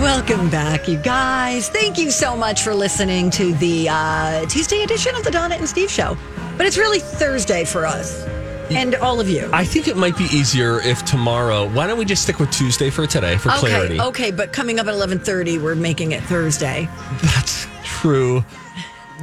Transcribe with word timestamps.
Welcome 0.00 0.48
back, 0.48 0.86
you 0.86 0.96
guys. 0.96 1.68
Thank 1.68 1.98
you 1.98 2.12
so 2.12 2.36
much 2.36 2.62
for 2.62 2.72
listening 2.72 3.30
to 3.30 3.52
the 3.54 3.88
uh, 3.90 4.46
Tuesday 4.46 4.82
edition 4.84 5.16
of 5.16 5.24
the 5.24 5.30
Donna 5.30 5.56
and 5.56 5.68
Steve 5.68 5.90
Show. 5.90 6.16
But 6.56 6.66
it's 6.66 6.78
really 6.78 7.00
Thursday 7.00 7.64
for 7.64 7.84
us 7.84 8.24
and 8.70 8.94
all 8.96 9.18
of 9.18 9.28
you. 9.28 9.50
I 9.52 9.64
think 9.64 9.88
it 9.88 9.96
might 9.96 10.16
be 10.16 10.24
easier 10.26 10.80
if 10.82 11.04
tomorrow. 11.04 11.68
Why 11.68 11.88
don't 11.88 11.98
we 11.98 12.04
just 12.04 12.22
stick 12.22 12.38
with 12.38 12.52
Tuesday 12.52 12.90
for 12.90 13.08
today 13.08 13.36
for 13.38 13.50
okay, 13.50 13.58
clarity? 13.58 14.00
okay, 14.00 14.30
but 14.30 14.52
coming 14.52 14.78
up 14.78 14.86
at 14.86 14.94
eleven 14.94 15.18
thirty, 15.18 15.58
we're 15.58 15.74
making 15.74 16.12
it 16.12 16.22
Thursday. 16.22 16.88
That's 17.22 17.66
true. 17.82 18.44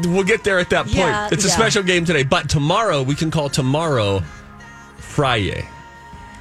We'll 0.04 0.26
get 0.26 0.44
there 0.44 0.60
at 0.60 0.70
that 0.72 0.88
point. 0.88 0.98
Yeah, 0.98 1.30
it's 1.32 1.46
a 1.46 1.48
yeah. 1.48 1.54
special 1.54 1.84
game 1.84 2.04
today, 2.04 2.24
but 2.24 2.50
tomorrow 2.50 3.02
we 3.02 3.16
can 3.16 3.32
call 3.32 3.48
tomorrow 3.48 4.22
Friday 4.98 5.66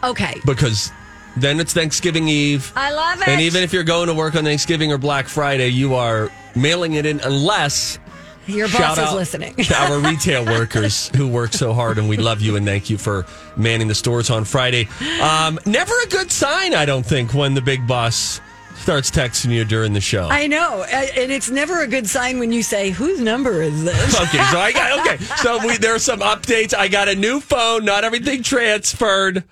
Okay, 0.05 0.40
because 0.44 0.92
then 1.36 1.60
it's 1.60 1.72
Thanksgiving 1.72 2.28
Eve. 2.28 2.72
I 2.77 2.92
love 2.92 3.20
it. 3.20 3.28
And 3.28 3.40
even 3.40 3.62
if 3.62 3.72
you're 3.72 3.84
going 3.84 4.08
to 4.08 4.14
work 4.14 4.34
on 4.34 4.44
Thanksgiving 4.44 4.92
or 4.92 4.98
Black 4.98 5.28
Friday, 5.28 5.68
you 5.68 5.94
are 5.94 6.30
mailing 6.54 6.94
it 6.94 7.06
in 7.06 7.20
unless 7.20 7.98
your 8.46 8.68
boss 8.68 8.77
shout 8.77 8.98
is 8.98 9.12
listening. 9.14 9.55
to 9.55 9.74
our 9.74 9.98
retail 10.10 10.44
workers 10.44 11.08
who 11.16 11.28
work 11.28 11.52
so 11.52 11.72
hard, 11.72 11.98
and 11.98 12.08
we 12.08 12.16
love 12.16 12.40
you 12.40 12.56
and 12.56 12.66
thank 12.66 12.90
you 12.90 12.98
for 12.98 13.24
manning 13.56 13.88
the 13.88 13.94
stores 13.94 14.30
on 14.30 14.44
Friday. 14.44 14.88
Um, 15.22 15.58
never 15.66 15.94
a 16.05 16.08
good 16.08 16.30
sign, 16.30 16.74
I 16.74 16.84
don't 16.84 17.06
think, 17.06 17.32
when 17.32 17.55
the 17.55 17.62
big 17.62 17.86
boss 17.86 18.40
starts 18.77 19.10
texting 19.10 19.50
you 19.50 19.64
during 19.64 19.92
the 19.94 20.00
show. 20.00 20.28
I 20.28 20.46
know, 20.46 20.82
and 20.82 21.32
it's 21.32 21.48
never 21.50 21.82
a 21.82 21.86
good 21.86 22.06
sign 22.06 22.38
when 22.38 22.52
you 22.52 22.62
say, 22.62 22.90
"Whose 22.90 23.20
number 23.20 23.62
is 23.62 23.82
this?" 23.84 24.20
okay, 24.20 24.44
so 24.50 24.58
I 24.58 24.72
got 24.72 25.00
okay. 25.00 25.24
So 25.36 25.66
we, 25.66 25.78
there 25.78 25.94
are 25.94 25.98
some 25.98 26.20
updates. 26.20 26.74
I 26.74 26.88
got 26.88 27.08
a 27.08 27.14
new 27.14 27.40
phone. 27.40 27.84
Not 27.84 28.05
everything 28.05 28.42
transferred, 28.42 29.44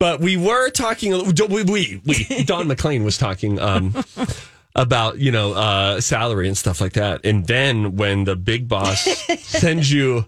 but 0.00 0.18
we 0.20 0.36
were 0.36 0.70
talking. 0.70 1.12
We 1.12 1.62
we, 1.62 2.02
we 2.04 2.44
Don 2.44 2.66
McLean 2.66 3.04
was 3.04 3.18
talking 3.18 3.60
um, 3.60 3.94
about 4.74 5.18
you 5.18 5.30
know 5.30 5.52
uh, 5.52 6.00
salary 6.00 6.48
and 6.48 6.56
stuff 6.56 6.80
like 6.80 6.94
that. 6.94 7.24
And 7.24 7.46
then 7.46 7.94
when 7.94 8.24
the 8.24 8.34
big 8.34 8.66
boss 8.66 9.02
sends 9.38 9.92
you 9.92 10.24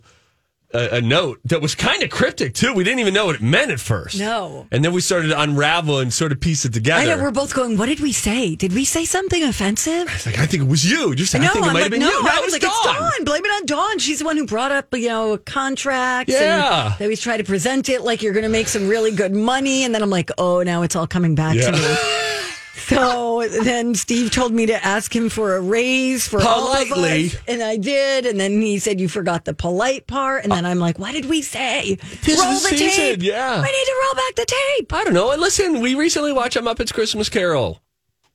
a, 0.75 0.97
a 0.97 1.01
note 1.01 1.41
that 1.45 1.61
was 1.61 1.75
kind 1.75 2.03
of 2.03 2.11
cryptic 2.11 2.55
too, 2.55 2.73
we 2.75 2.85
didn't 2.85 3.01
even 3.01 3.15
know 3.15 3.27
what 3.27 3.35
it 3.37 3.43
meant 3.43 3.71
at 3.71 3.81
first. 3.81 4.19
No. 4.19 4.67
and 4.71 4.85
then 4.85 4.93
we 4.93 5.01
started 5.01 5.29
to 5.29 5.41
unravel 5.41 5.99
and 5.99 6.13
sort 6.13 6.33
of 6.33 6.41
piece 6.41 6.65
it 6.65 6.73
together. 6.73 7.03
I 7.03 7.15
know 7.17 7.23
we're 7.23 7.31
both 7.31 7.55
going. 7.55 7.77
What 7.77 7.87
did 7.87 8.01
we 8.01 8.13
say? 8.13 8.55
Did 8.57 8.73
we 8.73 8.85
say 8.85 9.05
something 9.05 9.43
offensive? 9.43 10.09
It's 10.15 10.27
like 10.27 10.39
I 10.39 10.47
think 10.47 10.63
it 10.65 10.69
was 10.69 10.89
you. 10.91 11.15
Just 11.15 11.35
I 11.35 11.39
No, 11.39 11.49
think 11.53 11.57
it 11.65 11.69
I'm 11.69 11.73
might 11.73 11.73
like, 11.75 11.83
have 11.85 11.91
been 11.93 12.01
no, 12.01 12.09
you. 12.11 12.23
No, 12.25 12.31
I 12.31 12.37
it 12.39 12.45
was 12.45 12.53
like, 12.53 12.63
Dawn. 12.63 12.73
it's 12.75 12.85
Dawn. 13.17 13.25
Blame 13.25 13.45
it 13.45 13.49
on 13.51 13.67
Dawn. 13.67 13.99
She's 13.99 14.19
the 14.21 14.25
one 14.25 14.37
who 14.37 14.47
brought 14.47 14.73
up, 14.73 14.89
you 14.95 15.09
know, 15.09 15.39
contracts. 15.39 16.33
Yeah. 16.33 16.87
And 16.91 16.99
they 16.99 17.05
always 17.07 17.21
try 17.21 17.37
to 17.37 17.45
present 17.45 17.89
it 17.89 18.03
like 18.03 18.23
you're 18.23 18.33
going 18.33 18.45
to 18.45 18.49
make 18.49 18.69
some 18.69 18.89
really 18.89 19.11
good 19.13 19.35
money. 19.35 19.85
And 19.85 19.95
then 19.95 20.03
I'm 20.03 20.11
like, 20.11 20.31
oh, 20.39 20.63
now 20.63 20.83
it's 20.83 20.97
all 20.97 21.07
coming 21.07 21.35
back 21.35 21.57
Yeah. 21.57 21.71
to 21.71 21.73
me. 21.73 21.79
So 22.75 23.47
then 23.63 23.95
Steve 23.95 24.31
told 24.31 24.53
me 24.53 24.67
to 24.67 24.85
ask 24.85 25.15
him 25.15 25.29
for 25.29 25.57
a 25.57 25.61
raise 25.61 26.27
for 26.27 26.41
all 26.43 26.73
of 26.73 26.89
Politely. 26.89 27.27
us, 27.27 27.37
and 27.47 27.63
I 27.63 27.77
did. 27.77 28.25
And 28.25 28.41
then 28.41 28.61
he 28.63 28.79
said 28.79 28.99
you 29.01 29.09
forgot 29.09 29.45
the 29.45 29.53
polite 29.55 30.07
part, 30.07 30.45
and 30.45 30.53
then 30.53 30.65
I'm 30.65 30.79
like, 30.79 30.99
"What 30.99 31.13
did 31.13 31.27
we 31.27 31.43
say? 31.43 31.99
Roll 32.29 32.59
the 32.61 32.69
the 32.71 32.77
tape. 32.77 33.23
yeah. 33.23 33.57
we 33.61 33.67
need 33.67 33.85
to 33.85 34.01
roll 34.05 34.15
back 34.15 34.35
the 34.37 34.47
tape." 34.47 34.93
I 34.93 35.05
don't 35.05 35.15
know. 35.15 35.31
And 35.33 35.41
listen, 35.41 35.81
we 35.81 35.95
recently 35.95 36.33
watched 36.33 36.57
a 36.57 36.63
Muppets 36.63 36.93
Christmas 36.93 37.29
Carol. 37.29 37.83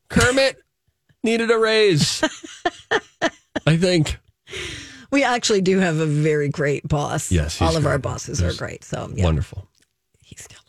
Kermit 0.09 0.57
needed 1.23 1.49
a 1.51 1.57
raise. 1.57 2.23
I 3.65 3.77
think. 3.77 4.17
We 5.11 5.23
actually 5.23 5.61
do 5.61 5.79
have 5.79 5.97
a 5.99 6.05
very 6.05 6.49
great 6.49 6.87
boss. 6.87 7.31
Yes, 7.31 7.61
all 7.61 7.75
of 7.75 7.85
our 7.85 7.97
bosses 7.97 8.41
are 8.41 8.53
great. 8.53 8.83
So 8.83 9.09
yeah, 9.15 9.23
Wonderful. 9.23 9.67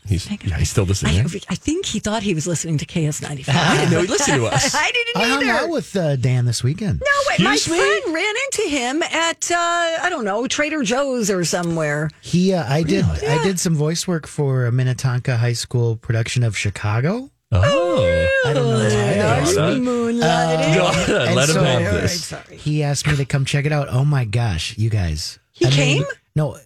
He's 0.09 0.23
still 0.23 0.35
listening. 0.35 0.49
yeah, 0.49 0.57
he's 0.57 0.69
still 0.69 0.83
listening. 0.85 1.19
I. 1.19 1.53
I 1.53 1.55
think 1.55 1.85
he 1.85 1.99
thought 1.99 2.23
he 2.23 2.33
was 2.33 2.47
listening 2.47 2.77
to 2.79 2.85
KS95. 2.85 3.49
I 3.53 3.77
didn't 3.77 3.91
know 3.91 4.01
he 4.01 4.07
listened 4.07 4.37
to 4.41 4.45
us. 4.53 4.75
I 4.75 4.91
didn't 4.91 5.17
either. 5.17 5.25
I 5.45 5.53
hung 5.53 5.63
out 5.65 5.69
with 5.69 5.95
uh, 5.95 6.15
Dan 6.15 6.45
this 6.45 6.63
weekend. 6.63 6.99
no, 6.99 7.11
wait, 7.29 7.39
my 7.41 7.53
me? 7.53 7.57
friend 7.59 8.03
ran 8.13 8.35
into 8.45 8.69
him 8.69 9.03
at 9.03 9.49
uh, 9.51 9.55
I 9.55 10.07
don't 10.09 10.25
know 10.25 10.47
Trader 10.47 10.83
Joe's 10.83 11.29
or 11.29 11.45
somewhere. 11.45 12.09
He, 12.21 12.53
uh, 12.53 12.65
I 12.71 12.83
did, 12.83 13.05
I 13.05 13.43
did 13.43 13.59
some 13.59 13.75
voice 13.75 14.07
work 14.07 14.27
for 14.27 14.65
a 14.65 14.71
Minnetonka 14.71 15.37
High 15.37 15.53
School 15.53 15.95
production 15.95 16.43
of 16.43 16.57
Chicago. 16.57 17.29
Oh, 17.51 18.29
I 18.45 18.53
don't 18.53 18.63
know 18.69 18.77
why. 18.77 18.89
Yeah. 18.89 19.41
though. 19.43 19.79
Moonlighting. 19.79 21.35
Let 21.35 21.49
him 21.49 21.55
so- 21.55 21.63
have 21.63 21.93
this. 22.01 22.25
sorry. 22.25 22.57
He 22.57 22.83
asked 22.83 23.07
me 23.07 23.15
to 23.15 23.25
come 23.25 23.45
check 23.45 23.65
it 23.65 23.71
out. 23.71 23.87
Oh 23.89 24.05
my 24.05 24.25
gosh, 24.25 24.77
you 24.77 24.89
guys! 24.89 25.39
He 25.51 25.65
came? 25.69 26.03
no, 26.35 26.57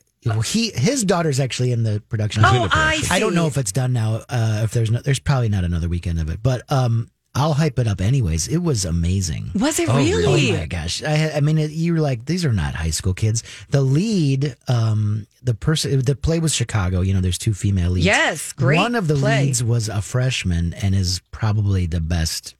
he 0.46 0.72
his 0.72 1.04
daughter's 1.04 1.40
actually 1.40 1.72
in 1.72 1.84
the 1.84 2.02
production. 2.10 2.44
Oh, 2.46 2.68
I 2.72 2.98
see. 2.98 3.14
I 3.14 3.20
don't 3.20 3.36
know 3.36 3.48
if 3.48 3.58
it's 3.58 3.72
done 3.72 3.94
now. 3.94 4.22
Uh, 4.30 4.62
if 4.64 4.72
there's 4.72 4.90
no, 4.92 5.00
there's 5.02 5.20
probably 5.20 5.50
not 5.50 5.64
another 5.64 5.90
weekend 5.90 6.20
of 6.20 6.30
it, 6.30 6.42
but 6.42 6.62
um, 6.72 7.10
I'll 7.36 7.54
hype 7.54 7.80
it 7.80 7.88
up 7.88 8.00
anyways. 8.00 8.48
It 8.48 8.60
was 8.60 8.86
amazing. 8.86 9.52
Was 9.56 9.80
it 9.80 9.90
Oh, 9.90 9.98
really? 9.98 10.52
Oh 10.52 10.58
my 10.60 10.66
gosh! 10.68 11.02
I, 11.04 11.32
I 11.36 11.40
mean, 11.42 11.58
it, 11.58 11.72
you 11.72 11.94
were 11.94 12.00
like, 12.00 12.26
these 12.26 12.46
are 12.46 12.54
not 12.54 12.76
high 12.76 12.92
school 12.92 13.14
kids. 13.14 13.44
The 13.70 13.82
lead, 13.82 14.56
um, 14.68 15.26
the 15.42 15.54
person, 15.56 16.00
the 16.00 16.16
play 16.16 16.40
was 16.40 16.54
Chicago. 16.54 17.02
You 17.02 17.14
know, 17.14 17.22
there's 17.22 17.40
two 17.40 17.54
female 17.54 17.92
leads. 17.92 18.06
Yes, 18.06 18.54
great 18.54 18.78
One 18.78 18.96
of 18.96 19.08
the 19.08 19.16
play. 19.16 19.46
leads 19.46 19.64
was 19.64 19.90
a 19.90 20.02
freshman 20.02 20.74
and 20.76 20.94
is 20.96 21.22
probably 21.32 21.86
the 21.88 22.02
best 22.02 22.56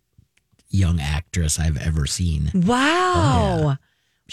young 0.70 1.00
actress 1.00 1.60
I've 1.60 1.78
ever 1.78 2.08
seen. 2.08 2.50
Wow. 2.56 3.78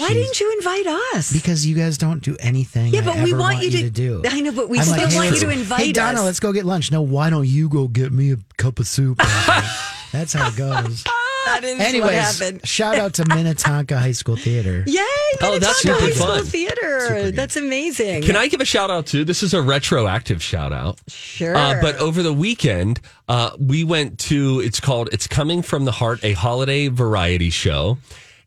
Why 0.00 0.08
She's- 0.08 0.24
didn't 0.24 0.40
you 0.40 0.54
invite 0.58 0.86
us? 1.14 1.32
Because 1.32 1.66
you 1.66 1.74
guys 1.76 1.98
don't 1.98 2.22
do 2.22 2.36
anything. 2.40 2.92
Yeah, 2.94 3.00
I 3.00 3.04
but 3.04 3.14
we 3.22 3.32
ever 3.32 3.40
want 3.40 3.62
you 3.62 3.70
to- 3.70 3.82
to 3.82 3.90
do. 3.90 4.22
I 4.28 4.40
know, 4.40 4.52
but 4.52 4.68
we 4.68 4.78
I'm 4.78 4.84
still 4.84 4.96
like, 5.06 5.14
want 5.14 5.30
you 5.32 5.40
to 5.40 5.50
invite 5.50 5.80
us. 5.80 5.86
Hey, 5.86 5.92
Donna, 5.92 6.18
us. 6.20 6.24
let's 6.24 6.40
go 6.40 6.52
get 6.52 6.64
lunch. 6.64 6.90
No, 6.90 7.02
why 7.02 7.28
don't 7.30 7.46
you 7.46 7.68
go 7.68 7.86
get 7.88 8.12
me 8.12 8.32
a 8.32 8.36
cup 8.56 8.78
of 8.78 8.86
soup? 8.86 9.18
That's 10.12 10.32
how 10.32 10.48
it 10.48 10.56
goes. 10.56 11.04
that 11.46 11.60
is 11.62 11.78
what 11.78 11.86
Anyways, 11.86 12.40
happened. 12.40 12.66
shout 12.66 12.96
out 12.96 13.14
to 13.14 13.24
Minnetonka 13.28 13.96
High 13.96 14.10
School 14.12 14.34
Theater. 14.36 14.82
Yay! 14.86 14.98
Oh, 15.40 15.58
that's 15.60 15.84
Minnetonka 15.84 15.84
super 15.84 16.00
High 16.00 16.10
School 16.10 16.26
fun. 16.26 16.44
Theater. 16.46 17.30
That's 17.30 17.56
amazing. 17.56 18.22
Can 18.22 18.34
I 18.36 18.48
give 18.48 18.60
a 18.60 18.64
shout 18.64 18.90
out 18.90 19.06
too? 19.06 19.24
This 19.24 19.44
is 19.44 19.54
a 19.54 19.62
retroactive 19.62 20.42
shout 20.42 20.72
out. 20.72 20.98
Sure. 21.06 21.56
Uh, 21.56 21.80
but 21.80 21.94
over 21.98 22.24
the 22.24 22.32
weekend, 22.32 23.00
uh, 23.28 23.50
we 23.60 23.84
went 23.84 24.18
to, 24.20 24.60
it's 24.64 24.80
called 24.80 25.10
It's 25.12 25.28
Coming 25.28 25.62
from 25.62 25.84
the 25.84 25.92
Heart, 25.92 26.24
a 26.24 26.32
holiday 26.32 26.88
variety 26.88 27.50
show. 27.50 27.98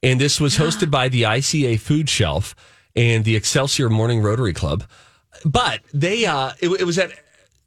And 0.03 0.19
this 0.19 0.39
was 0.39 0.57
hosted 0.57 0.91
by 0.91 1.07
the 1.09 1.23
ICA 1.23 1.79
Food 1.79 2.09
Shelf 2.09 2.55
and 2.95 3.23
the 3.23 3.35
Excelsior 3.35 3.89
Morning 3.89 4.21
Rotary 4.21 4.53
Club. 4.53 4.83
But 5.45 5.79
they, 5.93 6.25
uh, 6.25 6.51
it, 6.59 6.69
it 6.81 6.83
was 6.83 6.99
at 6.99 7.11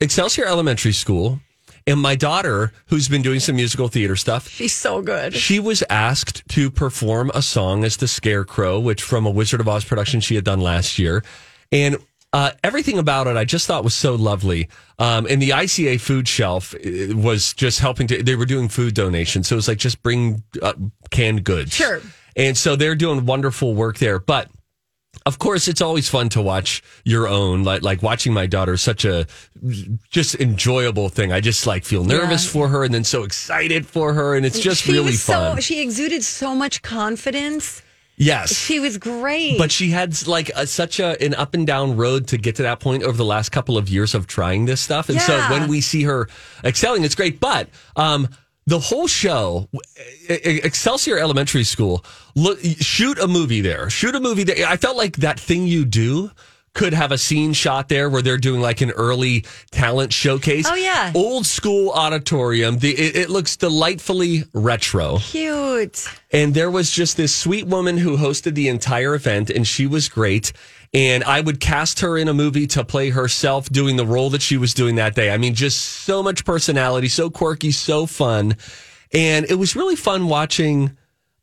Excelsior 0.01 0.45
Elementary 0.45 0.93
School. 0.93 1.41
And 1.89 2.01
my 2.01 2.17
daughter, 2.17 2.73
who's 2.89 3.09
been 3.09 3.23
doing 3.23 3.39
some 3.39 3.55
musical 3.57 3.87
theater 3.89 4.17
stuff, 4.17 4.49
She's 4.49 4.75
so 4.75 5.03
good. 5.03 5.35
she 5.35 5.61
was 5.61 5.85
asked 5.89 6.43
to 6.49 6.69
perform 6.71 7.31
a 7.33 7.41
song 7.41 7.85
as 7.85 7.97
the 7.97 8.09
Scarecrow, 8.09 8.81
which 8.81 9.03
from 9.03 9.25
a 9.25 9.31
Wizard 9.31 9.61
of 9.61 9.69
Oz 9.69 9.85
production 9.85 10.21
she 10.21 10.35
had 10.35 10.43
done 10.45 10.61
last 10.61 10.99
year. 10.99 11.23
And 11.71 11.97
uh, 12.33 12.51
everything 12.65 12.99
about 12.99 13.29
it 13.29 13.37
I 13.37 13.45
just 13.45 13.69
thought 13.69 13.85
was 13.85 13.95
so 13.95 14.17
lovely. 14.17 14.69
Um, 14.99 15.27
and 15.31 15.41
the 15.41 15.51
ICA 15.51 16.01
food 16.01 16.27
shelf 16.27 16.75
uh, 16.75 17.17
was 17.17 17.55
just 17.55 17.79
helping 17.79 18.09
to, 18.09 18.21
they 18.21 18.35
were 18.35 18.47
doing 18.47 18.69
food 18.69 18.95
donations. 18.95 19.47
So 19.47 19.55
it 19.55 19.59
was 19.59 19.69
like 19.69 19.79
just 19.79 20.03
bring 20.03 20.43
uh, 20.61 20.73
canned 21.11 21.45
goods. 21.45 21.73
Sure. 21.73 22.01
And 22.37 22.57
so 22.57 22.77
they're 22.77 22.95
doing 22.95 23.25
wonderful 23.27 23.75
work 23.75 23.99
there. 23.99 24.19
But 24.19 24.51
of 25.25 25.39
course, 25.39 25.67
it's 25.67 25.81
always 25.81 26.09
fun 26.09 26.29
to 26.31 26.43
watch 26.43 26.83
your 27.05 27.27
own. 27.27 27.65
Like 27.65 27.83
like 27.83 28.03
watching 28.03 28.33
my 28.35 28.47
daughter 28.47 28.75
is 28.75 28.83
such 28.83 29.05
a 29.07 29.27
just 30.11 30.35
enjoyable 30.37 31.09
thing. 31.09 31.33
I 31.33 31.41
just 31.41 31.67
like 31.67 31.85
feel 31.85 32.05
nervous 32.05 32.45
Yeah. 32.47 32.53
for 32.53 32.69
her 32.69 32.85
and 32.85 32.93
then 32.93 33.05
so 33.05 33.23
excited 33.25 33.87
for 33.87 34.13
her, 34.13 34.35
and 34.37 34.45
it's 34.45 34.61
just 34.61 34.83
she 34.85 34.93
really 34.93 35.07
was 35.13 35.25
fun. 35.25 35.57
So, 35.57 35.61
she 35.61 35.81
exuded 35.83 36.23
so 36.23 36.55
much 36.55 36.83
confidence. 36.83 37.83
yes, 38.19 38.55
She 38.55 38.79
was 38.81 38.99
great. 38.99 39.59
but 39.59 39.73
she 39.73 39.91
had 39.91 40.27
like 40.27 40.51
a, 40.55 40.67
such 40.67 41.01
a 41.01 41.21
an 41.25 41.35
up 41.35 41.55
and 41.55 41.67
down 41.67 41.97
road 41.97 42.29
to 42.29 42.37
get 42.39 42.57
to 42.57 42.63
that 42.65 42.81
point 42.81 43.03
over 43.03 43.17
the 43.17 43.25
last 43.25 43.51
couple 43.51 43.77
of 43.79 43.89
years 43.89 44.15
of 44.15 44.27
trying 44.27 44.67
this 44.67 44.81
stuff, 44.81 45.09
and 45.09 45.21
so 45.21 45.39
when 45.51 45.69
we 45.69 45.81
see 45.81 46.03
her 46.05 46.29
excelling, 46.63 47.05
it's 47.05 47.15
great. 47.15 47.41
But 47.41 47.69
um, 47.97 48.29
the 48.67 48.79
whole 48.81 49.07
show, 49.07 49.69
Excelsior 50.29 51.19
Elementary 51.19 51.65
School, 51.65 52.05
look, 52.35 52.59
shoot 52.61 53.19
a 53.19 53.29
movie 53.29 53.61
there, 53.61 53.89
shoot 53.89 54.15
a 54.15 54.21
movie 54.21 54.45
there. 54.45 54.67
I 54.67 54.77
felt 54.77 54.97
like 54.97 55.17
that 55.19 55.39
thing 55.39 55.67
you 55.67 55.85
do. 55.85 56.31
Could 56.77 56.93
have 56.93 57.11
a 57.11 57.17
scene 57.17 57.55
shot 57.55 57.89
there 57.89 58.11
where 58.11 58.21
they're 58.21 58.37
doing 58.37 58.61
like 58.61 58.83
an 58.83 58.91
early 58.91 59.47
talent 59.71 60.13
showcase. 60.13 60.67
Oh, 60.69 60.75
yeah. 60.75 61.11
old 61.15 61.47
school 61.47 61.91
auditorium. 61.91 62.79
The, 62.79 62.91
it, 62.91 63.17
it 63.17 63.31
looks 63.31 63.57
delightfully 63.57 64.45
retro. 64.53 65.17
Cute. 65.19 66.07
And 66.31 66.53
there 66.53 66.71
was 66.71 66.91
just 66.91 67.17
this 67.17 67.35
sweet 67.35 67.67
woman 67.67 67.97
who 67.97 68.19
hosted 68.19 68.55
the 68.55 68.69
entire 68.69 69.15
event, 69.15 69.49
and 69.49 69.67
she 69.67 69.87
was 69.87 70.11
great. 70.11 70.53
And 70.93 71.25
I 71.25 71.41
would 71.41 71.61
cast 71.61 72.01
her 72.01 72.19
in 72.19 72.29
a 72.29 72.35
movie 72.35 72.67
to 72.69 72.85
play 72.85 73.09
herself 73.09 73.71
doing 73.71 73.97
the 73.97 74.07
role 74.07 74.29
that 74.31 74.43
she 74.43 74.59
was 74.59 74.75
doing 74.75 74.97
that 74.97 75.15
day. 75.15 75.31
I 75.31 75.39
mean, 75.39 75.55
just 75.55 75.81
so 75.81 76.23
much 76.23 76.45
personality, 76.45 77.09
so 77.09 77.31
quirky, 77.31 77.71
so 77.71 78.05
fun. 78.05 78.55
And 79.15 79.47
it 79.51 79.55
was 79.55 79.77
really 79.77 79.97
fun 79.97 80.29
watching 80.29 80.97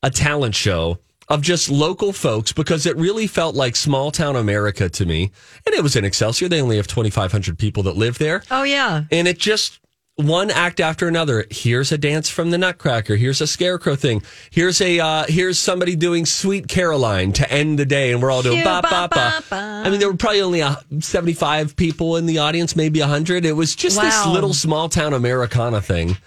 a 0.04 0.12
talent 0.12 0.54
show 0.54 1.00
of 1.30 1.42
just 1.42 1.70
local 1.70 2.14
folks 2.14 2.52
because 2.52 2.86
it 2.86 2.96
really 2.98 3.28
felt 3.28 3.56
like 3.56 3.76
small 3.76 4.12
town 4.12 4.36
America 4.36 4.90
to 4.90 5.06
me. 5.06 5.32
And 5.66 5.76
it 5.76 5.84
was 5.84 5.96
in 5.96 6.06
Excelsior. 6.06 6.48
They 6.48 6.62
only 6.62 6.78
have 6.78 6.88
2,500 6.88 7.58
people 7.58 7.84
that 7.84 7.96
live 7.96 8.18
there. 8.18 8.44
Oh, 8.52 8.64
yeah. 8.64 9.04
And 9.12 9.28
it 9.28 9.40
just 9.40 9.80
one 10.16 10.52
act 10.52 10.80
after 10.80 11.08
another. 11.08 11.46
Here's 11.50 11.92
a 11.92 11.98
dance 11.98 12.30
from 12.30 12.52
the 12.52 12.58
Nutcracker. 12.58 13.16
Here's 13.16 13.42
a 13.42 13.48
scarecrow 13.48 13.96
thing. 13.96 14.22
Here's 14.52 14.80
a 14.80 15.00
uh, 15.00 15.26
here's 15.28 15.58
somebody 15.58 15.96
doing 15.96 16.26
Sweet 16.26 16.68
Caroline 16.68 17.34
to 17.34 17.52
end 17.52 17.80
the 17.80 17.86
day, 17.86 18.12
and 18.12 18.22
we're 18.22 18.30
all 18.30 18.44
doing 18.44 18.58
Cute, 18.58 18.66
ba 18.66 18.82
ba 18.84 18.90
ba, 18.90 19.08
ba. 19.10 19.34
ba, 19.40 19.44
ba. 19.50 19.56
I 19.86 19.90
mean, 19.90 20.00
there 20.00 20.12
were 20.12 20.18
probably 20.18 20.42
only 20.42 20.62
uh, 20.62 20.76
75 21.00 21.76
people 21.76 22.18
in 22.18 22.26
the 22.28 22.38
audience, 22.38 22.76
maybe 22.76 23.00
100. 23.00 23.44
It 23.46 23.54
was 23.54 23.76
just 23.76 24.00
this 24.00 24.26
little 24.28 24.54
small 24.54 24.88
town 24.88 25.14
Americana 25.14 25.82
thing. 25.82 26.18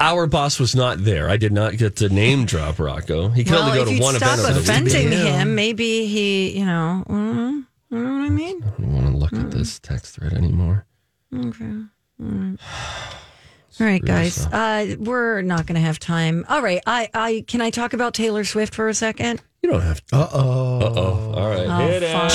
Our 0.00 0.26
boss 0.26 0.58
was 0.58 0.74
not 0.74 1.04
there. 1.04 1.28
I 1.28 1.36
did 1.36 1.52
not 1.52 1.76
get 1.76 1.96
to 1.96 2.08
name 2.08 2.46
drop 2.46 2.78
Rocco. 2.78 3.28
He 3.28 3.44
can 3.44 3.52
well, 3.54 3.64
only 3.64 3.84
go 3.84 3.90
if 3.90 3.96
to 3.98 4.02
one 4.02 4.14
stop 4.14 4.38
event. 4.38 4.48
of 4.48 4.54
the 4.54 4.60
week. 4.60 4.68
offending 4.70 5.10
deal. 5.10 5.26
him, 5.26 5.54
maybe 5.54 6.06
he, 6.06 6.58
you 6.58 6.64
know, 6.64 7.04
mm, 7.06 7.66
you 7.90 7.98
know 7.98 8.12
what 8.14 8.22
I 8.24 8.28
mean? 8.30 8.62
I 8.64 8.70
don't 8.80 8.94
want 8.94 9.06
to 9.08 9.16
look 9.16 9.32
at 9.34 9.50
this 9.50 9.78
text 9.78 10.16
thread 10.16 10.32
anymore. 10.32 10.86
Okay. 11.34 11.82
All 12.20 13.86
right, 13.86 14.02
guys. 14.04 14.46
Uh, 14.46 14.96
we're 14.98 15.42
not 15.42 15.66
going 15.66 15.74
to 15.74 15.80
have 15.86 15.98
time. 15.98 16.44
All 16.48 16.62
right. 16.62 16.80
I, 16.86 17.08
I 17.12 17.44
can 17.46 17.60
I 17.60 17.68
talk 17.70 17.92
about 17.92 18.14
Taylor 18.14 18.44
Swift 18.44 18.74
for 18.74 18.88
a 18.88 18.94
second? 18.94 19.42
You 19.62 19.70
don't 19.70 19.82
have 19.82 20.04
to. 20.06 20.16
Uh 20.16 20.28
oh. 20.32 20.78
Uh 20.80 20.94
oh. 20.96 21.32
All 21.34 21.48
right. 21.48 21.66
Oh, 21.68 21.86
Hit 21.86 22.02
it. 22.02 22.12
fine. 22.12 22.30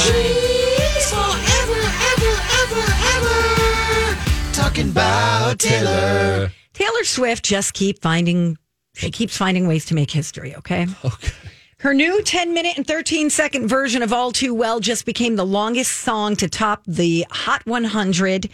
Talking 4.54 4.90
about 4.90 5.60
Taylor. 5.60 6.52
Taylor 6.76 7.04
Swift 7.04 7.44
just 7.44 7.74
keep 7.74 8.02
finding 8.02 8.58
she 8.96 9.12
keeps 9.12 9.36
finding 9.36 9.68
ways 9.68 9.86
to 9.86 9.96
make 9.96 10.10
history, 10.12 10.56
okay? 10.56 10.88
Okay. 11.04 11.32
Her 11.80 11.94
new 11.94 12.22
10 12.24 12.54
minute 12.54 12.78
and 12.78 12.88
13 12.88 13.30
second 13.30 13.68
version 13.68 14.02
of 14.02 14.14
All 14.14 14.32
Too 14.32 14.54
Well 14.54 14.80
just 14.80 15.06
became 15.06 15.36
the 15.36 15.46
longest 15.46 15.92
song 15.98 16.36
to 16.38 16.48
top 16.48 16.82
the 16.88 17.26
Hot 17.30 17.66
100. 17.66 18.50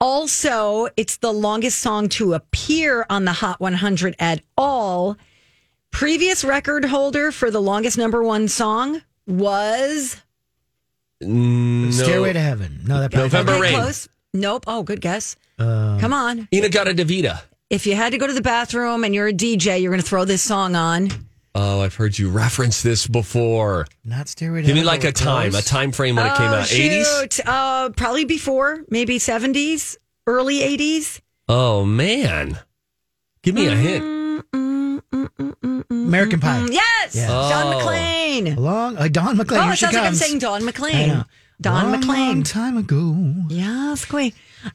Also, 0.00 0.88
it's 0.96 1.18
the 1.18 1.32
longest 1.32 1.78
song 1.80 2.08
to 2.10 2.32
appear 2.34 3.04
on 3.10 3.24
the 3.26 3.32
Hot 3.32 3.60
100 3.60 4.16
at 4.18 4.40
all. 4.56 5.16
Previous 5.90 6.42
record 6.44 6.86
holder 6.86 7.30
for 7.30 7.50
the 7.50 7.60
longest 7.60 7.98
number 7.98 8.22
one 8.22 8.48
song 8.48 9.02
was 9.26 10.16
No. 11.20 11.90
Stairway 11.90 12.32
to 12.32 12.40
Heaven. 12.40 12.80
No, 12.86 13.00
that 13.00 13.12
probably 13.12 13.28
November 13.28 13.60
Rain. 13.60 13.74
close. 13.74 14.08
Nope. 14.32 14.64
Oh, 14.66 14.82
good 14.82 15.00
guess. 15.02 15.36
Uh, 15.58 15.98
Come 16.00 16.14
on. 16.14 16.48
In-A-Gadda-Da-Vida. 16.50 17.42
If 17.72 17.86
you 17.86 17.96
had 17.96 18.12
to 18.12 18.18
go 18.18 18.26
to 18.26 18.34
the 18.34 18.42
bathroom 18.42 19.02
and 19.02 19.14
you're 19.14 19.28
a 19.28 19.32
DJ, 19.32 19.80
you're 19.80 19.90
going 19.90 20.02
to 20.02 20.06
throw 20.06 20.26
this 20.26 20.42
song 20.42 20.76
on. 20.76 21.08
Oh, 21.54 21.80
I've 21.80 21.94
heard 21.94 22.18
you 22.18 22.28
reference 22.28 22.82
this 22.82 23.06
before. 23.06 23.86
Not 24.04 24.28
Stairway 24.28 24.60
to 24.60 24.66
Give 24.66 24.76
me 24.76 24.84
like 24.84 25.04
a 25.04 25.12
time, 25.12 25.54
a 25.54 25.62
time 25.62 25.90
frame 25.90 26.16
when 26.16 26.26
it 26.26 26.34
came 26.36 26.50
Oh, 26.50 26.54
out. 26.56 26.66
80s? 26.66 27.40
Uh, 27.46 27.88
probably 27.96 28.26
before, 28.26 28.84
maybe 28.90 29.18
70s, 29.18 29.96
early 30.26 30.58
80s. 30.60 31.22
Oh, 31.48 31.86
man. 31.86 32.58
Give 33.42 33.54
me 33.54 33.66
a 33.68 33.74
hint. 33.74 34.04
Mm, 34.52 35.00
mm, 35.10 35.28
mm, 35.62 35.90
American 35.90 36.40
Pie. 36.40 36.66
Yes, 36.70 37.14
Yeah. 37.16 37.28
Don 37.28 37.72
Oh. 37.72 37.78
McLean. 37.78 38.56
Long, 38.56 38.98
uh, 38.98 39.08
Don 39.08 39.38
McLean. 39.38 39.60
Oh, 39.60 39.64
here 39.64 39.72
it 39.72 39.76
she 39.78 39.84
sounds 39.86 39.94
like 39.96 40.04
I'm 40.04 40.14
saying 40.14 40.38
Don 40.40 40.60
I 40.60 40.64
McLean. 40.66 41.08
know. 41.08 41.24
Don 41.60 41.90
long, 41.90 42.00
McLean. 42.00 42.26
Long 42.28 42.42
time 42.42 42.76
ago. 42.76 43.16
Yes, 43.48 44.04
queen. 44.04 44.32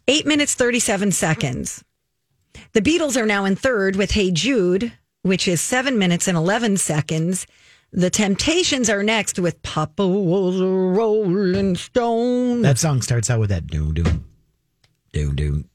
Eight 0.08 0.26
minutes, 0.26 0.56
37 0.56 1.12
seconds. 1.12 1.84
The 2.74 2.82
Beatles 2.82 3.20
are 3.20 3.26
now 3.26 3.46
in 3.46 3.56
third 3.56 3.96
with 3.96 4.12
Hey 4.12 4.32
Jude, 4.32 4.92
which 5.22 5.48
is 5.48 5.62
seven 5.62 5.98
minutes 5.98 6.28
and 6.28 6.38
11 6.38 6.78
seconds. 6.78 7.48
The 7.92 8.10
Temptations 8.10 8.90
are 8.90 9.04
next 9.04 9.40
with 9.40 9.62
Papa 9.64 10.06
was 10.08 10.60
a 10.60 10.66
Rolling 10.66 11.76
Stone. 11.76 12.62
That 12.62 12.78
song 12.78 13.02
starts 13.02 13.30
out 13.30 13.40
with 13.40 13.50
that 13.50 13.68
doom 13.68 13.94
doom, 13.94 14.26
doom 15.14 15.36
doom, 15.36 15.70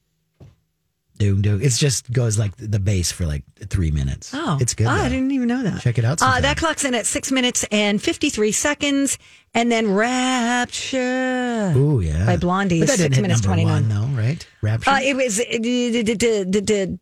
doom 1.17 1.41
doom. 1.41 1.61
It 1.61 1.69
just 1.71 2.11
goes 2.11 2.37
like 2.39 2.55
the 2.57 2.79
bass 2.79 3.11
for 3.11 3.25
like 3.25 3.43
three 3.69 3.91
minutes. 3.91 4.31
Oh, 4.33 4.57
it's 4.59 4.73
good. 4.73 4.87
Oh, 4.87 4.89
I 4.89 5.09
didn't 5.09 5.31
even 5.31 5.47
know 5.47 5.63
that. 5.63 5.81
Check 5.81 5.97
it 5.97 6.05
out 6.05 6.13
Uh, 6.21 6.25
sometime. 6.25 6.41
that 6.43 6.57
clocks 6.57 6.85
in 6.85 6.95
at 6.95 7.05
six 7.05 7.31
minutes 7.31 7.63
and 7.71 8.01
53 8.01 8.51
seconds. 8.51 9.17
And 9.55 9.71
then 9.71 9.93
Rapture. 9.93 11.73
Ooh, 11.77 11.99
yeah. 12.01 12.25
By 12.25 12.37
Blondie, 12.37 12.79
But 12.79 12.87
that 12.87 12.97
six 12.97 13.03
didn't 13.03 13.15
hit 13.15 13.21
minutes, 13.21 13.43
number 13.43 13.61
29. 13.63 13.89
one, 13.99 14.15
though, 14.15 14.19
right? 14.19 14.47
Rapture. 14.63 14.89
Uh, 14.89 14.99
it 15.01 15.15
was. 15.15 15.39
It, 15.39 15.63
it, 15.63 16.09
it, 16.09 16.09
it, 16.09 16.23
it, 16.23 16.55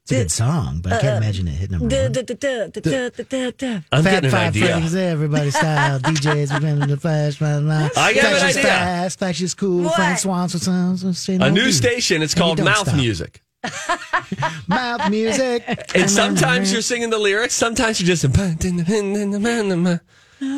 it's 0.03 0.11
a 0.11 0.15
good 0.15 0.31
song, 0.31 0.81
but 0.83 0.91
I 0.93 0.99
can't 0.99 1.23
imagine 1.23 1.47
it 1.47 1.51
hit 1.51 1.71
number 1.71 1.85
one. 1.85 1.95
I'm 1.95 2.13
Fat 4.03 4.05
getting 4.11 4.25
an 4.25 4.31
five 4.31 4.55
idea. 4.55 4.65
frames, 4.67 4.95
everybody 4.95 5.51
style. 5.51 5.99
DJs, 5.99 6.53
we 6.53 6.59
been 6.59 6.81
in 6.81 6.89
the 6.89 6.97
flash, 6.97 7.37
blah, 7.39 7.59
blah. 7.59 7.89
I 7.95 8.13
got 8.13 8.25
an 8.25 8.31
Flash 8.31 8.49
is 8.51 8.57
idea. 8.57 8.61
fast, 8.63 9.19
flash 9.19 9.41
is 9.41 9.53
cool. 9.53 9.83
What? 9.85 9.95
Frank 9.95 10.19
Swanson 10.19 10.59
sounds. 10.59 11.29
A 11.29 11.49
new 11.51 11.71
station. 11.71 12.21
It's 12.21 12.35
called 12.35 12.63
Mouth. 12.63 12.93
Music. 12.95 13.41
Mouth 14.67 15.09
music. 15.09 15.63
And 15.95 16.09
sometimes 16.09 16.71
you're 16.71 16.81
singing 16.81 17.09
the 17.09 17.19
lyrics. 17.19 17.53
Sometimes 17.53 18.01
you're 18.01 18.15
just. 18.15 18.23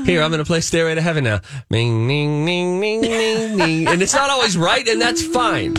Here, 0.05 0.21
I'm 0.21 0.31
going 0.31 0.39
to 0.39 0.45
play 0.45 0.61
Stairway 0.61 0.95
to 0.95 1.01
Heaven 1.01 1.25
now. 1.25 1.41
Ning, 1.69 2.07
ning, 2.07 2.45
ning, 2.45 2.79
ning, 2.79 3.01
ning, 3.01 3.57
ning. 3.57 3.87
And 3.87 4.01
it's 4.01 4.13
not 4.13 4.29
always 4.29 4.57
right, 4.57 4.87
and 4.87 5.01
that's 5.01 5.25
fine. 5.25 5.75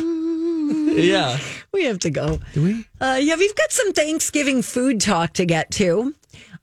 Yeah. 0.97 1.38
We 1.73 1.85
have 1.85 1.99
to 2.00 2.11
go. 2.11 2.40
Do 2.52 2.62
we? 2.62 2.85
Uh, 3.00 3.19
yeah, 3.21 3.37
we've 3.37 3.54
got 3.54 3.73
some 3.73 3.93
Thanksgiving 3.93 4.62
food 4.62 5.00
talk 5.00 5.33
to 5.35 5.47
get 5.47 5.71
to. 5.73 6.14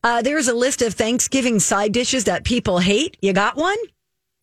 Uh, 0.04 0.22
there's 0.22 0.48
a 0.48 0.54
list 0.54 0.82
of 0.82 0.94
Thanksgiving 0.94 1.60
side 1.60 1.92
dishes 1.92 2.24
that 2.26 2.44
people 2.44 2.80
hate. 2.80 3.18
You 3.22 3.34
got 3.34 3.56
one? 3.58 3.78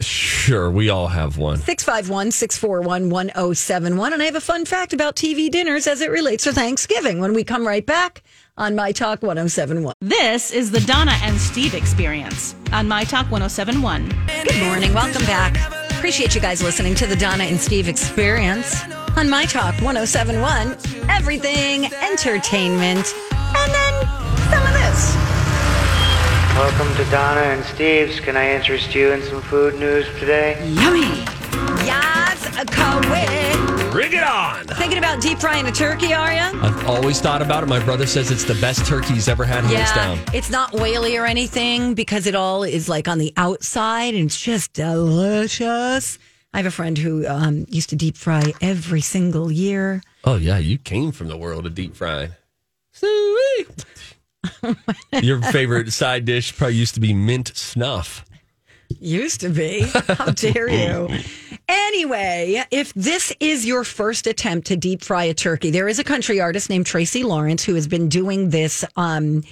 Sure, 0.00 0.70
we 0.70 0.90
all 0.90 1.08
have 1.08 1.38
one. 1.38 1.56
651 1.58 2.30
641 2.30 3.10
1071. 3.10 4.12
And 4.12 4.22
I 4.22 4.26
have 4.26 4.36
a 4.36 4.40
fun 4.40 4.64
fact 4.64 4.92
about 4.92 5.16
TV 5.16 5.50
dinners 5.50 5.88
as 5.88 6.00
it 6.00 6.10
relates 6.10 6.44
to 6.44 6.52
Thanksgiving 6.52 7.18
when 7.18 7.34
we 7.34 7.42
come 7.42 7.66
right 7.66 7.84
back 7.84 8.22
on 8.56 8.76
My 8.76 8.92
Talk 8.92 9.22
1071. 9.22 9.94
This 10.00 10.52
is 10.52 10.70
the 10.70 10.80
Donna 10.80 11.16
and 11.22 11.36
Steve 11.40 11.74
experience 11.74 12.54
on 12.72 12.86
My 12.86 13.02
Talk 13.02 13.28
1071. 13.30 14.08
Good 14.44 14.62
morning. 14.62 14.94
Welcome 14.94 15.24
back. 15.26 15.56
Appreciate 15.90 16.32
you 16.32 16.40
guys 16.40 16.62
listening 16.62 16.94
to 16.94 17.06
the 17.08 17.16
Donna 17.16 17.44
and 17.44 17.58
Steve 17.58 17.88
experience 17.88 18.84
on 19.16 19.28
My 19.28 19.46
Talk 19.46 19.74
1071. 19.82 20.76
Everything 21.10 21.86
entertainment. 21.86 23.12
And 23.32 23.72
then 23.72 24.06
some 24.48 24.62
of 24.62 24.72
this. 24.74 24.77
Welcome 26.58 26.92
to 26.96 27.08
Donna 27.12 27.40
and 27.42 27.64
Steve's. 27.64 28.18
Can 28.18 28.36
I 28.36 28.50
interest 28.50 28.92
you 28.92 29.12
in 29.12 29.22
some 29.22 29.40
food 29.42 29.78
news 29.78 30.06
today? 30.18 30.58
Yummy. 30.70 31.02
Yes, 31.86 32.46
a 32.46 32.64
Koweït. 32.66 33.92
Bring 33.92 34.12
it 34.12 34.24
on. 34.24 34.66
Thinking 34.66 34.98
about 34.98 35.22
deep 35.22 35.38
frying 35.38 35.68
a 35.68 35.70
turkey, 35.70 36.12
are 36.12 36.32
you? 36.32 36.40
I've 36.60 36.84
always 36.84 37.20
thought 37.20 37.42
about 37.42 37.62
it. 37.62 37.66
My 37.66 37.78
brother 37.78 38.06
says 38.06 38.32
it's 38.32 38.42
the 38.42 38.56
best 38.56 38.84
turkey 38.86 39.14
he's 39.14 39.28
ever 39.28 39.44
had, 39.44 39.62
hands 39.66 39.92
down. 39.92 40.18
it's 40.34 40.50
not 40.50 40.74
oily 40.74 41.16
or 41.16 41.26
anything 41.26 41.94
because 41.94 42.26
it 42.26 42.34
all 42.34 42.64
is 42.64 42.88
like 42.88 43.06
on 43.06 43.18
the 43.18 43.32
outside 43.36 44.14
and 44.14 44.24
it's 44.24 44.40
just 44.40 44.72
delicious. 44.72 46.18
I 46.52 46.56
have 46.56 46.66
a 46.66 46.72
friend 46.72 46.98
who 46.98 47.24
um, 47.28 47.66
used 47.68 47.90
to 47.90 47.96
deep 47.96 48.16
fry 48.16 48.52
every 48.60 49.00
single 49.00 49.52
year. 49.52 50.02
Oh 50.24 50.34
yeah, 50.34 50.58
you 50.58 50.76
came 50.76 51.12
from 51.12 51.28
the 51.28 51.36
world 51.36 51.66
of 51.66 51.76
deep 51.76 51.94
frying. 51.94 52.32
Sweet. 52.90 53.84
Your 55.22 55.40
favorite 55.40 55.92
side 55.92 56.24
dish 56.24 56.56
probably 56.56 56.76
used 56.76 56.94
to 56.94 57.00
be 57.00 57.12
mint 57.12 57.52
snuff. 57.54 58.24
Used 59.00 59.40
to 59.40 59.50
be. 59.50 59.82
How 59.82 60.30
dare 60.34 60.68
you? 60.68 61.08
Anyway, 61.68 62.64
if 62.70 62.94
this 62.94 63.34
is 63.38 63.66
your 63.66 63.84
first 63.84 64.26
attempt 64.26 64.66
to 64.68 64.76
deep 64.76 65.02
fry 65.02 65.24
a 65.24 65.34
turkey, 65.34 65.70
there 65.70 65.88
is 65.88 65.98
a 65.98 66.04
country 66.04 66.40
artist 66.40 66.70
named 66.70 66.86
Tracy 66.86 67.22
Lawrence 67.22 67.62
who 67.62 67.74
has 67.74 67.86
been 67.86 68.08
doing 68.08 68.48
this. 68.48 68.84
Um, 68.96 69.42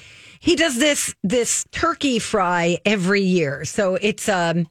he 0.41 0.57
does 0.57 0.79
this 0.79 1.15
this 1.23 1.67
turkey 1.71 2.19
fry 2.19 2.79
every 2.87 3.21
year. 3.23 3.65
So 3.65 3.97
it's 3.97 4.29
um, 4.29 4.67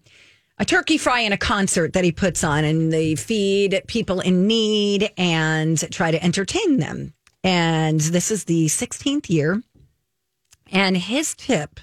a 0.57 0.65
turkey 0.65 0.97
fry 0.97 1.21
in 1.21 1.33
a 1.33 1.37
concert 1.37 1.93
that 1.93 2.03
he 2.03 2.11
puts 2.11 2.43
on, 2.43 2.63
and 2.63 2.91
they 2.91 3.15
feed 3.15 3.81
people 3.87 4.19
in 4.21 4.47
need 4.47 5.11
and 5.17 5.79
try 5.91 6.11
to 6.11 6.23
entertain 6.23 6.77
them. 6.77 7.13
And 7.43 7.99
this 7.99 8.31
is 8.31 8.45
the 8.45 8.65
16th 8.65 9.29
year. 9.29 9.61
And 10.75 10.97
his 10.97 11.33
tip 11.33 11.79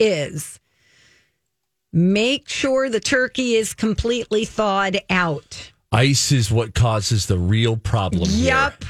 is 0.00 0.58
make 1.92 2.48
sure 2.48 2.90
the 2.90 2.98
turkey 2.98 3.54
is 3.54 3.72
completely 3.72 4.44
thawed 4.44 5.00
out. 5.08 5.70
Ice 5.92 6.32
is 6.32 6.50
what 6.50 6.74
causes 6.74 7.26
the 7.26 7.38
real 7.38 7.76
problem. 7.76 8.28
Yep. 8.28 8.84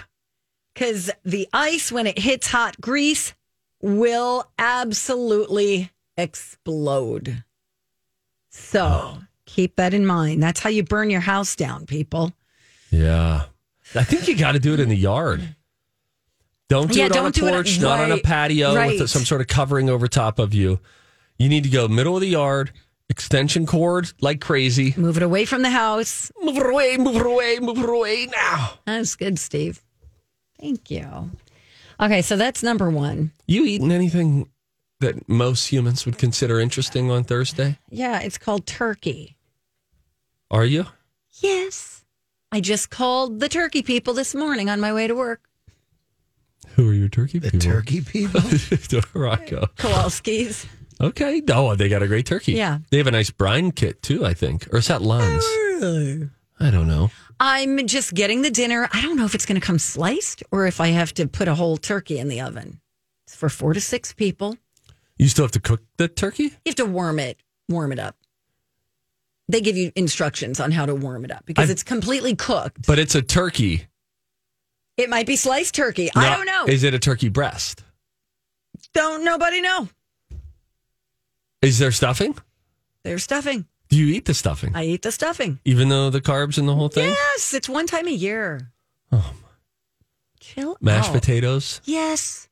Because 0.73 1.11
the 1.23 1.47
ice, 1.53 1.93
when 1.93 2.07
it 2.07 2.19
hits 2.19 2.49
hot 2.49 2.81
grease, 2.81 3.35
will 3.83 4.51
absolutely 4.59 5.91
explode. 6.17 7.45
So 8.49 8.85
oh. 8.85 9.19
keep 9.45 9.77
that 9.77 9.93
in 9.93 10.07
mind. 10.07 10.43
That's 10.43 10.61
how 10.61 10.71
you 10.71 10.83
burn 10.83 11.11
your 11.11 11.21
house 11.21 11.57
down, 11.57 11.85
people. 11.85 12.33
Yeah. 12.91 13.45
I 13.95 14.03
think 14.03 14.29
you 14.29 14.35
got 14.35 14.53
to 14.53 14.59
do 14.59 14.73
it 14.73 14.81
in 14.81 14.89
the 14.89 14.97
yard. 14.97 15.56
Don't 16.69 16.91
do 16.91 16.99
Yeah, 16.99 17.07
it 17.07 17.13
on 17.13 17.17
don't 17.17 17.37
a 17.37 17.41
do 17.41 17.47
it- 17.47 17.51
porch, 17.53 17.81
not 17.81 18.01
on 18.01 18.11
a 18.13 18.19
patio 18.19 18.75
right. 18.75 18.99
with 18.99 19.09
some 19.11 19.25
sort 19.25 19.41
of 19.41 19.47
covering 19.47 19.89
over 19.89 20.09
top 20.09 20.39
of 20.39 20.53
you. 20.53 20.81
You 21.39 21.49
need 21.49 21.65
to 21.65 21.71
go 21.71 21.87
middle 21.87 22.17
of 22.17 22.23
the 22.23 22.29
yard, 22.29 22.73
extension 23.09 23.67
cord 23.67 24.13
like 24.21 24.41
crazy. 24.41 24.95
Move 24.97 25.17
it 25.17 25.23
away 25.23 25.45
from 25.45 25.63
the 25.63 25.71
house. 25.71 26.33
Move 26.43 26.57
it 26.57 26.67
away, 26.67 26.97
move 26.97 27.17
it 27.17 27.27
away, 27.27 27.59
move 27.61 27.79
it 27.79 27.89
away 27.89 28.27
now. 28.35 28.73
That's 28.85 29.15
good, 29.15 29.39
Steve. 29.39 29.81
Thank 30.61 30.91
you. 30.91 31.31
Okay, 32.01 32.21
so 32.23 32.37
that's 32.37 32.63
number 32.63 32.91
one. 32.91 33.33
You 33.47 33.65
eaten 33.65 33.93
anything 33.93 34.49
that 35.01 35.29
most 35.29 35.69
humans 35.69 36.05
would 36.07 36.19
consider 36.19 36.59
interesting 36.59 37.11
on 37.11 37.23
Thursday? 37.25 37.79
Yeah, 37.91 38.21
it's 38.21 38.39
called 38.39 38.67
turkey. 38.67 39.37
Are 40.51 40.65
you? 40.65 40.87
Yes. 41.41 42.05
I 42.51 42.61
just 42.61 42.91
called 42.91 43.41
the 43.41 43.49
turkey 43.49 43.83
people 43.83 44.15
this 44.15 44.35
morning 44.35 44.71
on 44.71 44.81
my 44.81 44.93
way 44.93 45.07
to 45.07 45.15
work. 45.15 45.43
Who 46.77 46.89
are 46.91 46.95
your 46.95 47.09
turkey 47.09 47.39
The 47.39 47.51
people? 47.51 47.71
turkey 47.71 48.01
people. 48.03 48.41
Rocco. 49.15 49.67
Kowalski's. 49.77 50.67
Okay. 51.01 51.43
Oh, 51.51 51.75
they 51.75 51.89
got 51.89 52.03
a 52.03 52.07
great 52.07 52.27
turkey. 52.27 52.53
Yeah. 52.53 52.79
They 52.91 52.99
have 52.99 53.07
a 53.07 53.11
nice 53.11 53.31
brine 53.31 53.73
kit 53.73 54.03
too, 54.03 54.25
I 54.25 54.35
think. 54.35 54.69
Or 54.73 54.79
is 54.79 54.87
that 54.89 55.01
Lunds? 55.01 55.43
Oh, 55.83 56.29
I 56.61 56.71
don't 56.71 56.87
know. 56.89 57.11
I'm 57.39 57.87
just 57.87 58.15
getting 58.15 58.43
the 58.43 58.51
dinner. 58.51 58.89
I 58.93 59.03
don't 59.03 59.17
know 59.17 59.25
if 59.27 59.35
it's 59.35 59.45
going 59.45 59.61
to 59.61 59.67
come 59.67 59.79
sliced 59.79 60.43
or 60.51 60.67
if 60.67 60.81
I 60.81 60.89
have 60.89 61.13
to 61.15 61.27
put 61.27 61.49
a 61.49 61.55
whole 61.55 61.77
turkey 61.77 62.19
in 62.19 62.29
the 62.29 62.41
oven. 62.41 62.81
It's 63.27 63.35
for 63.37 63.49
four 63.51 63.75
to 63.75 63.81
six 63.81 64.13
people. 64.15 64.57
You 65.19 65.29
still 65.29 65.45
have 65.45 65.53
to 65.53 65.61
cook 65.61 65.83
the 65.99 66.09
turkey? 66.09 66.45
You 66.45 66.53
have 66.67 66.75
to 66.77 66.87
warm 66.87 67.19
it, 67.19 67.39
warm 67.69 67.93
it 67.93 67.99
up. 67.99 68.17
They 69.49 69.61
give 69.61 69.77
you 69.77 69.93
instructions 69.97 70.61
on 70.61 70.73
how 70.73 70.87
to 70.87 70.95
warm 70.95 71.25
it 71.25 71.31
up 71.31 71.45
because 71.47 71.65
I've- 71.65 71.73
it's 71.73 71.83
completely 71.83 72.35
cooked. 72.35 72.87
But 72.87 72.99
it's 72.99 73.15
a 73.15 73.23
turkey. 73.23 73.87
It 74.97 75.11
might 75.11 75.27
be 75.27 75.37
sliced 75.37 75.75
turkey. 75.75 76.11
I 76.15 76.35
don't 76.35 76.47
know. 76.47 76.65
Is 76.67 76.83
it 76.83 76.95
a 76.95 76.99
turkey 76.99 77.29
breast? 77.29 77.83
don't 78.97 79.25
nobody 79.25 79.61
know. 79.61 79.89
Is 81.61 81.79
there 81.79 81.93
stuffing? 81.93 82.37
There's 83.03 83.23
stuffing. 83.25 83.67
Do 83.89 83.97
you 83.97 84.15
eat 84.15 84.25
the 84.25 84.35
stuffing? 84.35 84.73
I 84.75 84.85
eat 84.85 85.03
the 85.03 85.13
stuffing. 85.13 85.61
Even 85.65 85.91
though 85.91 86.11
the 86.11 86.21
carbs 86.21 86.59
and 86.59 86.67
the 86.67 86.75
whole 86.75 86.89
thing? 86.89 87.11
Yes, 87.11 87.55
it's 87.55 87.69
one 87.69 87.87
time 87.87 88.09
a 88.09 88.13
year. 88.13 88.73
Oh, 89.13 89.33
chill. 90.41 90.77
Mashed 90.81 91.11
out. 91.11 91.15
potatoes? 91.15 91.81
Yes. 91.85 92.49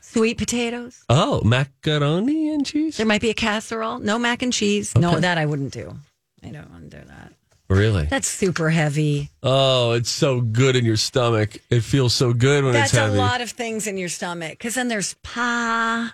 Sweet 0.00 0.38
potatoes. 0.38 1.04
Oh, 1.08 1.42
macaroni 1.44 2.50
and 2.50 2.66
cheese? 2.66 2.96
There 2.96 3.06
might 3.06 3.20
be 3.20 3.30
a 3.30 3.34
casserole. 3.34 3.98
No 3.98 4.18
mac 4.18 4.42
and 4.42 4.52
cheese. 4.52 4.94
No, 4.96 5.18
that 5.18 5.38
I 5.38 5.46
wouldn't 5.46 5.72
do. 5.72 5.96
I 6.44 6.48
don't 6.48 6.70
want 6.70 6.90
to 6.90 7.00
do 7.00 7.06
that. 7.06 7.32
Really? 7.68 8.04
That's 8.06 8.28
super 8.28 8.70
heavy. 8.70 9.30
Oh, 9.42 9.92
it's 9.92 10.10
so 10.10 10.40
good 10.40 10.76
in 10.76 10.84
your 10.84 10.96
stomach. 10.96 11.56
It 11.70 11.80
feels 11.82 12.14
so 12.14 12.32
good 12.32 12.62
when 12.64 12.72
That's 12.74 12.92
it's 12.92 12.98
heavy. 12.98 13.14
That's 13.16 13.18
a 13.18 13.22
lot 13.32 13.40
of 13.40 13.50
things 13.50 13.86
in 13.88 13.96
your 13.98 14.08
stomach. 14.08 14.52
Because 14.52 14.74
then 14.76 14.88
there's 14.88 15.14
pie. 15.22 16.10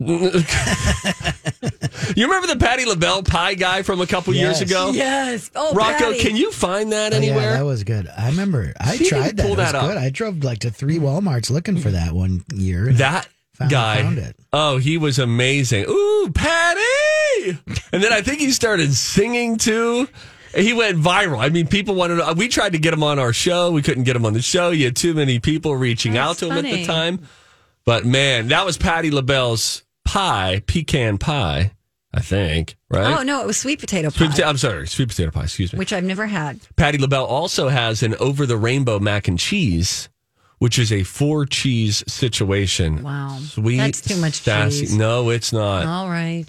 you 0.00 0.16
remember 2.26 2.46
the 2.46 2.56
Patti 2.58 2.84
LaBelle 2.86 3.22
pie 3.22 3.54
guy 3.54 3.82
from 3.82 4.00
a 4.00 4.06
couple 4.06 4.34
years 4.34 4.60
ago? 4.62 4.90
Yes. 4.94 5.50
Oh, 5.54 5.74
Rocco, 5.74 6.12
Patty. 6.12 6.18
can 6.20 6.36
you 6.36 6.50
find 6.52 6.92
that 6.92 7.12
Oh, 7.12 7.16
anywhere? 7.16 7.50
Yeah, 7.50 7.58
that 7.58 7.64
was 7.64 7.84
good. 7.84 8.08
I 8.16 8.28
remember. 8.30 8.72
I 8.80 8.96
See 8.96 9.04
if 9.04 9.12
you 9.12 9.18
tried 9.18 9.36
that. 9.36 9.42
pull 9.42 9.52
It 9.52 9.56
that 9.56 9.74
up. 9.74 9.82
good. 9.88 9.98
I 9.98 10.10
drove 10.10 10.42
like 10.42 10.60
to 10.60 10.70
three 10.70 10.98
WalMarts 10.98 11.50
looking 11.50 11.76
for 11.78 11.90
that 11.90 12.12
one 12.12 12.44
year. 12.54 12.92
that 12.94 13.28
Found- 13.54 13.70
guy. 13.70 14.02
found 14.02 14.18
it. 14.18 14.36
Oh, 14.52 14.78
he 14.78 14.96
was 14.98 15.18
amazing. 15.18 15.84
Ooh, 15.88 16.30
Patty! 16.34 17.58
And 17.92 18.02
then 18.02 18.12
I 18.12 18.22
think 18.22 18.40
he 18.40 18.52
started 18.52 18.92
singing 18.94 19.58
too. 19.58 20.08
He 20.54 20.72
went 20.72 20.98
viral. 20.98 21.38
I 21.38 21.48
mean, 21.48 21.66
people 21.66 21.94
wanted. 21.94 22.16
To, 22.16 22.34
we 22.36 22.48
tried 22.48 22.72
to 22.72 22.78
get 22.78 22.92
him 22.92 23.02
on 23.02 23.18
our 23.18 23.32
show. 23.32 23.70
We 23.70 23.82
couldn't 23.82 24.04
get 24.04 24.16
him 24.16 24.26
on 24.26 24.32
the 24.32 24.42
show. 24.42 24.70
You 24.70 24.86
had 24.86 24.96
too 24.96 25.14
many 25.14 25.38
people 25.38 25.76
reaching 25.76 26.16
out 26.16 26.36
That's 26.36 26.40
to 26.40 26.46
him 26.50 26.64
at 26.64 26.64
the 26.64 26.84
time. 26.84 27.20
But 27.84 28.04
man, 28.04 28.48
that 28.48 28.64
was 28.66 28.76
Patti 28.76 29.10
LaBelle's 29.10 29.84
pie, 30.04 30.62
pecan 30.66 31.18
pie. 31.18 31.72
I 32.12 32.20
think 32.20 32.74
right. 32.90 33.20
Oh, 33.20 33.22
no, 33.22 33.40
it 33.40 33.46
was 33.46 33.56
sweet 33.56 33.78
potato 33.78 34.08
Sweet 34.08 34.30
pie, 34.32 34.36
pota- 34.38 34.46
I'm 34.48 34.56
sorry, 34.56 34.88
sweet 34.88 35.08
potato 35.08 35.30
pie. 35.30 35.44
Excuse 35.44 35.72
me. 35.72 35.78
which 35.78 35.92
I've 35.92 36.02
never 36.02 36.26
had. 36.26 36.58
Patti 36.74 36.98
LaBelle 36.98 37.24
also 37.24 37.68
has 37.68 38.02
an 38.02 38.16
over 38.16 38.46
the 38.46 38.56
rainbow 38.56 38.98
mac 38.98 39.28
and 39.28 39.38
cheese, 39.38 40.08
which 40.58 40.76
is 40.76 40.92
a 40.92 41.04
four 41.04 41.46
cheese 41.46 42.02
situation. 42.08 43.04
Wow. 43.04 43.38
Sweet. 43.40 43.76
That's 43.76 44.00
too 44.00 44.16
much 44.16 44.34
sassy- 44.40 44.80
cheese. 44.80 44.96
No, 44.96 45.30
it's 45.30 45.52
not. 45.52 45.86
All 45.86 46.08
right. 46.08 46.46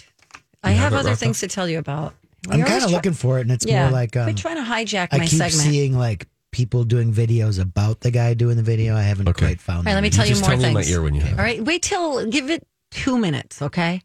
I 0.64 0.72
You 0.72 0.78
have 0.78 0.94
other 0.94 1.10
Rocco? 1.10 1.16
things 1.20 1.40
to 1.42 1.48
tell 1.48 1.70
you 1.70 1.78
about. 1.78 2.16
I'm 2.50 2.60
kind 2.64 2.78
of 2.78 2.84
try- 2.84 2.92
looking 2.92 3.14
for 3.14 3.38
it, 3.38 3.42
and 3.42 3.52
it's 3.52 3.66
yeah. 3.66 3.84
more 3.84 3.92
like 3.92 4.16
um, 4.18 4.24
Quit 4.26 4.38
trying 4.38 4.56
to 4.58 4.64
hijack 4.64 5.10
I 5.12 5.18
my 5.20 5.26
keep 5.28 5.38
segment. 5.38 5.54
seeing 5.70 5.98
like 5.98 6.28
people 6.52 6.84
doing 6.84 7.14
videos 7.14 7.60
about 7.62 8.02
the 8.02 8.12
guy 8.12 8.34
doing 8.34 8.58
the 8.58 8.64
video. 8.64 8.96
I 8.96 9.04
haven't 9.04 9.30
Okay. 9.30 9.46
quite 9.46 9.62
found. 9.62 9.80
All 9.80 9.84
right, 9.86 9.94
let 9.94 10.04
me 10.04 10.10
tell 10.10 10.26
you 10.26 10.32
just 10.32 10.42
more 10.42 10.50
tell 10.52 10.60
me 10.60 10.66
in 10.70 10.74
things. 10.76 10.88
my 10.88 10.92
ear 10.94 11.02
when 11.02 11.14
you 11.16 11.22
have 11.22 11.40
All 11.40 11.64
wait 11.64 11.82
till 11.84 12.26
give 12.28 12.50
it 12.50 12.66
two 12.90 13.18
minutes, 13.18 13.62
okay? 13.62 14.02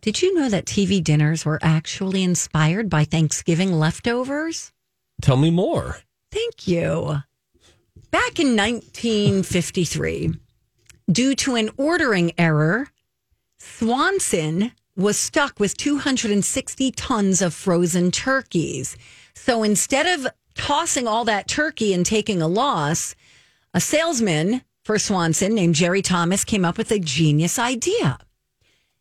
Did 0.00 0.20
you 0.22 0.34
know 0.34 0.48
that 0.48 0.64
TV 0.66 1.02
dinners 1.02 1.44
were 1.44 1.58
actually 1.62 2.22
inspired 2.24 2.88
by 2.90 3.04
Thanksgiving 3.04 3.72
leftovers? 3.72 4.72
Tell 5.20 5.36
me 5.36 5.50
more. 5.50 5.98
Thank 6.32 6.66
you. 6.66 7.18
Back 8.10 8.40
in 8.40 8.56
1953, 8.56 10.34
due 11.10 11.34
to 11.36 11.54
an 11.54 11.70
ordering 11.76 12.32
error, 12.38 12.88
Swanson 13.58 14.72
was 14.96 15.18
stuck 15.18 15.58
with 15.58 15.76
260 15.76 16.90
tons 16.92 17.40
of 17.40 17.54
frozen 17.54 18.10
turkeys. 18.10 18.96
So 19.34 19.62
instead 19.62 20.06
of 20.06 20.26
tossing 20.54 21.08
all 21.08 21.24
that 21.24 21.48
turkey 21.48 21.94
and 21.94 22.04
taking 22.04 22.42
a 22.42 22.48
loss, 22.48 23.14
a 23.72 23.80
salesman 23.80 24.62
for 24.82 24.98
Swanson 24.98 25.54
named 25.54 25.74
Jerry 25.74 26.02
Thomas 26.02 26.44
came 26.44 26.64
up 26.64 26.76
with 26.76 26.90
a 26.90 26.98
genius 26.98 27.58
idea. 27.58 28.18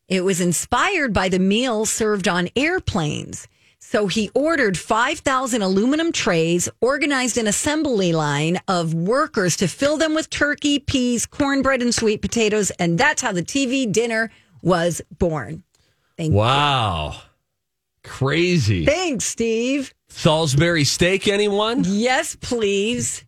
It 0.08 0.24
was 0.24 0.42
inspired 0.42 1.14
by 1.14 1.30
the 1.30 1.40
meals 1.40 1.90
served 1.90 2.28
on 2.28 2.50
airplanes. 2.56 3.48
So 3.80 4.08
he 4.08 4.30
ordered 4.34 4.78
5,000 4.78 5.62
aluminum 5.62 6.12
trays, 6.12 6.70
organized 6.80 7.38
an 7.38 7.48
assembly 7.48 8.14
line 8.14 8.60
of 8.68 8.94
workers 8.94 9.58
to 9.58 9.68
fill 9.68 9.98
them 9.98 10.14
with 10.14 10.30
turkey, 10.30 10.80
peas, 10.80 11.26
cornbread, 11.26 11.82
and 11.82 11.94
sweet 11.94 12.22
potatoes. 12.22 12.70
And 12.72 12.98
that's 12.98 13.22
how 13.22 13.32
the 13.32 13.42
TV 13.42 13.92
dinner 13.92 14.32
was 14.62 15.02
born. 15.18 15.64
Thank 16.22 16.36
Wow. 16.36 17.20
Crazy. 18.04 18.86
Thanks, 18.86 19.26
Steve. 19.26 19.92
Salisbury 20.10 20.84
steak, 20.84 21.28
anyone? 21.28 21.84
Yes, 21.84 22.36
please. 22.36 23.26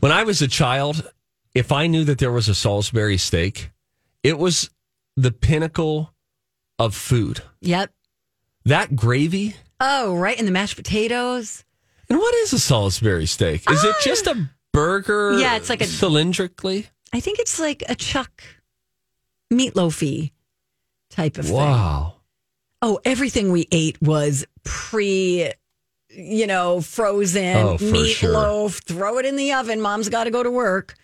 When 0.00 0.12
I 0.12 0.24
was 0.24 0.42
a 0.42 0.48
child, 0.48 1.10
if 1.54 1.72
I 1.72 1.86
knew 1.86 2.04
that 2.04 2.18
there 2.18 2.30
was 2.30 2.50
a 2.50 2.54
Salisbury 2.54 3.16
steak, 3.16 3.70
it 4.22 4.38
was 4.38 4.68
the 5.16 5.30
pinnacle 5.30 6.12
of 6.78 6.94
food. 6.94 7.40
Yep. 7.62 7.90
That 8.66 8.94
gravy. 8.94 9.56
Oh, 9.80 10.14
right. 10.14 10.38
And 10.38 10.46
the 10.46 10.52
mashed 10.52 10.76
potatoes. 10.76 11.64
And 12.10 12.18
what 12.18 12.34
is 12.34 12.52
a 12.52 12.58
Salisbury 12.58 13.24
steak? 13.24 13.70
Is 13.70 13.84
it 13.84 13.94
ah. 13.98 14.02
just 14.04 14.26
a 14.26 14.50
burger? 14.74 15.38
Yeah, 15.38 15.56
it's 15.56 15.70
like 15.70 15.80
a- 15.80 15.84
cylindrically. 15.86 16.88
I 17.14 17.20
think 17.20 17.38
it's 17.38 17.58
like 17.58 17.82
a 17.88 17.94
chuck 17.94 18.42
meatloafy 19.50 20.32
type 21.14 21.38
of 21.38 21.46
thing. 21.46 21.54
Wow. 21.54 22.14
Oh, 22.82 23.00
everything 23.04 23.50
we 23.50 23.66
ate 23.72 24.00
was 24.02 24.44
pre, 24.64 25.50
you 26.10 26.46
know, 26.46 26.80
frozen 26.80 27.56
Oh, 27.56 27.76
meatloaf. 27.78 28.82
Throw 28.84 29.18
it 29.18 29.24
in 29.26 29.36
the 29.36 29.52
oven. 29.52 29.80
Mom's 29.80 30.08
got 30.08 30.24
to 30.24 30.30
go 30.30 30.42
to 30.42 30.50
work. 30.50 30.94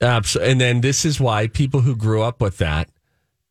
Absolutely. 0.00 0.52
And 0.52 0.60
then 0.60 0.80
this 0.80 1.04
is 1.04 1.20
why 1.20 1.46
people 1.46 1.80
who 1.80 1.94
grew 1.96 2.22
up 2.22 2.40
with 2.40 2.58
that 2.58 2.88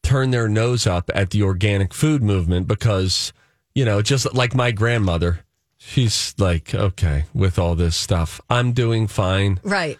turn 0.04 0.32
their 0.32 0.48
nose 0.48 0.86
up 0.86 1.10
at 1.15 1.32
the 1.32 1.42
organic 1.42 1.94
food 1.94 2.22
movement 2.22 2.68
because, 2.68 3.34
you 3.74 3.84
know, 3.86 4.01
just 4.01 4.32
like 4.36 4.54
my 4.54 4.72
grandmother, 4.72 5.39
she's 5.77 6.36
like, 6.38 6.75
okay, 6.75 7.25
with 7.34 7.58
all 7.58 7.75
this 7.75 7.96
stuff, 7.96 8.39
I'm 8.50 8.74
doing 8.74 9.08
fine. 9.08 9.60
Right. 9.63 10.00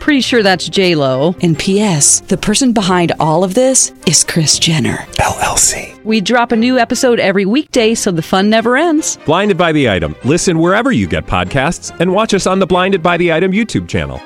Pretty 0.00 0.20
sure 0.20 0.42
that's 0.42 0.68
J 0.68 0.94
Lo. 0.94 1.34
And 1.42 1.58
P.S. 1.58 2.20
The 2.20 2.36
person 2.36 2.72
behind 2.72 3.12
all 3.18 3.42
of 3.42 3.54
this 3.54 3.92
is 4.06 4.22
Kris 4.22 4.58
Jenner 4.58 4.98
LLC. 5.18 6.00
We 6.04 6.20
drop 6.20 6.52
a 6.52 6.56
new 6.56 6.78
episode 6.78 7.18
every 7.18 7.44
weekday, 7.44 7.94
so 7.94 8.12
the 8.12 8.22
fun 8.22 8.48
never 8.48 8.76
ends. 8.76 9.18
Blinded 9.26 9.58
by 9.58 9.72
the 9.72 9.90
item. 9.90 10.14
Listen 10.24 10.60
wherever 10.60 10.92
you 10.92 11.08
get 11.08 11.26
podcasts, 11.26 11.98
and 11.98 12.12
watch 12.12 12.34
us 12.34 12.46
on 12.46 12.60
the 12.60 12.66
Blinded 12.66 13.02
by 13.02 13.16
the 13.16 13.32
Item 13.32 13.50
YouTube 13.50 13.88
channel. 13.88 14.20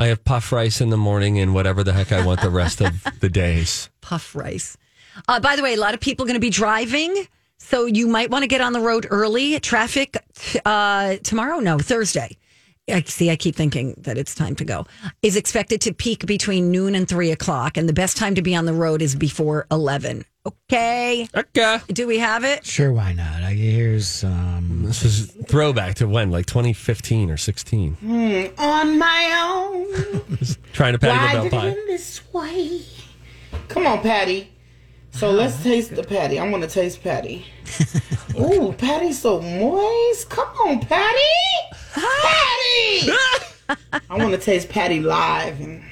I 0.00 0.06
have 0.06 0.24
puff 0.24 0.52
rice 0.52 0.80
in 0.80 0.90
the 0.90 0.96
morning 0.96 1.38
and 1.38 1.52
whatever 1.54 1.82
the 1.84 1.92
heck 1.92 2.12
I 2.12 2.24
want 2.24 2.40
the 2.40 2.50
rest 2.50 2.80
of 2.80 3.04
the 3.20 3.28
days. 3.28 3.90
Puff 4.00 4.34
rice. 4.34 4.78
Uh, 5.26 5.40
by 5.40 5.56
the 5.56 5.62
way, 5.62 5.74
a 5.74 5.80
lot 5.80 5.92
of 5.92 6.00
people 6.00 6.24
going 6.24 6.34
to 6.36 6.40
be 6.40 6.50
driving. 6.50 7.26
So 7.58 7.84
you 7.86 8.06
might 8.06 8.30
want 8.30 8.44
to 8.44 8.46
get 8.46 8.60
on 8.60 8.72
the 8.72 8.80
road 8.80 9.06
early. 9.10 9.58
Traffic 9.60 10.16
uh, 10.64 11.16
tomorrow, 11.24 11.58
no, 11.58 11.78
Thursday. 11.78 12.38
I 12.90 13.02
see. 13.02 13.30
I 13.30 13.36
keep 13.36 13.54
thinking 13.54 13.94
that 13.98 14.18
it's 14.18 14.34
time 14.34 14.54
to 14.56 14.64
go. 14.64 14.86
Is 15.22 15.36
expected 15.36 15.80
to 15.82 15.92
peak 15.94 16.26
between 16.26 16.70
noon 16.70 16.94
and 16.94 17.08
three 17.08 17.30
o'clock, 17.30 17.76
and 17.76 17.88
the 17.88 17.92
best 17.92 18.16
time 18.16 18.34
to 18.34 18.42
be 18.42 18.54
on 18.54 18.64
the 18.64 18.72
road 18.72 19.02
is 19.02 19.14
before 19.14 19.66
eleven. 19.70 20.24
Okay. 20.46 21.28
Okay. 21.34 21.78
Do 21.88 22.06
we 22.06 22.18
have 22.18 22.44
it? 22.44 22.64
Sure, 22.64 22.92
why 22.92 23.12
not? 23.12 23.42
I, 23.42 23.52
here's 23.52 24.24
um. 24.24 24.82
This 24.84 25.04
is 25.04 25.30
throwback 25.46 25.96
to 25.96 26.08
when, 26.08 26.30
like 26.30 26.46
2015 26.46 27.30
or 27.30 27.36
16. 27.36 27.96
on 28.58 28.98
my 28.98 29.42
own. 29.44 30.20
Trying 30.72 30.94
to 30.94 30.98
Patti 30.98 31.36
LaBelle 31.36 31.50
Gliding 31.50 31.74
pie. 31.74 31.80
this 31.86 32.32
way. 32.32 32.82
Come 33.68 33.86
on, 33.86 34.00
Patty. 34.00 34.50
So 35.18 35.32
let's 35.32 35.60
taste 35.64 35.96
the 35.96 36.04
patty. 36.04 36.38
I 36.38 36.48
want 36.48 36.62
to 36.62 36.68
taste 36.68 37.02
patty. 37.02 37.44
Ooh, 38.38 38.72
patty's 38.78 39.20
so 39.20 39.40
moist. 39.42 40.30
Come 40.30 40.46
on, 40.64 40.78
Patty. 40.78 41.18
Patty. 41.92 43.10
I 44.08 44.16
want 44.16 44.30
to 44.30 44.38
taste 44.38 44.68
patty 44.68 45.00
live 45.00 45.60
and 45.60 45.82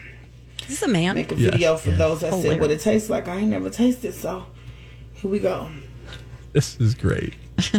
Is 0.61 0.69
this 0.69 0.83
a 0.83 0.89
man? 0.89 1.17
make 1.17 1.33
a 1.33 1.35
Yeah. 1.35 1.51
video 1.51 1.77
for 1.77 1.91
those 1.91 2.21
that 2.21 2.35
oh, 2.35 2.41
said 2.41 2.61
what 2.61 2.71
it 2.71 2.79
tastes 2.79 3.11
like. 3.11 3.27
I 3.27 3.39
ain't 3.39 3.49
never 3.49 3.69
tasted, 3.69 4.15
so 4.15 4.47
here 5.15 5.29
we 5.29 5.41
go. 5.41 5.71
This 6.53 6.81
is 6.81 6.95
great. 6.95 7.35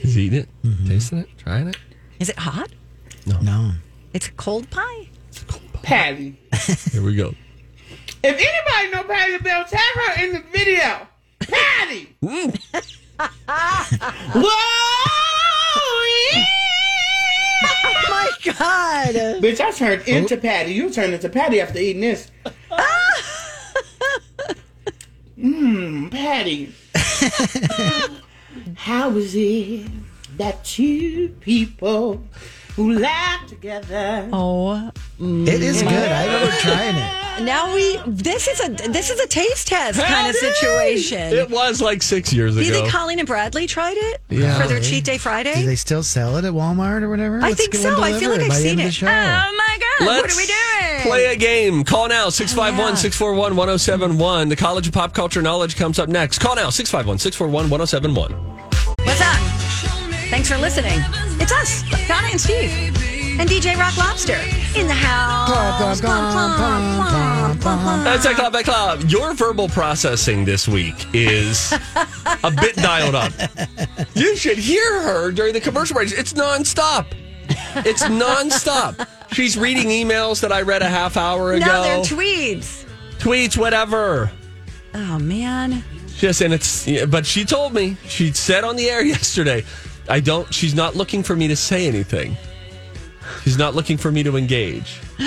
He's 0.00 0.16
eating 0.16 0.38
it, 0.40 0.48
mm-hmm. 0.64 0.88
tasting 0.88 1.18
it, 1.18 1.28
trying 1.36 1.68
it. 1.68 1.76
Is 2.18 2.30
it 2.30 2.38
hot? 2.38 2.70
No. 3.26 3.38
No. 3.40 3.72
It's 4.14 4.28
a 4.28 4.32
cold 4.32 4.70
pie. 4.70 5.10
Patty. 5.82 6.40
Here 6.90 7.02
we 7.02 7.14
go. 7.16 7.34
If 8.24 8.36
anybody 8.36 8.90
know 8.94 9.02
Patti 9.12 9.32
LaBelle, 9.32 9.64
tag 9.64 9.80
her 9.94 10.24
in 10.24 10.32
the 10.34 10.40
video. 10.52 11.06
Patty. 11.40 12.16
Whoa! 14.34 14.52
yeah. 16.32 16.44
Oh 17.84 17.94
my 18.10 18.30
god! 18.44 19.14
Bitch, 19.42 19.60
I 19.60 19.70
turned 19.72 20.06
into 20.08 20.36
Patty. 20.36 20.72
You 20.72 20.90
turned 20.90 21.14
into 21.14 21.28
Patty 21.28 21.60
after 21.60 21.78
eating 21.78 22.02
this. 22.02 22.30
Mmm, 25.38 26.10
Patty. 26.10 26.72
How 28.76 29.10
is 29.16 29.34
it 29.34 29.86
that 30.38 30.64
two 30.64 31.28
people 31.40 32.22
who 32.76 32.98
laugh 32.98 33.46
together? 33.48 34.28
Oh, 34.32 34.90
It 35.20 35.62
is 35.62 35.82
mm. 35.82 35.88
good. 35.88 36.10
I 36.12 36.24
remember 36.26 36.52
trying 36.56 36.96
it. 36.96 37.44
now 37.44 37.74
we. 37.74 37.98
This 38.06 38.48
is 38.48 38.60
a 38.60 38.68
this 38.88 39.10
is 39.10 39.20
a 39.20 39.26
taste 39.26 39.68
test 39.68 40.00
kind 40.00 40.28
of 40.28 40.34
situation. 40.34 41.32
It 41.34 41.50
was 41.50 41.80
like 41.82 42.02
six 42.02 42.32
years 42.32 42.54
Do 42.56 42.62
you 42.62 42.70
ago. 42.72 42.80
think 42.80 42.92
Colleen 42.92 43.18
and 43.18 43.28
Bradley 43.28 43.66
tried 43.66 43.96
it 43.96 44.20
Yeah. 44.30 44.60
for 44.60 44.66
their 44.68 44.80
cheat 44.80 45.04
day 45.04 45.18
Friday? 45.18 45.54
Do 45.54 45.66
they 45.66 45.76
still 45.76 46.02
sell 46.02 46.36
it 46.36 46.44
at 46.44 46.52
Walmart 46.52 47.02
or 47.02 47.08
whatever? 47.10 47.38
I 47.38 47.48
Let's 47.50 47.60
think 47.60 47.74
so. 47.74 48.00
I 48.02 48.18
feel 48.18 48.30
like 48.30 48.40
I've 48.40 48.54
seen 48.54 48.78
it. 48.80 49.02
Oh 49.02 49.06
my 49.06 49.78
god! 49.80 50.06
what 50.06 50.22
Let's 50.22 50.34
are 50.36 50.40
we 50.40 50.46
doing? 50.46 51.02
Play 51.02 51.26
a 51.32 51.36
game. 51.36 51.84
Call 51.84 52.08
now 52.08 52.28
651 52.28 52.96
641 52.96 53.56
1071. 53.56 54.48
The 54.48 54.56
College 54.56 54.86
of 54.88 54.92
Pop 54.94 55.14
Culture 55.14 55.42
Knowledge 55.42 55.76
comes 55.76 55.98
up 55.98 56.08
next. 56.08 56.38
Call 56.38 56.56
now 56.56 56.70
651 56.70 57.18
641 57.18 57.70
1071. 57.70 58.32
What's 59.04 59.20
up? 59.20 59.51
Thanks 60.32 60.48
for 60.48 60.56
listening. 60.56 60.98
It's 61.42 61.52
us, 61.52 61.82
Donna 62.08 62.28
and 62.30 62.40
Steve, 62.40 62.70
and 63.38 63.46
DJ 63.46 63.76
Rock 63.76 63.98
Lobster 63.98 64.40
in 64.74 64.86
the 64.86 64.94
house. 64.94 66.00
That's 68.02 68.24
that 68.24 68.36
Club 68.36 68.54
by 68.54 68.62
Club. 68.62 69.02
Your 69.08 69.34
verbal 69.34 69.68
processing 69.68 70.46
this 70.46 70.66
week 70.66 71.06
is 71.12 71.74
a 72.42 72.50
bit 72.50 72.76
dialed 72.76 73.14
up. 73.14 73.34
You 74.14 74.34
should 74.34 74.56
hear 74.56 75.02
her 75.02 75.32
during 75.32 75.52
the 75.52 75.60
commercial 75.60 75.92
breaks. 75.96 76.12
It's 76.12 76.32
nonstop. 76.32 77.08
It's 77.84 78.04
nonstop. 78.04 79.06
She's 79.34 79.58
reading 79.58 79.88
emails 79.88 80.40
that 80.40 80.50
I 80.50 80.62
read 80.62 80.80
a 80.80 80.88
half 80.88 81.18
hour 81.18 81.52
ago. 81.52 81.66
No, 81.66 81.82
they're 81.82 81.98
tweets. 81.98 82.86
Tweets, 83.18 83.58
whatever. 83.58 84.32
Oh 84.94 85.18
man. 85.18 85.84
Just 86.16 86.40
and 86.40 86.54
it's 86.54 86.88
yeah, 86.88 87.04
but 87.04 87.26
she 87.26 87.44
told 87.44 87.74
me 87.74 87.98
she 88.06 88.32
said 88.32 88.64
on 88.64 88.76
the 88.76 88.88
air 88.88 89.04
yesterday 89.04 89.62
i 90.08 90.20
don't 90.20 90.52
she's 90.52 90.74
not 90.74 90.94
looking 90.96 91.22
for 91.22 91.36
me 91.36 91.48
to 91.48 91.56
say 91.56 91.86
anything 91.86 92.36
she's 93.44 93.58
not 93.58 93.74
looking 93.74 93.96
for 93.96 94.10
me 94.12 94.22
to 94.22 94.36
engage 94.36 95.00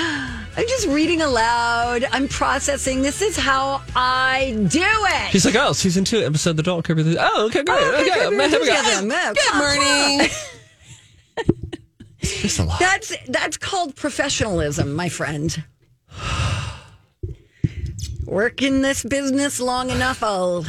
I'm 0.57 0.65
just 0.69 0.87
reading 0.87 1.21
aloud. 1.21 2.05
I'm 2.13 2.29
processing. 2.29 3.01
This 3.01 3.21
is 3.21 3.35
how 3.35 3.81
I 3.93 4.51
do 4.69 4.79
it. 4.81 5.31
she's 5.31 5.43
like 5.45 5.55
oh 5.57 5.73
season 5.73 6.05
two 6.05 6.19
episode 6.19 6.55
the 6.55 6.63
doll 6.63 6.81
cover 6.81 7.01
oh 7.19 7.47
okay 7.47 7.61
great 7.61 7.77
Oh, 7.77 7.89
okay, 7.89 8.01
okay, 8.03 8.05
good, 8.05 8.33
okay, 8.33 8.49
here 8.49 8.59
we 8.61 8.65
go. 8.65 9.33
good, 9.33 9.55
morning 9.57 10.29
It's 12.19 12.41
just 12.41 12.59
a 12.59 12.63
lot 12.63 12.79
That's 12.79 13.13
that's 13.27 13.57
called 13.57 13.97
professionalism, 13.97 14.93
my 14.95 15.09
friend. 15.09 15.61
Work 18.25 18.61
in 18.61 18.81
this 18.81 19.03
business 19.03 19.59
long 19.59 19.89
enough, 19.89 20.23
I'll 20.23 20.65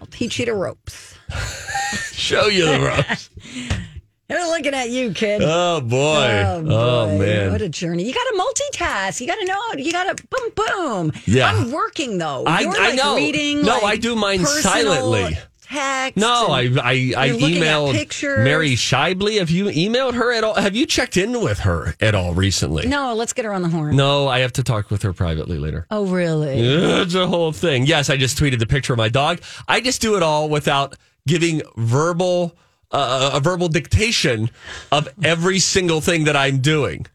I'll 0.00 0.06
teach 0.10 0.38
you 0.38 0.46
the 0.46 0.54
ropes. 0.54 1.14
show 2.16 2.46
you 2.46 2.66
the 2.66 2.80
ropes 2.80 3.30
They're 4.28 4.44
looking 4.48 4.74
at 4.74 4.90
you, 4.90 5.12
kid. 5.12 5.40
oh 5.44 5.80
boy 5.80 6.42
oh, 6.44 6.64
oh 6.68 7.06
boy. 7.06 7.18
man 7.24 7.52
what 7.52 7.62
a 7.62 7.68
journey! 7.68 8.02
You 8.02 8.12
got 8.12 8.24
to 8.24 8.34
multitask. 8.72 9.20
You 9.20 9.26
got 9.28 9.36
to 9.36 9.44
know. 9.44 9.60
You 9.76 9.92
got 9.92 10.16
to 10.16 10.26
boom, 10.26 10.50
boom. 10.56 11.12
Yeah. 11.26 11.46
I'm 11.48 11.70
working 11.70 12.18
though. 12.18 12.42
I- 12.44 12.60
You're 12.62 12.70
I 12.76 12.88
like 12.88 12.96
know. 12.96 13.14
reading. 13.14 13.62
No, 13.62 13.74
like, 13.74 13.84
I 13.84 13.96
do 13.96 14.16
mine 14.16 14.44
silently. 14.44 15.38
Text. 15.68 16.16
no, 16.16 16.46
I 16.48 16.62
I, 16.82 17.12
I 17.16 17.24
you're 17.26 17.36
looking 17.38 17.62
at 17.62 17.74
emailed. 17.76 18.44
Mary 18.44 18.70
Shibley. 18.70 19.38
Have 19.38 19.50
you 19.50 19.66
emailed 19.66 20.14
her 20.14 20.32
at 20.32 20.42
all? 20.44 20.54
Have 20.54 20.74
you 20.76 20.86
checked 20.86 21.16
in 21.16 21.40
with 21.40 21.60
her 21.60 21.94
at 22.00 22.14
all 22.16 22.34
recently? 22.34 22.86
No, 22.88 23.14
let's 23.14 23.32
get 23.32 23.44
her 23.44 23.52
on 23.52 23.62
the 23.62 23.68
horn. 23.68 23.94
No, 23.96 24.26
I 24.28 24.40
have 24.40 24.52
to 24.54 24.62
talk 24.64 24.90
with 24.90 25.02
her 25.02 25.12
privately 25.12 25.58
later. 25.58 25.86
Oh, 25.90 26.04
really? 26.06 26.60
Yeah, 26.60 27.02
It's 27.02 27.14
a 27.14 27.26
whole 27.28 27.50
thing. 27.52 27.84
Yes, 27.86 28.10
I 28.10 28.16
just 28.16 28.38
tweeted 28.38 28.58
the 28.60 28.66
picture 28.66 28.92
of 28.92 28.96
my 28.98 29.08
dog. 29.08 29.40
I 29.68 29.80
just 29.80 30.00
do 30.00 30.16
it 30.16 30.22
all 30.22 30.48
without 30.48 30.96
giving 31.26 31.62
verbal 31.76 32.56
uh, 32.92 33.32
a 33.34 33.40
verbal 33.40 33.68
dictation 33.68 34.50
of 34.92 35.08
every 35.22 35.58
single 35.58 36.00
thing 36.00 36.24
that 36.24 36.36
I'm 36.36 36.58
doing. 36.60 37.06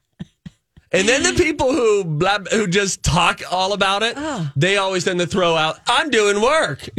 And 0.94 1.08
then 1.08 1.24
the 1.24 1.34
people 1.42 1.72
who 1.72 2.04
blab, 2.04 2.50
who 2.50 2.68
just 2.68 3.02
talk 3.02 3.42
all 3.50 3.74
about 3.74 4.04
it, 4.04 4.16
ah. 4.18 4.52
they 4.56 4.78
always 4.78 5.06
tend 5.06 5.20
to 5.20 5.28
throw 5.28 5.56
out, 5.56 5.80
"I'm 5.88 6.10
doing 6.10 6.42
work." 6.42 6.90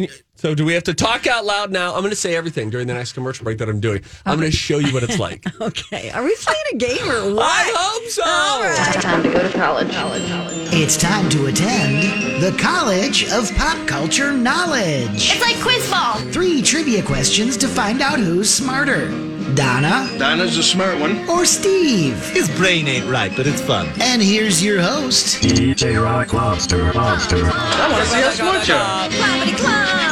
So 0.42 0.56
do 0.56 0.64
we 0.64 0.72
have 0.72 0.82
to 0.84 0.94
talk 0.94 1.28
out 1.28 1.44
loud 1.44 1.70
now? 1.70 1.94
I'm 1.94 2.00
going 2.00 2.10
to 2.10 2.16
say 2.16 2.34
everything 2.34 2.68
during 2.68 2.88
the 2.88 2.94
next 2.94 3.12
commercial 3.12 3.44
break 3.44 3.58
that 3.58 3.68
I'm 3.68 3.78
doing. 3.78 4.02
I'm 4.26 4.40
going 4.40 4.50
to 4.50 4.56
show 4.56 4.78
you 4.78 4.92
what 4.92 5.04
it's 5.04 5.20
like. 5.20 5.44
Okay. 5.62 6.10
Are 6.10 6.24
we 6.24 6.34
playing 6.40 6.64
a 6.72 6.76
game 6.76 7.08
or 7.08 7.32
what? 7.36 7.44
I 7.44 7.72
hope 7.76 8.10
so. 8.10 8.90
It's 8.90 9.04
time 9.04 9.22
to 9.22 9.30
go 9.30 9.40
to 9.40 9.56
college. 9.56 9.92
College, 9.92 10.28
college. 10.28 10.68
It's 10.72 10.96
time 10.96 11.30
to 11.30 11.46
attend 11.46 12.42
the 12.42 12.50
College 12.60 13.30
of 13.30 13.54
Pop 13.54 13.86
Culture 13.86 14.32
Knowledge. 14.32 15.30
It's 15.30 15.40
like 15.40 15.60
quiz 15.62 15.88
ball. 15.88 16.14
Three 16.32 16.60
trivia 16.62 17.04
questions 17.04 17.56
to 17.58 17.68
find 17.68 18.00
out 18.02 18.18
who's 18.18 18.52
smarter 18.52 19.31
Donna 19.54 20.08
Donna's 20.18 20.56
a 20.56 20.62
smart 20.62 20.98
one. 20.98 21.28
or 21.28 21.44
Steve. 21.44 22.16
His 22.30 22.48
brain 22.56 22.86
ain't 22.88 23.06
right, 23.06 23.32
but 23.36 23.46
it's 23.46 23.60
fun. 23.60 23.88
And 24.00 24.22
here's 24.22 24.62
your 24.64 24.80
host, 24.80 25.42
DJ 25.42 26.02
Rock 26.02 26.32
Lobster. 26.32 26.92
Lobster. 26.92 27.36
I 27.44 27.88
want 27.90 28.02
to 28.04 28.08
see 28.08 28.20
how 28.20 28.30
smart 28.30 28.68
you 28.68 28.74
are. 28.74 29.08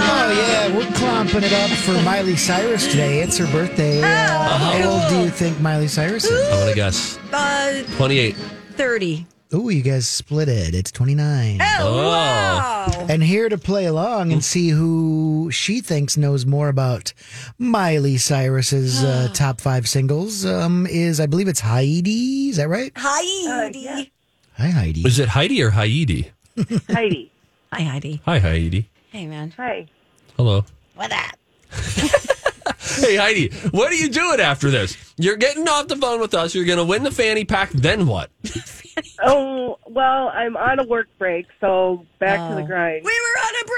Oh 0.02 0.32
yeah, 0.36 0.76
we're 0.76 0.90
clomping 0.96 1.42
it 1.44 1.52
up 1.52 1.70
for 1.70 1.92
Miley 2.04 2.36
Cyrus 2.36 2.86
today. 2.86 3.20
It's 3.22 3.36
her 3.38 3.46
birthday. 3.46 4.02
Uh, 4.02 4.58
how 4.58 4.90
old 4.90 5.08
do 5.10 5.20
you 5.20 5.30
think 5.30 5.58
Miley 5.60 5.88
Cyrus 5.88 6.24
is? 6.24 6.48
I 6.48 6.56
want 6.58 6.68
to 6.70 6.74
guess 6.74 7.18
Uh, 7.32 7.82
28. 7.96 8.36
30. 8.36 9.26
Ooh, 9.52 9.68
you 9.68 9.82
guys 9.82 10.06
split 10.06 10.48
it. 10.48 10.74
It's 10.76 10.92
29. 10.92 11.58
Oh, 11.60 12.06
wow. 12.06 13.06
And 13.08 13.20
here 13.20 13.48
to 13.48 13.58
play 13.58 13.84
along 13.86 14.32
and 14.32 14.44
see 14.44 14.68
who 14.68 15.50
she 15.50 15.80
thinks 15.80 16.16
knows 16.16 16.46
more 16.46 16.68
about 16.68 17.12
Miley 17.58 18.16
Cyrus's 18.16 19.02
uh, 19.02 19.28
top 19.34 19.60
five 19.60 19.88
singles 19.88 20.46
um, 20.46 20.86
is, 20.86 21.18
I 21.18 21.26
believe 21.26 21.48
it's 21.48 21.60
Heidi. 21.60 22.50
Is 22.50 22.58
that 22.58 22.68
right? 22.68 22.92
Heidi. 22.94 24.12
Hi, 24.56 24.68
Heidi. 24.68 25.00
Is 25.00 25.18
it 25.18 25.30
Heidi 25.30 25.60
or 25.62 25.70
Heidi? 25.70 26.30
Heidi. 26.88 27.32
Hi, 27.72 27.82
Heidi. 27.82 28.20
Hi, 28.24 28.38
Heidi. 28.38 28.88
Hey, 29.10 29.26
man. 29.26 29.52
Hi. 29.56 29.88
Hello. 30.36 30.64
What 30.94 31.12
up? 31.12 31.36
Hey, 32.96 33.16
Heidi, 33.16 33.48
what 33.70 33.90
are 33.90 33.94
you 33.94 34.08
doing 34.08 34.40
after 34.40 34.70
this? 34.70 34.96
You're 35.16 35.36
getting 35.36 35.66
off 35.68 35.88
the 35.88 35.96
phone 35.96 36.20
with 36.20 36.34
us. 36.34 36.54
You're 36.54 36.64
going 36.64 36.78
to 36.78 36.84
win 36.84 37.02
the 37.02 37.10
fanny 37.10 37.44
pack. 37.44 37.70
Then 37.70 38.06
what? 38.06 38.30
Oh, 39.24 39.78
well, 39.86 40.28
I'm 40.28 40.56
on 40.56 40.78
a 40.78 40.84
work 40.84 41.08
break, 41.18 41.46
so 41.60 42.06
back 42.18 42.38
to 42.48 42.54
the 42.54 42.62
Oh. 42.62 42.66
grind. 42.66 43.04
We 43.04 43.12
were 43.20 43.40
on 43.46 43.54
a 43.60 43.64
break. 43.66 43.76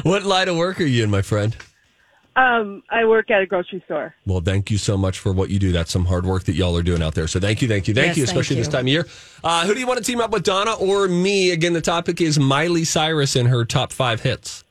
What 0.04 0.24
line 0.24 0.48
of 0.48 0.56
work 0.56 0.80
are 0.80 0.84
you 0.84 1.04
in, 1.04 1.10
my 1.10 1.22
friend? 1.22 1.56
Um, 2.36 2.82
I 2.90 3.04
work 3.04 3.30
at 3.32 3.42
a 3.42 3.46
grocery 3.46 3.82
store. 3.86 4.14
Well, 4.26 4.40
thank 4.40 4.70
you 4.70 4.78
so 4.78 4.96
much 4.96 5.18
for 5.18 5.32
what 5.32 5.50
you 5.50 5.58
do. 5.58 5.72
That's 5.72 5.90
some 5.90 6.04
hard 6.04 6.24
work 6.24 6.44
that 6.44 6.54
y'all 6.54 6.76
are 6.76 6.82
doing 6.84 7.02
out 7.02 7.14
there. 7.14 7.26
So 7.26 7.40
thank 7.40 7.62
you, 7.62 7.68
thank 7.68 7.88
you, 7.88 7.94
thank 7.94 8.08
Yes, 8.08 8.16
you, 8.16 8.26
thank 8.26 8.36
especially 8.38 8.56
this 8.56 8.68
time 8.68 8.82
of 8.84 8.88
year. 8.88 9.06
Uh, 9.42 9.66
who 9.66 9.74
do 9.74 9.80
you 9.80 9.86
want 9.88 9.98
to 9.98 10.04
team 10.04 10.20
up 10.20 10.30
with, 10.30 10.44
Donna 10.44 10.74
or 10.74 11.08
me? 11.08 11.50
Again, 11.50 11.72
the 11.72 11.80
topic 11.80 12.20
is 12.20 12.38
Miley 12.38 12.84
Cyrus 12.84 13.34
and 13.34 13.48
her 13.48 13.64
top 13.64 13.92
five 13.92 14.20
hits. 14.22 14.62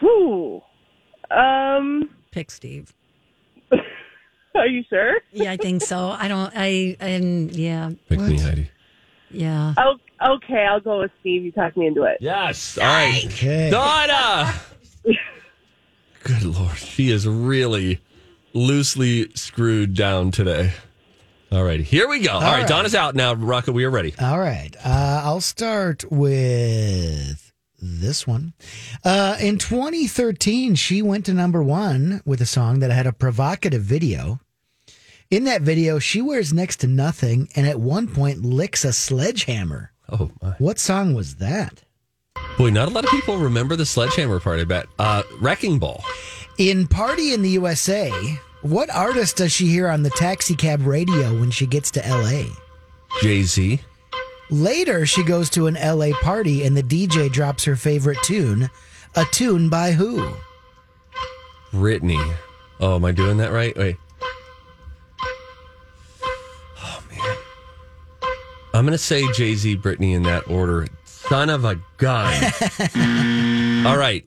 Whew. 0.00 0.62
Um, 1.30 2.10
Pick 2.30 2.50
Steve. 2.50 2.92
are 4.60 4.66
you 4.66 4.84
sure? 4.88 5.16
Yeah, 5.32 5.52
I 5.52 5.56
think 5.56 5.82
so. 5.82 6.08
I 6.10 6.28
don't, 6.28 6.52
I, 6.54 6.96
and 7.00 7.54
yeah, 7.54 7.90
Pick 8.08 8.20
me, 8.20 8.38
Heidi. 8.38 8.70
yeah. 9.30 9.74
Oh, 9.76 9.96
okay, 10.36 10.64
I'll 10.68 10.80
go 10.80 11.00
with 11.00 11.10
Steve. 11.20 11.44
You 11.44 11.52
talked 11.52 11.76
me 11.76 11.86
into 11.86 12.04
it. 12.04 12.18
Yes. 12.20 12.78
All 12.78 12.84
right. 12.84 13.24
Okay. 13.26 13.70
Donna! 13.70 14.54
Good 16.22 16.42
Lord. 16.44 16.76
She 16.76 17.10
is 17.10 17.26
really 17.28 18.00
loosely 18.54 19.30
screwed 19.34 19.94
down 19.94 20.30
today. 20.30 20.72
All 21.52 21.62
right. 21.62 21.80
Here 21.80 22.08
we 22.08 22.20
go. 22.20 22.32
All 22.32 22.40
right. 22.40 22.60
right. 22.60 22.68
Donna's 22.68 22.94
out 22.94 23.14
now. 23.14 23.34
Rocco, 23.34 23.72
we 23.72 23.84
are 23.84 23.90
ready. 23.90 24.14
All 24.20 24.38
right. 24.38 24.74
Uh, 24.84 25.20
I'll 25.24 25.40
start 25.42 26.04
with 26.10 27.52
this 27.80 28.26
one. 28.26 28.54
Uh, 29.04 29.36
in 29.38 29.58
2013, 29.58 30.74
she 30.74 31.02
went 31.02 31.26
to 31.26 31.34
number 31.34 31.62
one 31.62 32.22
with 32.24 32.40
a 32.40 32.46
song 32.46 32.78
that 32.80 32.90
had 32.90 33.06
a 33.06 33.12
provocative 33.12 33.82
video. 33.82 34.40
In 35.30 35.44
that 35.44 35.62
video, 35.62 35.98
she 35.98 36.20
wears 36.20 36.52
next 36.52 36.76
to 36.78 36.86
nothing 36.86 37.48
and 37.56 37.66
at 37.66 37.80
one 37.80 38.06
point 38.08 38.44
licks 38.44 38.84
a 38.84 38.92
sledgehammer. 38.92 39.92
Oh, 40.10 40.30
my. 40.42 40.50
What 40.58 40.78
song 40.78 41.14
was 41.14 41.36
that? 41.36 41.82
Boy, 42.58 42.70
not 42.70 42.88
a 42.88 42.90
lot 42.90 43.04
of 43.04 43.10
people 43.10 43.38
remember 43.38 43.74
the 43.74 43.86
sledgehammer 43.86 44.38
part, 44.38 44.60
I 44.60 44.64
bet. 44.64 44.86
Uh, 44.98 45.22
Wrecking 45.40 45.78
Ball. 45.78 46.04
In 46.58 46.86
Party 46.86 47.32
in 47.32 47.42
the 47.42 47.50
USA, 47.50 48.10
what 48.62 48.90
artist 48.94 49.36
does 49.38 49.50
she 49.50 49.66
hear 49.66 49.88
on 49.88 50.02
the 50.02 50.10
taxi 50.10 50.54
cab 50.54 50.86
radio 50.86 51.38
when 51.40 51.50
she 51.50 51.66
gets 51.66 51.90
to 51.92 52.00
LA? 52.00 52.44
Jay 53.22 53.42
Z. 53.42 53.80
Later, 54.50 55.06
she 55.06 55.24
goes 55.24 55.48
to 55.50 55.66
an 55.66 55.74
LA 55.74 56.10
party 56.20 56.64
and 56.64 56.76
the 56.76 56.82
DJ 56.82 57.32
drops 57.32 57.64
her 57.64 57.76
favorite 57.76 58.18
tune. 58.22 58.68
A 59.16 59.24
tune 59.24 59.68
by 59.68 59.92
who? 59.92 60.34
Britney. 61.72 62.34
Oh, 62.78 62.96
am 62.96 63.04
I 63.04 63.12
doing 63.12 63.38
that 63.38 63.52
right? 63.52 63.76
Wait. 63.76 63.96
I'm 68.74 68.84
going 68.84 68.92
to 68.92 68.98
say 68.98 69.30
Jay 69.32 69.54
Z, 69.54 69.76
Britney 69.78 70.14
in 70.14 70.24
that 70.24 70.48
order. 70.50 70.86
Son 71.04 71.48
of 71.48 71.64
a 71.64 71.76
gun. 71.96 72.34
All 73.86 73.96
right. 73.96 74.26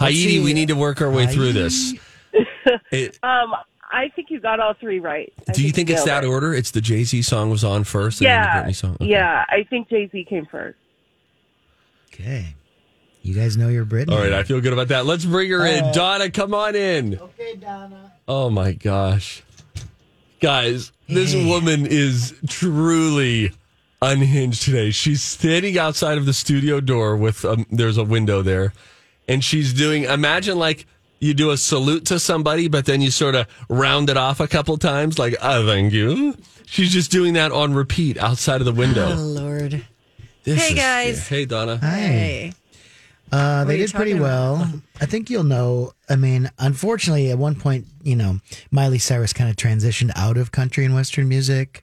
Let's 0.00 0.14
Heidi, 0.16 0.16
see. 0.38 0.44
we 0.44 0.54
need 0.54 0.68
to 0.68 0.74
work 0.76 1.02
our 1.02 1.10
way 1.10 1.26
through 1.26 1.52
this. 1.52 1.94
It- 2.90 3.18
Um, 3.22 3.52
I 3.94 4.08
think 4.16 4.30
you 4.30 4.40
got 4.40 4.58
all 4.60 4.72
three 4.80 5.00
right. 5.00 5.30
I 5.48 5.52
do 5.52 5.62
you 5.62 5.70
think 5.72 5.90
it's 5.90 6.04
that 6.04 6.24
it. 6.24 6.26
order? 6.28 6.54
It's 6.54 6.70
the 6.70 6.80
Jay 6.80 7.04
Z 7.04 7.20
song 7.22 7.50
was 7.50 7.62
on 7.64 7.84
first 7.84 8.20
and 8.20 8.24
Yeah, 8.26 8.54
then 8.54 8.64
the 8.66 8.70
Britney 8.70 8.74
song? 8.76 8.94
Okay. 8.94 9.06
yeah. 9.10 9.44
I 9.50 9.64
think 9.68 9.90
Jay 9.90 10.08
Z 10.10 10.24
came 10.30 10.46
first. 10.46 10.78
Okay. 12.14 12.54
You 13.22 13.34
guys 13.34 13.56
know 13.58 13.68
your 13.68 13.84
Britney. 13.84 14.12
All 14.12 14.18
right, 14.18 14.32
I 14.32 14.44
feel 14.44 14.60
good 14.62 14.72
about 14.72 14.88
that. 14.88 15.04
Let's 15.04 15.24
bring 15.26 15.50
her 15.50 15.66
in. 15.66 15.92
Donna, 15.92 16.30
come 16.30 16.54
on 16.54 16.74
in. 16.74 17.18
Okay, 17.18 17.56
Donna. 17.56 18.12
Oh 18.26 18.48
my 18.48 18.72
gosh. 18.72 19.42
Guys, 20.40 20.90
this 21.08 21.34
woman 21.34 21.84
is 21.86 22.34
truly 22.48 23.52
unhinged 24.02 24.62
today. 24.62 24.90
She's 24.90 25.22
standing 25.22 25.78
outside 25.78 26.18
of 26.18 26.26
the 26.26 26.32
studio 26.34 26.80
door 26.80 27.16
with 27.16 27.44
um, 27.44 27.64
there's 27.70 27.96
a 27.96 28.04
window 28.04 28.42
there 28.42 28.72
and 29.28 29.42
she's 29.42 29.72
doing 29.72 30.04
imagine 30.04 30.58
like 30.58 30.84
you 31.20 31.32
do 31.34 31.50
a 31.50 31.56
salute 31.56 32.04
to 32.06 32.18
somebody 32.18 32.66
but 32.68 32.84
then 32.84 33.00
you 33.00 33.10
sort 33.12 33.36
of 33.36 33.46
round 33.68 34.10
it 34.10 34.16
off 34.16 34.40
a 34.40 34.48
couple 34.48 34.76
times 34.76 35.18
like 35.18 35.34
oh 35.40 35.64
thank 35.66 35.92
you. 35.92 36.36
She's 36.66 36.92
just 36.92 37.10
doing 37.10 37.34
that 37.34 37.52
on 37.52 37.74
repeat 37.74 38.16
outside 38.18 38.60
of 38.60 38.64
the 38.64 38.72
window. 38.72 39.04
Oh, 39.04 39.16
window. 39.16 39.40
Lord. 39.42 39.86
This 40.44 40.58
Hey, 40.60 40.68
is- 40.72 40.74
guys. 40.74 41.28
Hey 41.28 41.44
Donna. 41.44 41.78
Hey. 41.78 42.52
Uh, 43.30 43.64
they 43.64 43.78
did 43.78 43.90
pretty 43.94 44.10
talking 44.10 44.22
well. 44.22 44.70
I 45.00 45.06
think 45.06 45.30
you'll 45.30 45.44
know. 45.44 45.92
I 46.10 46.16
mean, 46.16 46.50
unfortunately, 46.58 47.30
at 47.30 47.38
one 47.38 47.54
point, 47.54 47.86
you 48.02 48.14
know, 48.14 48.40
Miley 48.70 48.98
Cyrus 48.98 49.32
kind 49.32 49.48
of 49.48 49.56
transitioned 49.56 50.10
out 50.16 50.36
of 50.36 50.52
country 50.52 50.84
and 50.84 50.94
Western 50.94 51.28
music. 51.30 51.82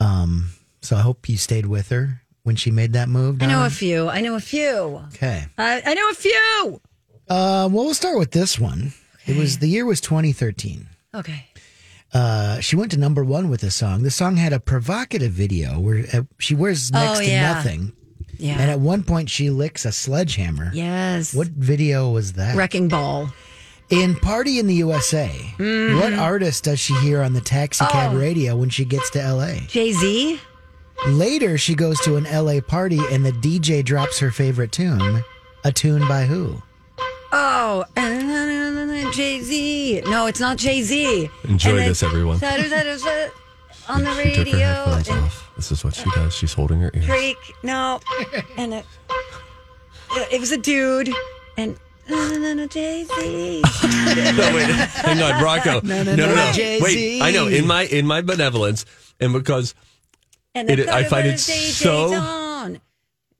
Um, 0.00 0.48
so 0.82 0.96
I 0.96 1.00
hope 1.00 1.28
you 1.28 1.36
stayed 1.36 1.66
with 1.66 1.88
her 1.90 2.22
when 2.42 2.56
she 2.56 2.70
made 2.70 2.92
that 2.94 3.08
move. 3.08 3.42
I 3.42 3.46
know 3.46 3.64
a 3.64 3.70
few. 3.70 4.08
I 4.08 4.20
know 4.20 4.34
a 4.36 4.40
few. 4.40 5.02
Okay. 5.14 5.46
I, 5.58 5.82
I 5.84 5.94
know 5.94 6.08
a 6.10 6.14
few. 6.14 6.80
Uh, 7.28 7.68
well, 7.70 7.84
we'll 7.84 7.94
start 7.94 8.18
with 8.18 8.30
this 8.32 8.58
one. 8.58 8.92
It 9.26 9.36
was 9.36 9.58
the 9.58 9.68
year 9.68 9.84
was 9.84 10.00
2013. 10.00 10.88
Okay. 11.14 11.46
Uh, 12.12 12.58
she 12.60 12.74
went 12.74 12.90
to 12.90 12.98
number 12.98 13.22
one 13.22 13.48
with 13.50 13.60
this 13.60 13.76
song. 13.76 14.02
The 14.02 14.10
song 14.10 14.36
had 14.36 14.52
a 14.52 14.58
provocative 14.58 15.30
video 15.32 15.78
where 15.78 16.04
uh, 16.12 16.22
she 16.38 16.54
wears 16.56 16.90
next 16.90 17.20
Oh, 17.20 17.22
to 17.22 17.40
nothing. 17.40 17.92
Yeah. 18.38 18.56
And 18.58 18.70
at 18.70 18.80
one 18.80 19.04
point, 19.04 19.30
she 19.30 19.50
licks 19.50 19.84
a 19.84 19.92
sledgehammer. 19.92 20.70
Yes. 20.74 21.34
What 21.34 21.48
video 21.48 22.10
was 22.10 22.32
that? 22.32 22.56
Wrecking 22.56 22.88
Ball. 22.88 23.32
In 23.90 24.14
Party 24.16 24.58
in 24.58 24.66
the 24.66 24.74
USA, 24.76 25.28
Mhm. 25.58 26.00
what 26.00 26.12
artist 26.14 26.64
does 26.64 26.78
she 26.80 26.94
hear 27.00 27.22
on 27.22 27.32
the 27.32 27.40
taxi 27.40 27.84
cab 27.86 28.12
Oh. 28.14 28.18
radio 28.18 28.56
when 28.56 28.70
she 28.70 28.84
gets 28.84 29.10
to 29.10 29.20
LA? 29.20 29.60
Jay 29.68 29.92
Z. 29.92 30.40
Later, 31.08 31.56
she 31.58 31.74
goes 31.74 31.98
to 32.00 32.16
an 32.16 32.24
LA 32.24 32.60
party 32.60 33.00
and 33.10 33.24
the 33.24 33.32
DJ 33.32 33.84
drops 33.84 34.18
her 34.18 34.30
favorite 34.30 34.72
tune. 34.72 35.24
A 35.64 35.72
tune 35.72 36.06
by 36.06 36.24
who? 36.26 36.62
Oh, 37.32 37.84
Jay 39.12 39.40
Z. 39.40 40.02
No, 40.06 40.26
it's 40.26 40.40
not 40.40 40.56
Jay 40.58 40.82
Z. 40.82 41.28
Enjoy 41.44 41.76
this, 41.76 42.02
everyone. 42.02 42.38
On 43.88 44.04
the 44.04 44.10
radio. 44.12 44.34
She 44.34 44.44
took 44.44 44.52
her 44.52 44.58
headphones 44.58 45.08
and 45.08 45.18
off. 45.24 45.50
This 45.56 45.72
is 45.72 45.84
what 45.84 45.94
she 45.94 46.08
does. 46.14 46.34
She's 46.34 46.52
holding 46.52 46.80
her 46.80 46.90
ears. 46.94 47.06
Freak. 47.06 47.36
No. 47.62 48.00
And 48.56 48.74
it, 48.74 48.86
it 50.32 50.40
was 50.40 50.52
a 50.52 50.56
dude. 50.56 51.10
And 51.56 51.76
Jay 52.08 53.04
Z. 53.04 53.62
no, 54.36 54.54
wait, 54.54 54.70
hang 54.70 55.22
on, 55.22 55.42
Rocco. 55.42 55.80
No, 55.84 56.02
No, 56.02 56.14
no, 56.14 56.16
no, 56.16 56.26
no. 56.26 56.34
no. 56.34 56.52
Jay-Z. 56.52 56.82
Wait, 56.82 57.22
I 57.22 57.30
know. 57.32 57.46
In 57.48 57.66
my 57.66 57.82
in 57.84 58.06
my 58.06 58.20
benevolence, 58.22 58.84
and 59.20 59.32
because 59.32 59.74
And 60.54 60.68
It- 60.70 60.88
I 60.88 61.04
find 61.04 61.26
it 61.26 61.38
so- 61.38 62.12
on. 62.14 62.80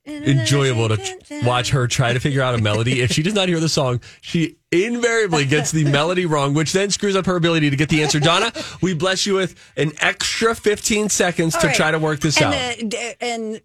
enjoyable 0.07 0.88
to 0.88 0.99
watch 1.44 1.70
her 1.70 1.87
try 1.87 2.12
to 2.12 2.18
figure 2.18 2.42
out 2.42 2.55
a 2.55 2.59
melody. 2.59 3.01
If 3.01 3.12
she 3.12 3.23
does 3.23 3.35
not 3.35 3.49
hear 3.49 3.61
the 3.61 3.68
song, 3.68 4.01
she 4.20 4.57
invariably 4.73 5.44
gets 5.44 5.70
the 5.70 5.85
melody 5.85 6.27
wrong, 6.27 6.53
which 6.55 6.73
then 6.73 6.90
screws 6.90 7.14
up 7.14 7.27
her 7.27 7.37
ability 7.37 7.70
to 7.70 7.77
get 7.77 7.88
the 7.90 8.03
answer. 8.03 8.18
Donna, 8.18 8.53
we 8.81 8.94
bless 8.94 9.25
you 9.27 9.35
with 9.35 9.55
an 9.77 9.92
extra 10.01 10.55
15 10.55 11.09
seconds 11.11 11.55
All 11.55 11.61
to 11.61 11.66
right. 11.68 11.77
try 11.77 11.90
to 11.92 11.99
work 11.99 12.20
this 12.20 12.40
and 12.40 12.46
out. 12.55 12.90
The, 12.90 13.16
and 13.23 13.61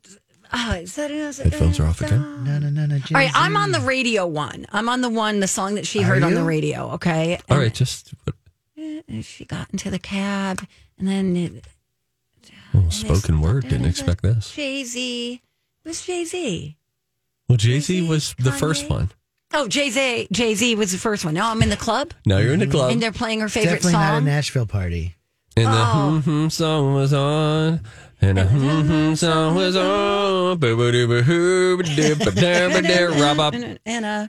ah, 0.51 0.75
is 0.75 0.95
that 0.95 1.09
is 1.09 1.39
it? 1.39 1.45
Headphones 1.51 1.79
are 1.79 1.85
off 1.87 2.01
again. 2.01 2.43
No, 2.43 2.59
no, 2.59 2.69
no, 2.69 2.85
no. 2.85 2.95
All 2.95 3.01
right, 3.13 3.31
I'm 3.33 3.55
on 3.57 3.71
the 3.71 3.79
radio 3.81 4.27
one. 4.27 4.67
I'm 4.71 4.89
on 4.89 5.01
the 5.01 5.09
one, 5.09 5.39
the 5.39 5.47
song 5.47 5.75
that 5.75 5.87
she 5.87 6.01
heard 6.01 6.21
on 6.21 6.33
the 6.35 6.43
radio. 6.43 6.91
Okay. 6.91 7.39
All 7.49 7.57
right, 7.57 7.73
just 7.73 8.13
And 8.77 9.23
she 9.25 9.45
got 9.45 9.69
into 9.71 9.89
the 9.89 9.99
cab, 9.99 10.67
and 10.99 11.07
then 11.07 11.35
it, 11.35 11.65
oh, 12.75 12.89
spoken 12.89 13.41
word. 13.41 13.63
Didn't 13.67 13.85
expect 13.85 14.21
this. 14.23 14.51
Jay 14.51 14.83
Z. 14.83 15.41
It 15.83 15.87
was 15.87 16.05
Jay 16.05 16.25
Z. 16.25 16.77
Well, 17.47 17.57
Jay 17.57 17.79
Z 17.79 18.07
was 18.07 18.33
the 18.39 18.51
first 18.51 18.89
one. 18.89 19.11
Oh, 19.53 19.67
Jay 19.67 19.89
Z. 19.89 20.27
Jay 20.31 20.55
Z 20.55 20.75
was 20.75 20.91
the 20.91 20.97
first 20.97 21.23
one. 21.23 21.33
Now 21.33 21.51
I'm 21.51 21.61
in 21.61 21.69
the 21.69 21.77
club, 21.77 22.11
Now 22.25 22.39
you're 22.39 22.53
in 22.53 22.59
the 22.59 22.67
club. 22.67 22.91
and 22.91 23.01
they're 23.01 23.11
playing 23.11 23.39
her 23.41 23.49
favorite 23.49 23.75
Definitely 23.75 23.93
not 23.93 24.13
a 24.13 24.15
song. 24.17 24.25
Nashville 24.25 24.65
party. 24.65 25.15
And 25.57 25.67
the 25.67 25.81
Oh. 25.81 26.19
hmm 26.19 26.31
hmm 26.43 26.47
song 26.49 26.93
was 26.95 27.13
on. 27.13 27.79
And 28.21 28.37
the 28.37 28.45
hmm 28.45 29.13
song 29.13 29.55
was 29.55 29.75
on. 29.75 30.57
Boo 30.57 30.75
boo 30.75 30.91
doo 30.91 31.07
boo 31.07 31.21
hoo 31.21 31.77
ba 31.77 31.83
doo 31.83 32.15
ba 32.15 32.31
da 32.31 32.69
ba 32.69 32.81
da 32.81 33.05
rub 33.21 33.39
up. 33.39 33.53
and, 33.53 33.79
and 33.85 34.05
uh, 34.05 34.27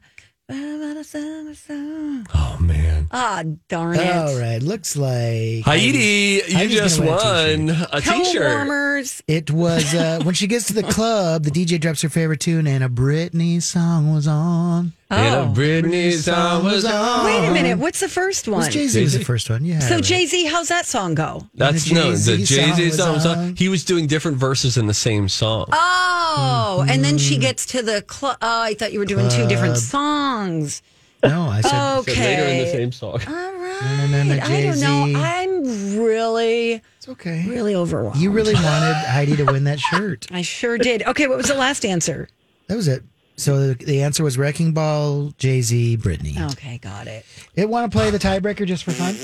Oh 2.35 2.57
man. 2.61 3.09
ah, 3.11 3.43
darn 3.69 3.97
it. 3.99 4.15
All 4.17 4.39
right, 4.39 4.63
looks 4.63 4.97
like 4.97 5.65
Heidi, 5.65 6.43
you 6.47 6.57
Heidi's 6.57 6.77
just 6.77 6.99
gonna 7.01 7.11
win 7.11 7.67
won 7.69 7.87
a 7.93 8.01
t-shirt. 8.01 8.43
warmers. 8.43 9.23
It 9.27 9.51
was 9.51 9.93
uh, 9.95 10.21
when 10.23 10.35
she 10.35 10.47
gets 10.47 10.67
to 10.69 10.73
the 10.73 10.85
club, 10.85 11.43
the 11.43 11.51
DJ 11.51 11.81
drops 11.81 12.03
her 12.03 12.09
favorite 12.09 12.41
tune, 12.41 12.67
and 12.69 12.85
a 12.85 12.89
Britney 12.89 13.61
song 13.61 14.15
was 14.15 14.29
on. 14.29 14.93
And 15.09 15.35
Oh. 15.37 15.43
a 15.43 15.55
Britney 15.55 16.13
song 16.15 16.65
was 16.65 16.85
on. 16.85 17.25
Wait 17.25 17.47
a 17.49 17.53
minute. 17.53 17.79
What's 17.79 18.01
the 18.01 18.09
first 18.09 18.49
one? 18.49 18.69
Jay 18.71 18.89
Z 18.89 19.01
was 19.03 19.13
the 19.17 19.25
first 19.25 19.49
one. 19.49 19.65
Yeah. 19.65 19.79
So 19.79 20.01
Jay 20.01 20.27
Z, 20.27 20.47
how's 20.47 20.67
that 20.69 20.85
song 20.85 21.15
go? 21.15 21.47
That's 21.55 21.87
And 21.87 21.97
the 21.97 22.01
no, 22.01 22.11
the 22.13 22.37
Jay-Z 22.39 22.45
Jay 22.57 22.73
Z 22.73 22.91
song 22.91 22.99
song. 23.07 23.15
was 23.15 23.23
song. 23.23 23.39
on. 23.39 23.57
He 23.57 23.69
was 23.69 23.85
doing 23.85 24.09
different 24.09 24.37
verses 24.39 24.77
in 24.77 24.89
the 24.89 24.95
same 24.95 25.29
song. 25.29 25.67
Oh, 25.73 26.85
and 26.89 27.05
then 27.05 27.15
Mm-hmm. 27.15 27.29
she 27.29 27.39
gets 27.39 27.67
to 27.67 27.83
the 27.83 28.03
club. 28.03 28.37
Oh, 28.43 28.63
I 28.63 28.75
thought 28.75 28.93
you 28.93 28.99
were 28.99 29.05
doing 29.07 29.29
two 29.29 29.47
different 29.47 29.77
songs. 29.77 30.83
No, 31.23 31.43
I 31.49 31.61
said 31.61 31.99
Okay. 32.01 32.13
So 32.15 32.21
later 32.21 32.43
in 32.43 32.59
the 32.65 32.71
same 32.73 32.93
song. 32.93 33.13
All 33.13 33.33
right. 33.35 34.07
no, 34.11 34.23
no, 34.23 34.23
no, 34.25 34.35
I 34.43 34.63
don't 34.63 34.81
know. 34.81 35.07
Jay-Z. 35.07 35.15
I'm 35.17 35.99
really, 36.03 36.83
it's 36.99 37.09
okay. 37.09 37.45
really 37.49 37.75
overwhelmed. 37.75 38.17
You 38.21 38.31
really 38.33 38.55
wanted 38.55 38.95
Heidi 38.95 39.37
to 39.37 39.45
win 39.45 39.65
that 39.65 39.79
shirt. 39.79 40.27
I 40.33 40.43
sure 40.43 40.79
did. 40.79 41.03
Okay, 41.05 41.27
what 41.29 41.37
was 41.37 41.47
the 41.49 41.55
last 41.55 41.85
answer? 41.85 42.29
That 42.67 42.77
was 42.77 42.89
it. 42.89 43.03
So 43.37 43.69
the, 43.69 43.75
the 43.75 44.03
answer 44.03 44.25
was 44.25 44.39
Wrecking 44.39 44.73
Ball, 44.73 45.33
Jay 45.37 45.61
Z, 45.61 45.99
Britney. 45.99 46.41
Okay, 46.53 46.79
got 46.79 47.07
it. 47.07 47.27
It 47.55 47.69
want 47.69 47.91
to 47.91 47.97
play 47.97 48.11
the 48.11 48.19
tiebreaker 48.19 48.67
just 48.67 48.85
for 48.85 48.93
fun? 48.93 49.15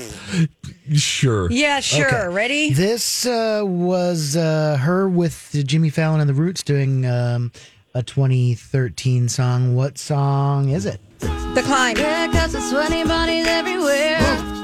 Sure. 0.95 1.49
Yeah, 1.51 1.79
sure. 1.79 2.07
Okay. 2.07 2.27
Ready? 2.27 2.73
This 2.73 3.25
uh, 3.25 3.63
was 3.65 4.35
uh, 4.35 4.77
her 4.79 5.09
with 5.09 5.49
Jimmy 5.65 5.89
Fallon 5.89 6.21
and 6.21 6.29
the 6.29 6.35
Roots 6.35 6.61
doing 6.61 7.05
um, 7.07 7.51
a 7.95 8.03
2013 8.03 9.29
song. 9.29 9.75
What 9.75 9.97
song 9.97 10.69
is 10.69 10.85
it? 10.85 10.99
The 11.19 11.63
climb. 11.65 11.95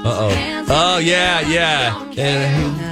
Uh 0.02 0.04
oh. 0.04 0.66
Oh 0.68 0.98
yeah, 0.98 1.40
yeah. 1.40 2.04
And 2.16 2.90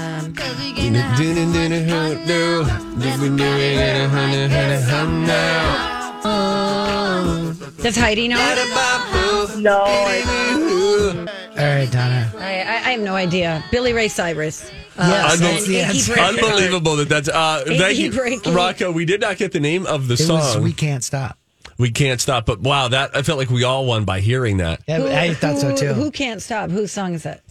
Does 7.78 7.96
Heidi 7.96 8.28
know 8.28 8.36
it? 8.40 9.58
No, 9.60 9.78
All 9.80 11.64
right, 11.64 11.88
Donna. 11.90 12.32
I, 12.38 12.40
I, 12.40 12.74
I 12.88 12.90
have 12.92 13.00
no 13.00 13.14
idea. 13.14 13.64
Billy 13.70 13.92
Ray 13.92 14.08
Cyrus. 14.08 14.70
Yes, 14.98 15.34
and 15.34 15.42
that's 15.42 15.66
the 15.66 15.76
Achy 15.76 15.80
answer. 15.84 16.12
Breaky 16.14 16.18
Heart. 16.18 16.34
Unbelievable 16.34 16.96
that 16.96 17.08
that's 17.08 17.28
uh 17.28 17.62
thank 17.66 17.80
Achy 17.80 18.02
you 18.02 18.10
breaky. 18.10 18.54
Rocco. 18.54 18.90
We 18.90 19.04
did 19.04 19.20
not 19.20 19.36
get 19.36 19.52
the 19.52 19.60
name 19.60 19.86
of 19.86 20.08
the 20.08 20.14
It 20.14 20.18
song. 20.18 20.38
was 20.38 20.58
We 20.58 20.72
Can't 20.72 21.04
Stop. 21.04 21.38
we 21.78 21.90
can't 21.92 22.20
stop. 22.20 22.46
But 22.46 22.60
wow, 22.60 22.88
that 22.88 23.16
I 23.16 23.22
felt 23.22 23.38
like 23.38 23.48
we 23.50 23.62
all 23.62 23.86
won 23.86 24.04
by 24.04 24.18
hearing 24.20 24.56
that. 24.56 24.80
Yeah, 24.88 25.04
I 25.04 25.34
thought 25.34 25.58
so 25.58 25.70
Who- 25.70 25.76
too. 25.76 25.92
Who 25.94 26.10
can't 26.10 26.42
stop? 26.42 26.70
Whose 26.70 26.90
song 26.90 27.14
is 27.14 27.22
that? 27.22 27.42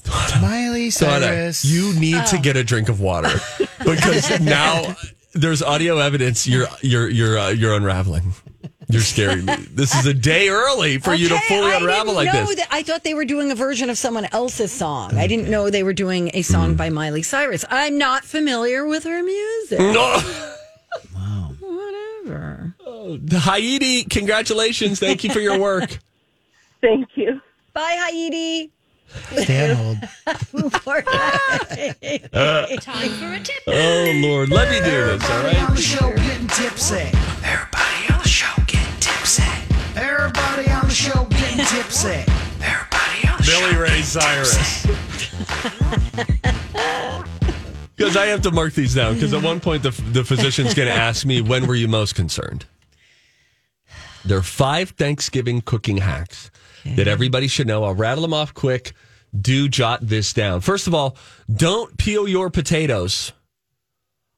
Miley 0.41 0.89
Donna, 0.89 1.21
Cyrus. 1.25 1.63
you 1.65 1.93
need 1.97 2.15
Oh. 2.17 2.25
to 2.31 2.37
get 2.37 2.57
a 2.57 2.63
drink 2.65 2.89
of 2.89 2.99
water 2.99 3.31
because 3.85 4.39
now 4.41 4.95
there's 5.33 5.61
audio 5.63 5.99
evidence 5.99 6.45
you're 6.47 6.67
you're 6.81 7.07
you're 7.09 7.37
uh, 7.39 7.49
you're 7.49 7.73
unraveling. 7.75 8.33
You're 8.89 9.01
scaring 9.01 9.45
me. 9.45 9.55
This 9.71 9.93
is 9.95 10.05
a 10.05 10.13
day 10.13 10.47
early 10.49 10.97
for 10.97 11.13
you 11.13 11.27
to 11.27 11.35
Okay, 11.35 11.43
fully 11.49 11.71
I 11.73 11.77
unravel 11.77 12.13
didn't 12.13 12.15
like 12.15 12.33
know 12.33 12.45
this. 12.45 12.55
That, 12.55 12.67
I 12.71 12.83
thought 12.83 13.03
they 13.03 13.13
were 13.13 13.25
doing 13.25 13.51
a 13.51 13.55
version 13.55 13.89
of 13.89 13.97
someone 13.97 14.25
else's 14.31 14.71
song. 14.71 15.17
I 15.17 15.27
didn't 15.27 15.49
know 15.49 15.69
they 15.69 15.83
were 15.83 15.93
doing 15.93 16.31
a 16.33 16.41
song 16.41 16.75
Mm. 16.75 16.77
by 16.77 16.89
Miley 16.89 17.21
Cyrus. 17.21 17.65
I'm 17.69 17.97
not 17.97 18.23
familiar 18.23 18.85
with 18.87 19.03
her 19.03 19.21
music. 19.23 19.79
No. 19.79 20.21
Whatever. 21.59 22.73
Heidi, 23.33 24.03
congratulations. 24.05 24.99
Thank 24.99 25.23
you 25.23 25.31
for 25.31 25.39
your 25.39 25.59
work. 25.59 25.99
thank 26.81 27.09
you. 27.15 27.41
Bye, 27.73 27.95
Heidi. 27.99 28.71
Stay 29.37 29.71
on 29.71 29.75
hold. 29.77 29.97
Poor 30.83 31.01
Time 31.01 31.93
for 33.09 33.33
a 33.33 33.39
tip. 33.39 33.63
Oh 33.67 34.11
Lord, 34.15 34.49
let 34.49 34.69
me 34.69 34.79
do 34.79 35.17
this. 35.17 35.29
All 35.29 35.43
right. 35.43 35.69
on 35.69 35.75
the 35.75 35.81
show 35.81 36.13
getting 36.13 36.47
tipsy. 36.47 37.09
Tipsy. 39.27 39.43
Everybody 39.99 40.69
on 40.71 40.87
the 40.87 40.93
show 40.93 41.25
getting 41.25 41.65
tipsy. 41.65 42.23
Everybody 42.61 43.27
on 43.27 43.37
the 43.37 43.43
Billy 43.45 43.75
Ray 43.75 44.01
Cyrus. 44.01 44.85
Because 47.95 48.15
I 48.15 48.27
have 48.27 48.41
to 48.43 48.51
mark 48.51 48.73
these 48.73 48.93
down. 48.93 49.15
Because 49.15 49.33
at 49.33 49.43
one 49.43 49.59
point 49.59 49.83
the 49.83 49.91
the 50.11 50.23
physician's 50.23 50.73
going 50.73 50.87
to 50.87 50.93
ask 50.93 51.25
me 51.25 51.41
when 51.41 51.67
were 51.67 51.75
you 51.75 51.87
most 51.87 52.15
concerned. 52.15 52.65
There 54.23 54.37
are 54.37 54.43
five 54.43 54.91
Thanksgiving 54.91 55.61
cooking 55.61 55.97
hacks 55.97 56.51
that 56.85 57.07
everybody 57.07 57.47
should 57.47 57.67
know. 57.67 57.83
I'll 57.83 57.95
rattle 57.95 58.21
them 58.21 58.33
off 58.33 58.53
quick. 58.53 58.93
Do 59.39 59.67
jot 59.67 59.99
this 60.01 60.31
down. 60.31 60.61
First 60.61 60.87
of 60.87 60.93
all, 60.93 61.17
don't 61.53 61.97
peel 61.97 62.27
your 62.27 62.49
potatoes. 62.49 63.33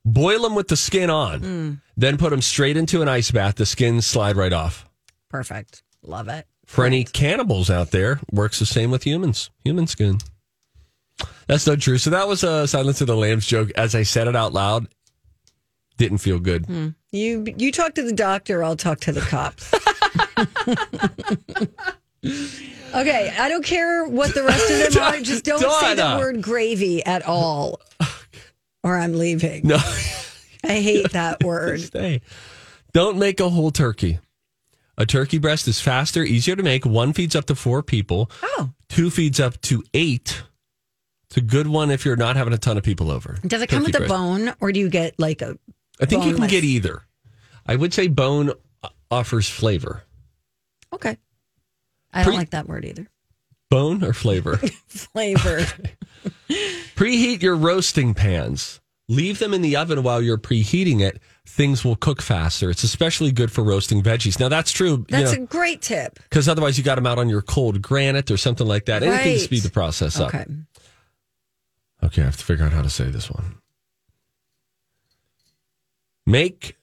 Boil 0.06 0.42
them 0.42 0.56
with 0.56 0.68
the 0.68 0.78
skin 0.78 1.10
on. 1.10 1.42
Mm. 1.42 1.82
Then 1.98 2.18
put 2.18 2.32
them 2.32 2.42
straight 2.42 2.78
into 2.78 3.02
an 3.02 3.08
ice 3.08 3.32
bath. 3.32 3.56
The 3.56 3.66
skins 3.66 4.08
slide 4.08 4.38
right 4.38 4.54
off. 4.54 4.86
Perfect. 5.30 5.84
Love 6.04 6.28
it. 6.28 6.46
For 6.66 6.86
any 6.86 7.04
cannibals 7.04 7.70
out 7.70 7.92
there, 7.92 8.20
works 8.32 8.60
the 8.60 8.66
same 8.66 8.92
with 8.92 9.04
humans. 9.04 9.50
Human 9.64 9.88
skin. 9.88 10.20
That's 11.48 11.66
not 11.66 11.80
true. 11.80 11.98
So 11.98 12.12
that 12.12 12.28
was 12.28 12.44
a 12.44 12.68
Silence 12.68 13.02
of 13.02 13.08
the 13.08 13.16
Lambs 13.16 13.46
joke. 13.46 13.72
As 13.76 13.96
I 13.96 14.04
said 14.04 14.28
it 14.28 14.36
out 14.36 14.54
loud, 14.54 14.88
didn't 15.98 16.20
feel 16.20 16.40
good. 16.40 16.66
Hmm. 16.66 16.90
You 17.12 17.46
you 17.58 17.72
talk 17.72 17.96
to 17.96 18.04
the 18.04 18.14
doctor. 18.14 18.64
I'll 18.64 18.76
talk 18.76 19.00
to 19.02 19.12
the 19.12 19.22
cops. 19.22 19.74
okay, 22.96 23.36
I 23.38 23.50
don't 23.50 23.66
care 23.66 24.06
what 24.06 24.34
the 24.36 24.44
rest 24.44 24.70
of 24.70 24.94
them 24.94 25.04
are. 25.04 25.20
Just 25.20 25.44
don't 25.44 25.60
say 25.60 25.96
the 25.96 26.18
word 26.20 26.42
gravy 26.42 27.04
at 27.04 27.26
all, 27.26 27.82
or 28.84 28.96
I'm 28.98 29.18
leaving. 29.18 29.68
No, 29.68 29.78
I 30.64 30.80
hate 30.82 31.12
that 31.12 31.44
word. 31.44 31.82
stay. 31.82 32.22
Don't 32.94 33.18
make 33.18 33.40
a 33.40 33.50
whole 33.50 33.72
turkey. 33.72 34.20
A 34.98 35.06
turkey 35.06 35.38
breast 35.38 35.68
is 35.68 35.80
faster, 35.80 36.24
easier 36.24 36.56
to 36.56 36.64
make. 36.64 36.86
One 36.86 37.14
feeds 37.14 37.36
up 37.36 37.46
to 37.46 37.56
four 37.56 37.82
people. 37.84 38.30
Oh, 38.44 38.72
Two 38.90 39.10
feeds 39.10 39.40
up 39.40 39.62
to 39.62 39.84
eight. 39.94 40.44
It's 41.28 41.38
a 41.38 41.42
good 41.42 41.68
one 41.68 41.92
if 41.92 42.04
you're 42.06 42.16
not 42.16 42.36
having 42.36 42.54
a 42.54 42.58
ton 42.58 42.78
of 42.78 42.84
people 42.84 43.12
over. 43.12 43.38
does 43.46 43.62
it 43.62 43.68
come 43.70 43.84
with 43.84 43.94
Turkey 43.94 44.06
a 44.06 44.08
bone, 44.08 44.54
or 44.60 44.72
do 44.72 44.80
you 44.80 44.90
get 44.90 45.18
like 45.20 45.42
a? 45.44 45.58
I 46.02 46.06
think 46.06 46.24
you 46.24 46.32
can 46.32 46.38
boneless? 46.38 46.52
get 46.52 46.64
either. 46.64 47.04
I 47.68 47.76
would 47.76 47.94
say 47.94 48.08
bone 48.08 48.52
offers 49.12 49.48
flavor. 49.48 50.04
Okay, 50.92 51.16
I 52.12 52.24
don't 52.24 52.32
Pre- 52.34 52.38
like 52.38 52.50
that 52.50 52.68
word 52.68 52.84
either. 52.84 53.08
Bone 53.70 54.04
or 54.04 54.14
flavor? 54.14 54.58
Flavor. 54.88 55.60
Preheat 56.96 57.42
your 57.44 57.56
roasting 57.56 58.14
pans. 58.16 58.80
Leave 59.08 59.40
them 59.40 59.54
in 59.54 59.62
the 59.62 59.76
oven 59.76 60.04
while 60.04 60.22
you're 60.22 60.38
preheating 60.38 61.02
it. 61.02 61.20
Things 61.48 61.84
will 61.84 61.96
cook 61.96 62.22
faster. 62.22 62.70
It's 62.70 62.84
especially 62.84 63.32
good 63.32 63.52
for 63.52 63.64
roasting 63.64 64.02
veggies. 64.04 64.40
Now 64.40 64.50
that's 64.50 64.72
true, 64.72 65.06
That's 65.10 65.32
you 65.34 65.38
know, 65.40 65.44
a 65.44 65.48
great 65.48 65.82
tip. 65.82 66.20
because 66.30 66.48
otherwise 66.48 66.78
you 66.78 66.84
got 66.84 66.96
them 66.96 67.08
out 67.08 67.18
on 67.20 67.28
your 67.30 67.42
cold 67.42 67.82
granite 67.82 68.30
or 68.32 68.38
something 68.38 68.68
like 68.68 68.86
that. 68.86 69.02
Anything 69.04 69.24
to 69.24 69.30
Right. 69.32 69.40
speed 69.42 69.64
the 69.64 69.70
process 69.72 70.20
up. 70.20 70.30
Okay. 70.34 70.46
Okay, 72.04 72.22
I 72.22 72.26
have 72.26 72.38
to 72.38 72.44
figure 72.46 72.66
out 72.66 72.72
how 72.74 72.82
to 72.84 72.90
say 72.90 73.06
this 73.06 73.30
one. 73.32 73.56
Make 76.26 76.76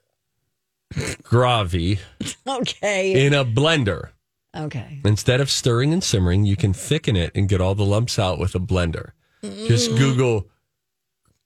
gravy 1.22 1.98
Okay. 2.46 3.24
in 3.26 3.34
a 3.34 3.44
blender. 3.44 4.10
Okay. 4.56 5.00
Instead 5.04 5.40
of 5.40 5.50
stirring 5.50 5.92
and 5.92 6.02
simmering, 6.02 6.44
you 6.44 6.56
can 6.56 6.72
thicken 6.72 7.16
it 7.16 7.30
and 7.34 7.48
get 7.48 7.60
all 7.60 7.74
the 7.74 7.84
lumps 7.84 8.18
out 8.18 8.38
with 8.38 8.54
a 8.54 8.58
blender. 8.60 9.10
Just 9.42 9.90
Mm. 9.90 9.98
Google 9.98 10.48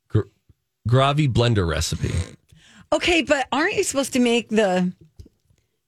gr- 0.09 0.29
gravy 0.87 1.29
blender 1.29 1.69
recipe. 1.69 2.13
Okay, 2.93 3.23
but 3.23 3.47
aren't 3.53 3.75
you 3.75 3.85
supposed 3.85 4.13
to 4.15 4.21
make 4.21 4.49
the 4.49 4.93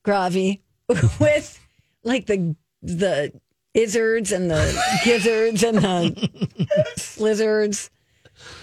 Gravi 0.04 0.60
with 1.20 1.58
like 2.04 2.26
the 2.26 2.54
the 2.82 3.32
izzards 3.74 4.32
and 4.32 4.50
the 4.50 4.82
gizzards 5.04 5.62
and 5.62 5.78
the 5.78 6.28
slizzards. 6.98 7.88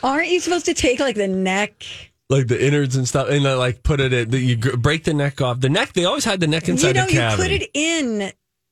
Aren't 0.03 0.27
you 0.29 0.39
supposed 0.39 0.65
to 0.65 0.73
take 0.73 0.99
like 0.99 1.15
the 1.15 1.27
neck? 1.27 1.83
like 2.29 2.47
the 2.47 2.63
innards 2.63 2.95
and 2.95 3.07
stuff, 3.07 3.27
and 3.29 3.43
like 3.43 3.81
put 3.81 3.99
it 3.99 4.13
in. 4.13 4.31
You 4.31 4.55
break 4.57 5.03
the 5.03 5.13
neck 5.15 5.41
off. 5.41 5.61
The 5.61 5.69
neck. 5.69 5.93
They 5.93 6.05
always 6.05 6.25
had 6.25 6.39
the 6.39 6.45
neck 6.47 6.69
inside 6.69 6.89
you 6.89 6.93
know, 6.93 7.05
the 7.07 7.13
you 7.13 7.19
cavity. 7.19 7.41
put 7.41 7.51
it 7.63 7.69
in 7.73 8.31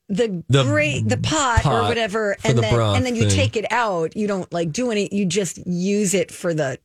the, 0.10 0.44
The 0.48 0.64
great 0.64 1.08
the 1.08 1.18
pot, 1.18 1.66
or 1.66 1.82
whatever, 1.84 2.38
and 2.44 2.58
the 2.58 2.62
then 2.62 2.80
and 2.80 3.06
then 3.06 3.16
you 3.16 3.24
thing. 3.24 3.32
take 3.32 3.56
it 3.58 3.72
out. 3.72 4.16
You 4.16 4.28
don't 4.28 4.52
like 4.54 4.72
do 4.72 4.92
any. 4.92 5.10
You 5.12 5.26
just 5.26 5.66
use 5.66 6.14
it 6.14 6.32
for 6.32 6.54
the. 6.54 6.80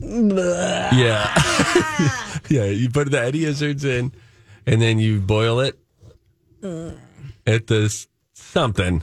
Yeah. 0.00 1.32
yeah. 2.48 2.64
You 2.64 2.90
put 2.90 3.10
the 3.10 3.20
Eddie 3.20 3.44
Izzards 3.44 3.84
in 3.84 4.12
and 4.66 4.80
then 4.80 4.98
you 4.98 5.20
boil 5.20 5.60
it 5.60 5.78
mm. 6.62 6.96
at 7.46 7.66
this 7.66 8.08
something. 8.32 9.02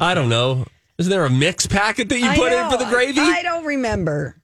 I 0.00 0.14
don't 0.14 0.28
know. 0.28 0.66
Isn't 0.98 1.10
there 1.10 1.24
a 1.24 1.30
mix 1.30 1.66
packet 1.66 2.08
that 2.10 2.18
you 2.18 2.28
I 2.28 2.36
put 2.36 2.52
in 2.52 2.70
for 2.70 2.76
the 2.76 2.90
gravy? 2.90 3.20
I, 3.20 3.38
I 3.38 3.42
don't 3.42 3.64
remember. 3.64 4.36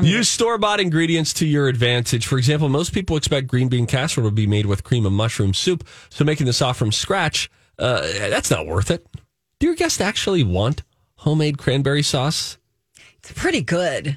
Use 0.00 0.28
store 0.30 0.56
bought 0.56 0.80
ingredients 0.80 1.34
to 1.34 1.46
your 1.46 1.68
advantage. 1.68 2.26
For 2.26 2.38
example, 2.38 2.70
most 2.70 2.94
people 2.94 3.16
expect 3.16 3.46
green 3.46 3.68
bean 3.68 3.86
casserole 3.86 4.28
to 4.28 4.34
be 4.34 4.46
made 4.46 4.64
with 4.64 4.84
cream 4.84 5.04
and 5.04 5.14
mushroom 5.14 5.52
soup. 5.52 5.86
So 6.08 6.24
making 6.24 6.46
the 6.46 6.54
sauce 6.54 6.78
from 6.78 6.92
scratch, 6.92 7.50
uh, 7.78 8.00
that's 8.00 8.50
not 8.50 8.66
worth 8.66 8.90
it. 8.90 9.06
Do 9.58 9.66
your 9.66 9.76
guests 9.76 10.00
actually 10.00 10.44
want 10.44 10.82
homemade 11.16 11.58
cranberry 11.58 12.02
sauce? 12.02 12.56
It's 13.18 13.32
pretty 13.32 13.60
good. 13.60 14.16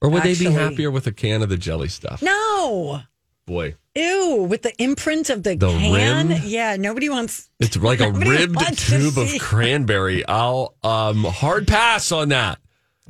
Or 0.00 0.08
would 0.08 0.22
they 0.22 0.34
be 0.34 0.46
happier 0.46 0.90
with 0.90 1.06
a 1.06 1.12
can 1.12 1.42
of 1.42 1.50
the 1.50 1.56
jelly 1.58 1.88
stuff? 1.88 2.22
No. 2.22 3.00
Boy, 3.46 3.74
Ew, 3.94 4.46
with 4.48 4.62
the 4.62 4.74
imprint 4.82 5.28
of 5.28 5.42
the, 5.42 5.54
The 5.54 5.68
can. 5.68 6.28
rim? 6.30 6.40
Yeah, 6.46 6.76
nobody 6.76 7.10
wants. 7.10 7.50
it's 7.60 7.76
like 7.76 8.00
a 8.00 8.10
ribbed 8.12 8.78
tube 8.78 9.18
of 9.18 9.28
cranberry. 9.38 10.26
I'll 10.26 10.74
um 10.82 11.24
hard 11.24 11.68
pass 11.68 12.10
on 12.10 12.30
that. 12.30 12.58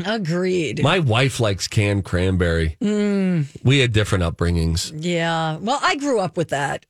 Agreed. 0.04 0.82
My 0.82 0.98
wife 0.98 1.38
likes 1.38 1.68
canned 1.68 2.04
cranberry. 2.04 2.76
Mm, 2.82 3.46
We 3.62 3.78
had 3.78 3.92
different 3.92 4.24
upbringings. 4.24 4.92
yeah. 4.94 5.56
Well, 5.58 5.78
I 5.82 5.96
grew 5.96 6.18
up 6.20 6.36
with 6.36 6.48
that. 6.48 6.84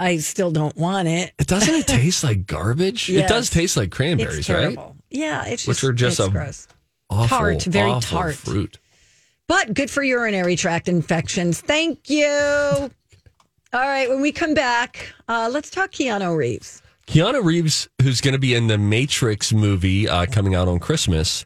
I 0.00 0.18
still 0.18 0.52
don't 0.52 0.76
want 0.76 1.08
it. 1.08 1.32
It 1.38 1.48
doesn't 1.48 1.74
it 1.74 1.86
taste 1.88 2.22
like 2.22 2.46
garbage? 2.46 3.10
It 3.10 3.26
does 3.26 3.50
taste 3.50 3.76
like 3.76 3.90
cranberries, 3.90 4.48
right? 4.48 4.78
Yeah, 5.10 5.46
it's 5.46 5.66
Which 5.66 5.78
just, 5.78 5.84
are 5.84 5.92
just 5.92 6.20
a 6.20 6.28
gross. 6.30 6.68
Awful, 7.10 7.26
Tart, 7.38 7.62
very 7.64 7.90
awful 7.90 8.18
tart. 8.18 8.34
fruit. 8.36 8.78
But 9.48 9.74
good 9.74 9.90
for 9.90 10.02
urinary 10.04 10.54
tract 10.56 10.88
infections. 10.88 11.60
Thank 11.60 12.08
you. 12.10 12.26
All 12.28 12.90
right, 13.80 14.08
when 14.08 14.20
we 14.20 14.30
come 14.30 14.54
back, 14.54 15.12
uh, 15.26 15.48
let's 15.50 15.70
talk 15.70 15.90
Keanu 15.90 16.36
Reeves. 16.36 16.82
Keanu 17.06 17.42
Reeves, 17.42 17.88
who's 18.02 18.20
going 18.20 18.32
to 18.34 18.38
be 18.38 18.54
in 18.54 18.66
the 18.68 18.78
Matrix 18.78 19.52
movie 19.52 20.06
uh, 20.08 20.26
coming 20.26 20.54
out 20.54 20.68
on 20.68 20.78
Christmas, 20.78 21.44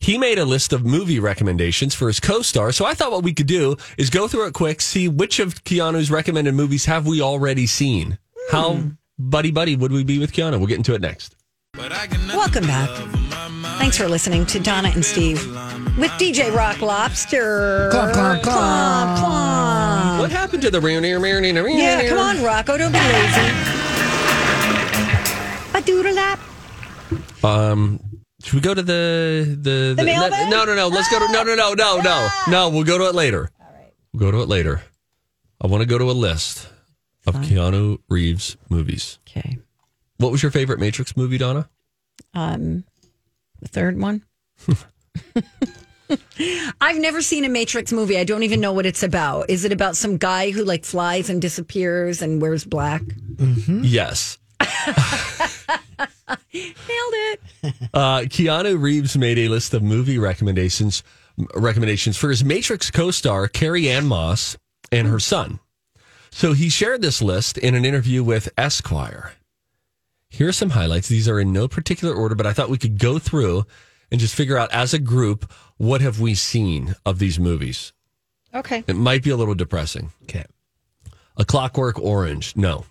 he 0.00 0.18
made 0.18 0.38
a 0.38 0.44
list 0.44 0.72
of 0.72 0.84
movie 0.84 1.18
recommendations 1.18 1.94
for 1.94 2.06
his 2.08 2.20
co-star. 2.20 2.72
So 2.72 2.84
I 2.84 2.94
thought 2.94 3.12
what 3.12 3.22
we 3.24 3.32
could 3.32 3.46
do 3.46 3.76
is 3.98 4.10
go 4.10 4.28
through 4.28 4.46
it 4.46 4.54
quick, 4.54 4.80
see 4.80 5.08
which 5.08 5.38
of 5.38 5.64
Keanu's 5.64 6.10
recommended 6.10 6.54
movies 6.54 6.84
have 6.84 7.06
we 7.06 7.20
already 7.20 7.66
seen. 7.66 8.18
How 8.50 8.78
buddy 9.18 9.50
buddy 9.50 9.74
would 9.76 9.92
we 9.92 10.04
be 10.04 10.18
with 10.18 10.32
Keanu? 10.32 10.58
We'll 10.58 10.66
get 10.68 10.78
into 10.78 10.94
it 10.94 11.00
next. 11.00 11.34
Welcome 11.76 12.66
back. 12.66 12.88
Thanks 13.78 13.98
for 13.98 14.08
listening 14.08 14.46
to 14.46 14.58
Donna 14.58 14.90
and 14.94 15.04
Steve 15.04 15.44
with 15.98 16.10
DJ 16.12 16.54
Rock 16.54 16.80
Lobster. 16.80 17.90
Clomp, 17.92 18.12
clomp, 18.12 18.40
clomp. 18.40 18.42
Clomp, 18.42 19.16
clomp. 19.18 20.18
What 20.20 20.30
happened 20.30 20.62
to 20.62 20.70
the 20.70 20.80
Yeah, 21.76 22.08
come 22.08 22.18
on, 22.18 22.42
Rocco. 22.42 22.78
Don't 22.78 22.92
be 22.92 22.98
lazy. 22.98 23.52
Ba-doodle-lap. 25.72 26.40
Um, 27.44 28.00
should 28.46 28.54
we 28.54 28.60
go 28.60 28.74
to 28.74 28.82
the 28.82 29.58
the, 29.60 29.94
The 29.96 30.04
mail 30.04 30.30
no, 30.30 30.48
no 30.48 30.64
no 30.64 30.76
no 30.76 30.86
let's 30.86 31.08
go 31.10 31.18
to 31.18 31.32
no 31.32 31.42
no 31.42 31.56
no 31.56 31.74
no 31.74 32.00
no 32.00 32.28
no 32.48 32.68
we'll 32.68 32.84
go 32.84 32.96
to 32.96 33.08
it 33.08 33.14
later. 33.16 33.50
All 33.60 33.66
right, 33.74 33.92
we'll 34.12 34.20
go 34.20 34.30
to 34.30 34.40
it 34.40 34.48
later. 34.48 34.82
I 35.60 35.66
want 35.66 35.82
to 35.82 35.86
go 35.88 35.98
to 35.98 36.04
a 36.04 36.12
list 36.12 36.68
of 37.26 37.34
Keanu 37.34 37.98
Reeves 38.08 38.56
movies. 38.68 39.18
Okay. 39.28 39.58
What 40.18 40.30
was 40.30 40.44
your 40.44 40.52
favorite 40.52 40.78
Matrix 40.78 41.16
movie, 41.16 41.38
Donna? 41.38 41.68
Um, 42.34 42.84
the 43.60 43.66
third 43.66 43.98
one. 44.00 44.22
I've 46.80 46.98
never 46.98 47.22
seen 47.22 47.44
a 47.44 47.48
Matrix 47.48 47.92
movie. 47.92 48.16
I 48.16 48.22
don't 48.22 48.44
even 48.44 48.60
know 48.60 48.72
what 48.72 48.86
it's 48.86 49.02
about. 49.02 49.50
Is 49.50 49.64
it 49.64 49.72
about 49.72 49.96
some 49.96 50.18
guy 50.18 50.52
who 50.52 50.62
like 50.62 50.84
flies 50.84 51.28
and 51.28 51.42
disappears 51.42 52.22
and 52.22 52.40
wears 52.40 52.64
black? 52.64 53.02
Yes. 53.66 54.38
Nailed 56.28 56.40
it. 56.52 57.40
Uh, 57.92 58.20
Keanu 58.20 58.80
Reeves 58.80 59.16
made 59.16 59.38
a 59.38 59.48
list 59.48 59.74
of 59.74 59.82
movie 59.82 60.18
recommendations 60.18 61.02
recommendations 61.54 62.16
for 62.16 62.30
his 62.30 62.44
Matrix 62.44 62.90
co-star 62.90 63.48
Carrie 63.48 63.88
Ann 63.88 64.06
Moss 64.06 64.56
and 64.92 65.08
her 65.08 65.18
son. 65.18 65.58
So 66.30 66.52
he 66.52 66.68
shared 66.68 67.02
this 67.02 67.20
list 67.20 67.58
in 67.58 67.74
an 67.74 67.84
interview 67.84 68.22
with 68.22 68.48
Esquire. 68.56 69.32
Here 70.28 70.48
are 70.48 70.52
some 70.52 70.70
highlights. 70.70 71.08
These 71.08 71.28
are 71.28 71.40
in 71.40 71.52
no 71.52 71.66
particular 71.68 72.14
order, 72.14 72.34
but 72.34 72.46
I 72.46 72.52
thought 72.52 72.68
we 72.68 72.78
could 72.78 72.98
go 72.98 73.18
through 73.18 73.64
and 74.10 74.20
just 74.20 74.34
figure 74.34 74.58
out 74.58 74.72
as 74.72 74.94
a 74.94 74.98
group 74.98 75.50
what 75.78 76.00
have 76.00 76.20
we 76.20 76.34
seen 76.34 76.94
of 77.04 77.18
these 77.18 77.38
movies. 77.38 77.92
Okay. 78.54 78.84
It 78.86 78.96
might 78.96 79.22
be 79.22 79.30
a 79.30 79.36
little 79.36 79.54
depressing. 79.54 80.12
Okay. 80.24 80.44
A 81.36 81.44
Clockwork 81.44 81.98
Orange. 81.98 82.56
No. 82.56 82.84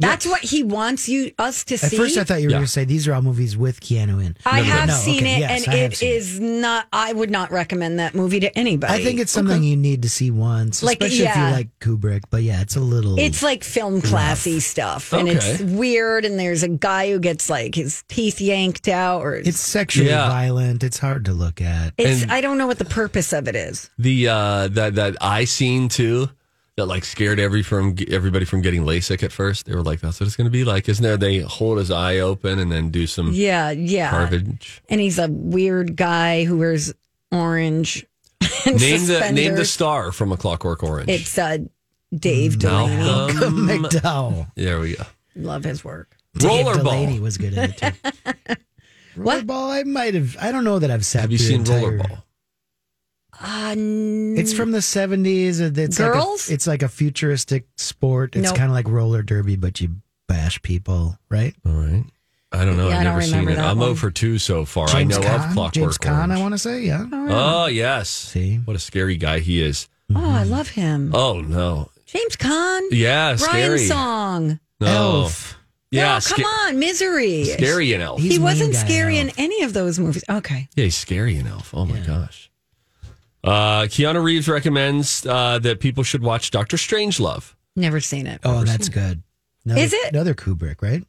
That's 0.00 0.26
what 0.26 0.40
he 0.40 0.62
wants 0.62 1.08
you 1.08 1.32
us 1.38 1.62
to 1.64 1.78
see. 1.78 1.96
At 1.96 2.00
first, 2.02 2.16
I 2.18 2.24
thought 2.24 2.40
you 2.40 2.46
were 2.48 2.52
Yeah. 2.52 2.56
going 2.58 2.64
to 2.66 2.70
say 2.72 2.84
these 2.84 3.06
are 3.06 3.14
all 3.14 3.22
movies 3.22 3.56
with 3.56 3.80
Keanu 3.80 4.24
in. 4.24 4.36
I 4.46 4.60
No, 4.60 4.66
no, 4.66 4.72
have 4.72 4.88
no. 4.88 4.94
seen 4.94 5.18
Okay, 5.18 5.36
it, 5.36 5.40
yes, 5.40 5.66
and 5.66 5.74
it 5.76 6.02
is 6.02 6.38
it 6.38 6.42
not. 6.42 6.86
I 6.92 7.12
would 7.12 7.30
not 7.30 7.50
recommend 7.52 7.98
that 7.98 8.14
movie 8.14 8.40
to 8.40 8.58
anybody. 8.58 8.92
I 8.94 9.04
think 9.04 9.20
it's 9.20 9.30
something 9.32 9.62
you 9.62 9.76
need 9.76 10.02
to 10.02 10.08
see 10.08 10.30
once, 10.30 10.82
Like, 10.82 11.02
especially 11.02 11.26
if 11.26 11.36
you 11.36 11.42
like 11.42 11.68
Kubrick. 11.80 12.22
But 12.30 12.42
yeah, 12.42 12.60
it's 12.62 12.76
a 12.76 12.80
little. 12.80 13.18
It's 13.18 13.42
like 13.42 13.62
film 13.62 14.00
classy 14.00 14.58
stuff, 14.60 15.12
and 15.12 15.28
it's 15.28 15.60
weird. 15.60 16.24
And 16.24 16.38
there's 16.38 16.62
a 16.62 16.68
guy 16.68 17.10
who 17.10 17.18
gets 17.20 17.50
like 17.50 17.74
his 17.74 18.02
teeth 18.08 18.40
yanked 18.40 18.88
out, 18.88 19.22
or 19.22 19.34
it's 19.36 19.60
sexually 19.60 20.08
Yeah. 20.08 20.28
violent. 20.28 20.82
It's 20.82 20.98
hard 20.98 21.24
to 21.26 21.32
look 21.32 21.60
at. 21.60 21.92
It's. 21.98 22.22
And- 22.22 22.32
I 22.32 22.40
don't 22.40 22.58
know 22.58 22.66
what 22.66 22.78
the 22.78 22.84
purpose 22.84 23.32
of 23.32 23.48
it 23.48 23.56
is. 23.56 23.90
The 23.98 24.28
uh 24.28 24.68
that 24.68 24.94
that 24.94 25.16
eye 25.20 25.44
scene 25.44 25.88
too 25.88 26.30
that 26.80 26.86
like 26.86 27.04
scared 27.04 27.38
every 27.38 27.62
from 27.62 27.94
everybody 28.08 28.44
from 28.44 28.62
getting 28.62 28.82
LASIK 28.84 29.22
at 29.22 29.30
first. 29.32 29.66
They 29.66 29.74
were 29.74 29.82
like, 29.82 30.00
"That's 30.00 30.18
what 30.18 30.26
it's 30.26 30.36
going 30.36 30.46
to 30.46 30.50
be 30.50 30.64
like." 30.64 30.88
Isn't 30.88 31.02
there? 31.02 31.16
They 31.16 31.38
hold 31.38 31.78
his 31.78 31.90
eye 31.90 32.18
open 32.18 32.58
and 32.58 32.72
then 32.72 32.90
do 32.90 33.06
some 33.06 33.30
Yeah, 33.32 33.70
yeah. 33.70 34.10
carvage. 34.10 34.82
And 34.88 35.00
he's 35.00 35.18
a 35.18 35.28
weird 35.28 35.94
guy 35.96 36.44
who 36.44 36.58
wears 36.58 36.92
orange. 37.30 38.06
and 38.66 38.80
Name 38.80 39.06
the 39.06 39.30
name 39.32 39.54
the 39.54 39.64
star 39.64 40.12
from 40.12 40.32
A 40.32 40.36
Clockwork 40.36 40.82
Orange. 40.82 41.08
It's 41.10 41.36
uh, 41.38 41.58
Dave 42.14 42.58
Delaney. 42.58 42.96
Malcolm 42.96 43.66
McDowell. 43.68 44.50
There 44.56 44.80
we 44.80 44.96
go. 44.96 45.04
Love 45.36 45.62
his 45.64 45.84
work. 45.84 46.16
Dave 46.38 46.64
Rollerball. 46.66 46.82
Delaney 46.82 47.20
was 47.20 47.36
good 47.38 47.52
in 47.54 47.70
it 47.70 47.76
too. 47.76 48.54
Rollerball, 49.16 49.70
I 49.70 49.82
might 49.82 50.14
have. 50.14 50.36
I 50.40 50.52
don't 50.52 50.64
know 50.64 50.78
that 50.78 50.90
I've 50.90 51.04
sat. 51.04 51.22
Have 51.22 51.32
you 51.32 51.38
seen 51.38 51.60
entire- 51.60 51.98
Rollerball? 51.98 52.22
Uh, 53.40 53.74
It's 53.76 54.52
from 54.52 54.70
the 54.72 54.82
seventies. 54.82 55.60
It's 55.60 55.98
Girls? 55.98 56.46
Like 56.48 56.50
a, 56.50 56.54
it's 56.54 56.66
like 56.66 56.82
a 56.82 56.88
futuristic 56.88 57.66
sport. 57.76 58.36
It's 58.36 58.44
Nope. 58.48 58.56
kind 58.56 58.70
of 58.70 58.74
like 58.74 58.88
roller 58.88 59.22
derby, 59.22 59.56
but 59.56 59.80
you 59.80 59.96
bash 60.28 60.60
people, 60.62 61.18
right? 61.28 61.54
All 61.66 61.72
right. 61.72 62.04
I 62.52 62.64
don't 62.64 62.76
know. 62.76 62.88
Yeah, 62.88 62.96
I 62.96 62.98
I've 62.98 63.04
never 63.04 63.22
seen 63.22 63.48
it. 63.48 63.58
I'm 63.58 63.78
one. 63.78 63.88
0 63.88 63.94
for 63.94 64.10
2 64.10 64.38
so 64.38 64.64
far. 64.64 64.88
I 64.88 64.92
James 65.04 65.16
know 65.18 65.24
Caan? 65.24 65.36
of 65.48 65.52
Clockwork 65.54 65.72
James 65.72 65.98
Caan, 65.98 66.16
Orange. 66.28 66.32
I 66.32 66.42
want 66.42 66.54
to 66.54 66.58
say, 66.58 66.80
yeah. 66.82 67.06
Oh, 67.12 67.66
yes. 67.66 68.10
See? 68.10 68.56
What 68.56 68.74
a 68.76 68.80
scary 68.80 69.16
guy 69.16 69.38
he 69.38 69.62
is. 69.62 69.88
Oh, 70.12 70.30
I 70.30 70.42
love 70.42 70.68
him. 70.68 71.12
Oh, 71.14 71.40
no. 71.40 71.90
James 72.06 72.34
Caan. 72.36 72.80
Yeah, 72.90 73.26
Ryan 73.28 73.38
scary. 73.38 73.86
song. 73.86 74.60
No. 74.80 74.86
Elf. 74.88 75.56
Yeah, 75.92 76.02
no, 76.06 76.10
come 76.14 76.20
sca- 76.20 76.44
on, 76.44 76.78
Misery. 76.80 77.44
Scary 77.44 77.92
in 77.92 78.00
Elf. 78.00 78.20
He's 78.20 78.32
he 78.32 78.38
wasn't 78.40 78.72
guy 78.72 78.78
scary 78.80 79.18
Elf. 79.20 79.28
in 79.28 79.34
any 79.38 79.62
of 79.62 79.72
those 79.72 80.00
movies. 80.00 80.24
Okay. 80.28 80.68
Yeah, 80.74 80.84
he's 80.84 80.96
scary 80.96 81.36
in 81.36 81.46
Elf. 81.46 81.72
Oh, 81.72 81.84
my 81.86 82.00
gosh. 82.00 82.49
Uh, 83.42 83.82
Keanu 83.82 84.22
Reeves 84.22 84.48
recommends 84.48 85.24
uh, 85.26 85.58
that 85.60 85.80
people 85.80 86.02
should 86.02 86.22
watch 86.22 86.50
Doctor 86.50 86.76
Strangelove. 86.76 87.54
Never 87.76 88.00
seen 88.00 88.26
it. 88.26 88.40
Oh, 88.44 88.64
that's 88.64 88.88
good. 88.88 89.22
Another, 89.64 89.80
Is 89.80 89.92
it? 89.92 90.12
another 90.12 90.34
Kubrick? 90.34 90.82
Right? 90.82 91.04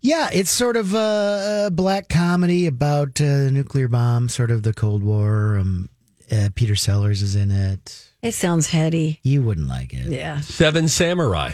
Yeah, 0.00 0.30
it's 0.32 0.50
sort 0.50 0.76
of 0.76 0.94
a, 0.94 1.64
a 1.66 1.70
black 1.70 2.08
comedy 2.08 2.66
about 2.66 3.20
uh, 3.20 3.44
the 3.44 3.50
nuclear 3.52 3.88
bomb, 3.88 4.28
sort 4.28 4.50
of 4.50 4.62
the 4.62 4.72
Cold 4.72 5.02
War. 5.02 5.58
Um, 5.58 5.88
uh, 6.30 6.48
Peter 6.54 6.74
Sellers 6.74 7.22
is 7.22 7.36
in 7.36 7.50
it. 7.50 8.10
It 8.22 8.32
sounds 8.32 8.68
heady. 8.68 9.20
You 9.22 9.42
wouldn't 9.42 9.68
like 9.68 9.92
it. 9.92 10.06
Yeah. 10.06 10.40
Seven 10.40 10.88
Samurai. 10.88 11.52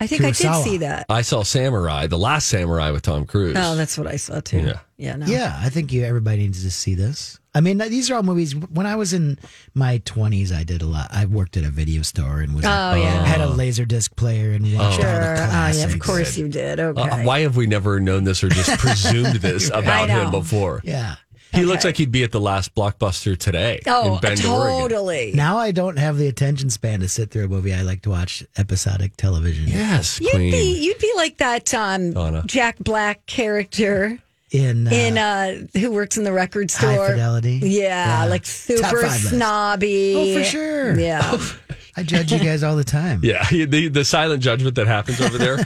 I 0.00 0.06
think 0.06 0.22
I 0.22 0.30
did 0.30 0.54
see 0.62 0.76
that. 0.78 1.06
I 1.08 1.22
saw 1.22 1.42
Samurai, 1.42 2.06
the 2.06 2.18
last 2.18 2.46
Samurai 2.46 2.92
with 2.92 3.02
Tom 3.02 3.26
Cruise. 3.26 3.56
Oh, 3.58 3.74
that's 3.74 3.98
what 3.98 4.06
I 4.06 4.14
saw 4.16 4.38
too. 4.40 4.60
Yeah. 4.60 4.78
Yeah. 4.96 5.16
No. 5.16 5.26
Yeah, 5.26 5.58
I 5.60 5.70
think 5.70 5.92
you 5.92 6.04
everybody 6.04 6.38
needs 6.38 6.62
to 6.62 6.70
see 6.70 6.94
this. 6.94 7.40
I 7.58 7.60
mean, 7.60 7.78
these 7.78 8.08
are 8.10 8.14
all 8.14 8.22
movies. 8.22 8.54
When 8.54 8.86
I 8.86 8.94
was 8.96 9.12
in 9.12 9.36
my 9.74 9.98
20s, 9.98 10.52
I 10.52 10.62
did 10.62 10.80
a 10.80 10.86
lot. 10.86 11.08
I 11.10 11.26
worked 11.26 11.56
at 11.56 11.64
a 11.64 11.70
video 11.70 12.02
store 12.02 12.40
and 12.40 12.54
was 12.54 12.64
Oh, 12.64 12.94
yeah. 12.94 13.24
had 13.24 13.40
a 13.40 13.48
laser 13.48 13.84
disc 13.84 14.14
player 14.14 14.52
and 14.52 14.64
watched 14.64 14.78
all 14.78 14.92
Sure. 14.92 15.34
the 15.34 15.42
Oh, 15.42 15.70
yeah, 15.74 15.84
of 15.84 15.98
course 15.98 16.38
you 16.38 16.48
did. 16.48 16.78
Okay. 16.78 17.00
Uh, 17.02 17.24
why 17.24 17.40
have 17.40 17.56
we 17.56 17.66
never 17.66 17.98
known 17.98 18.22
this 18.24 18.44
or 18.44 18.48
just 18.48 18.70
presumed 18.78 19.36
this 19.40 19.68
about 19.74 20.08
him 20.08 20.30
before? 20.30 20.80
Yeah. 20.84 21.16
He 21.52 21.64
looks 21.64 21.84
like 21.84 21.96
he'd 21.96 22.12
be 22.12 22.22
at 22.24 22.30
the 22.30 22.40
last 22.40 22.74
blockbuster 22.74 23.36
today 23.36 23.80
Oh, 23.86 24.14
in 24.16 24.20
Bend, 24.20 24.44
Oregon. 24.44 24.80
totally. 24.80 25.32
Now 25.34 25.56
I 25.56 25.70
don't 25.72 25.96
have 25.98 26.18
the 26.18 26.28
attention 26.28 26.68
span 26.70 27.00
to 27.00 27.08
sit 27.08 27.30
through 27.30 27.46
a 27.46 27.48
movie. 27.48 27.72
I 27.74 27.80
like 27.82 28.02
to 28.02 28.10
watch 28.10 28.44
episodic 28.58 29.16
television. 29.16 29.66
Yes, 29.66 30.20
You'd 30.20 30.30
Queen. 30.30 30.50
be 30.52 30.78
you'd 30.84 30.98
be 30.98 31.10
like 31.16 31.38
that 31.38 31.72
um, 31.74 32.12
Donna. 32.12 32.42
Jack 32.46 32.78
Black 32.80 33.24
character 33.26 34.18
In, 34.50 34.86
uh, 34.88 34.90
in 34.90 35.18
uh, 35.18 35.66
who 35.78 35.92
works 35.92 36.16
in 36.16 36.24
the 36.24 36.32
record 36.32 36.70
store. 36.70 36.88
High 36.88 36.94
store. 36.96 37.08
Fidelity? 37.10 37.60
Yeah, 37.62 38.22
Yeah. 38.22 38.30
like 38.30 38.46
super 38.46 38.82
five 38.82 39.02
list. 39.02 39.28
snobby. 39.30 40.14
Oh, 40.16 40.38
for 40.38 40.44
sure. 40.44 40.98
Yeah. 40.98 41.38
I 41.96 42.02
judge 42.04 42.32
you 42.32 42.38
guys 42.38 42.62
all 42.62 42.76
the 42.76 42.84
time. 42.84 43.20
Yeah, 43.24 43.44
the, 43.50 43.88
the 43.88 44.04
silent 44.04 44.42
judgment 44.42 44.76
that 44.76 44.86
happens 44.86 45.20
over 45.20 45.36
there. 45.36 45.58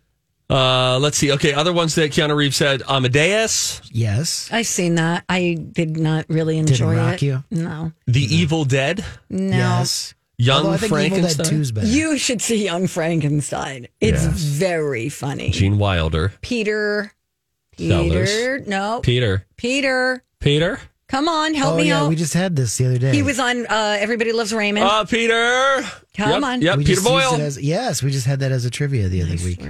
uh, 0.50 0.98
let's 0.98 1.16
see. 1.16 1.32
Okay, 1.32 1.52
other 1.52 1.72
ones 1.72 1.94
that 1.94 2.10
Keanu 2.12 2.36
Reeves 2.36 2.56
said 2.56 2.82
Amadeus, 2.88 3.80
Yes. 3.92 4.48
I've 4.52 4.66
seen 4.66 4.96
that. 4.96 5.24
I 5.28 5.56
did 5.72 5.96
not 5.96 6.26
really 6.28 6.58
enjoy 6.58 6.96
rock 6.96 7.14
it. 7.14 7.22
you? 7.22 7.44
No. 7.50 7.92
The 8.06 8.22
Evil 8.22 8.64
Dead, 8.64 9.04
No. 9.30 9.56
Yes. 9.56 10.14
Young 10.38 10.58
Although 10.58 10.70
I 10.72 10.76
think 10.76 10.92
Evil 10.92 10.98
Dead 10.98 11.10
Frankenstein, 11.12 11.46
2 11.46 11.60
is 11.62 11.72
better. 11.72 11.86
You 11.86 12.18
should 12.18 12.42
see 12.42 12.64
Young 12.64 12.86
Frankenstein. 12.88 13.86
It's 14.00 14.22
Yes. 14.24 14.34
very 14.38 15.08
funny. 15.08 15.50
Gene 15.50 15.78
Wilder, 15.78 16.32
Peter. 16.42 17.12
Sellers. 17.78 18.30
Peter. 18.30 18.62
No. 18.66 19.00
Peter, 19.02 19.46
Peter. 19.56 20.22
Peter, 20.40 20.78
Come 21.08 21.28
on, 21.28 21.54
help 21.54 21.74
oh, 21.74 21.76
me 21.76 21.84
yeah. 21.88 22.02
out. 22.02 22.08
We 22.08 22.16
just 22.16 22.34
had 22.34 22.56
this 22.56 22.76
the 22.78 22.86
other 22.86 22.98
day. 22.98 23.12
he 23.14 23.22
was 23.22 23.38
on 23.38 23.64
uh, 23.66 23.96
Everybody 24.00 24.32
Loves 24.32 24.52
Raymond. 24.52 24.84
uh, 24.86 25.04
Peter. 25.04 25.82
Come 26.16 26.30
Yep, 26.30 26.42
on. 26.42 26.62
Yep, 26.62 26.78
we 26.78 26.84
Peter 26.84 27.00
Boyle, 27.00 27.34
as- 27.40 27.60
yes, 27.62 28.02
we 28.02 28.10
just 28.10 28.26
had 28.26 28.40
that 28.40 28.50
as 28.52 28.64
a 28.64 28.70
trivia 28.70 29.08
the 29.08 29.22
other 29.22 29.36
week. 29.44 29.60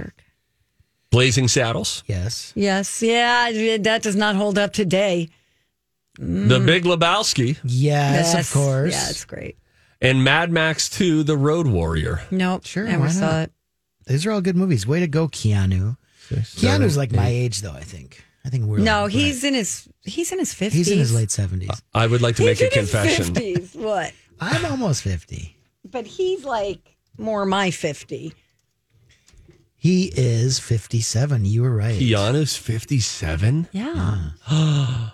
Blazing 1.09 1.47
Saddles, 1.47 2.03
Yes. 2.07 2.51
Yes, 2.55 3.01
yeah, 3.01 3.77
that 3.81 4.01
does 4.01 4.15
not 4.15 4.35
hold 4.35 4.57
up 4.57 4.73
today. 4.73 5.29
The 6.19 6.59
Big 6.59 6.83
Lebowski, 6.83 7.57
Yes, 7.63 8.33
of 8.35 8.51
course. 8.51 8.93
Yeah, 8.93 9.09
it's 9.09 9.23
great. 9.25 9.57
and 10.01 10.23
Mad 10.23 10.51
Max 10.51 10.89
2, 10.89 11.23
The 11.23 11.37
Road 11.37 11.67
Warrior. 11.67 12.21
Nope, 12.31 12.65
Sure, 12.65 12.83
never 12.83 13.03
why 13.03 13.09
saw 13.09 13.19
not? 13.31 13.43
it. 13.43 13.51
These 14.07 14.25
are 14.25 14.31
all 14.31 14.41
good 14.41 14.55
movies. 14.57 14.85
Way 14.87 14.99
to 15.01 15.07
go, 15.07 15.27
Keanu. 15.27 15.97
Keanu's 16.35 16.97
like 16.97 17.11
my 17.11 17.27
age, 17.27 17.61
though. 17.61 17.71
I 17.73 17.81
think. 17.81 18.23
I 18.45 18.49
think 18.49 18.65
we're 18.65 18.77
No, 18.79 19.03
like- 19.03 19.11
he's 19.11 19.43
in 19.43 19.53
his 19.53 19.87
he's 20.03 20.31
in 20.31 20.39
his 20.39 20.53
fifties. 20.53 20.87
he's 20.87 20.91
in 20.91 20.99
his 20.99 21.13
late 21.13 21.31
seventies. 21.31 21.69
I 21.93 22.07
would 22.07 22.21
like 22.21 22.35
to 22.37 22.45
make 22.45 22.61
a 22.61 22.69
confession. 22.69 23.25
Fifties, 23.33 23.73
what? 23.75 24.13
I'm 24.39 24.65
almost 24.65 25.01
fifty. 25.03 25.57
But 25.89 26.05
he's 26.07 26.43
like 26.45 26.95
more 27.17 27.45
my 27.45 27.71
fifty. 27.71 28.33
He 29.75 30.11
is 30.15 30.59
fifty-seven. 30.59 31.45
You 31.45 31.61
were 31.61 31.75
right. 31.75 31.99
Keanu's 31.99 32.55
57? 32.55 33.67
Yeah, 33.71 34.29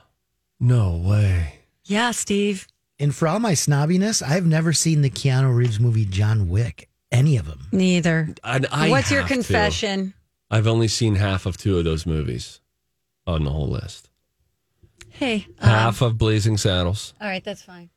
No 0.59 0.95
way. 0.95 1.59
yeah, 1.83 2.11
Steve. 2.11 2.67
And 2.99 3.13
for 3.13 3.27
all 3.27 3.39
my 3.39 3.53
snobbiness, 3.53 4.21
I've 4.25 4.45
never 4.45 4.71
seen 4.71 5.01
the 5.01 5.09
Keanu 5.09 5.53
Reeves 5.53 5.79
movie 5.79 6.05
John 6.05 6.47
Wick. 6.47 6.87
Any 7.11 7.35
of 7.37 7.45
them. 7.47 7.67
Neither. 7.71 8.33
And 8.43 8.65
I 8.71 8.89
What's 8.89 9.11
your 9.11 9.21
have 9.21 9.29
to. 9.29 9.33
confession? 9.35 10.13
I've 10.53 10.67
only 10.67 10.87
seen 10.87 11.15
half 11.15 11.47
of 11.47 11.57
two 11.57 11.79
of 11.79 11.83
those 11.83 12.05
movies 12.05 12.61
on 13.25 13.43
the 13.43 13.49
whole 13.49 13.67
list. 13.67 14.09
Hey, 15.09 15.47
um, 15.59 15.69
Half 15.69 16.01
of 16.03 16.17
Blazing 16.19 16.57
Saddles. 16.57 17.15
all 17.19 17.27
right, 17.27 17.43
that's 17.43 17.63
fine. 17.63 17.89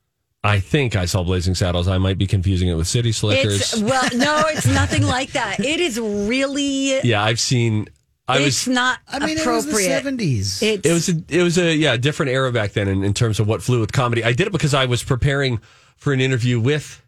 I 0.43 0.61
think 0.61 0.97
I 0.97 1.05
saw 1.05 1.23
Blazing 1.23 1.55
Saddles. 1.55 1.87
I 1.87 1.99
might 1.99 2.17
be 2.17 2.27
confusing 2.27 2.69
it 2.69 2.75
with 2.75 2.87
City 2.87 3.13
Slickers. 3.13 3.75
It's 3.75 3.83
well, 3.83 4.09
no, 4.15 4.43
it's 4.47 4.67
nothing 4.67 5.03
like 5.07 5.33
that. 5.33 5.61
It 5.61 5.81
is 5.81 6.01
really. 6.01 7.01
yeah, 7.07 7.23
I've 7.23 7.41
seen. 7.41 7.89
I 8.27 8.39
it's 8.39 8.67
was. 8.67 8.75
not 8.75 9.01
I 9.07 9.19
mean, 9.19 9.37
it 9.37 9.47
was 9.47 9.67
the 9.67 9.75
seventies. 9.75 10.63
It's, 10.63 10.89
It 10.89 10.93
was 10.93 11.09
a. 11.11 11.23
It 11.29 11.43
was 11.43 11.59
a 11.59 11.75
yeah 11.75 11.97
different 11.99 12.33
era 12.33 12.51
back 12.53 12.73
then 12.73 12.89
in, 12.89 13.05
in 13.05 13.13
terms 13.13 13.39
of 13.39 13.47
what 13.47 13.63
flew 13.63 13.81
with 13.81 13.93
comedy. 13.93 14.25
I 14.25 14.33
did 14.33 14.47
it 14.47 14.53
because 14.53 14.73
I 14.73 14.87
was 14.87 15.03
preparing 15.03 15.61
for 15.97 16.13
an 16.15 16.21
interview 16.21 16.59
with. 16.59 17.03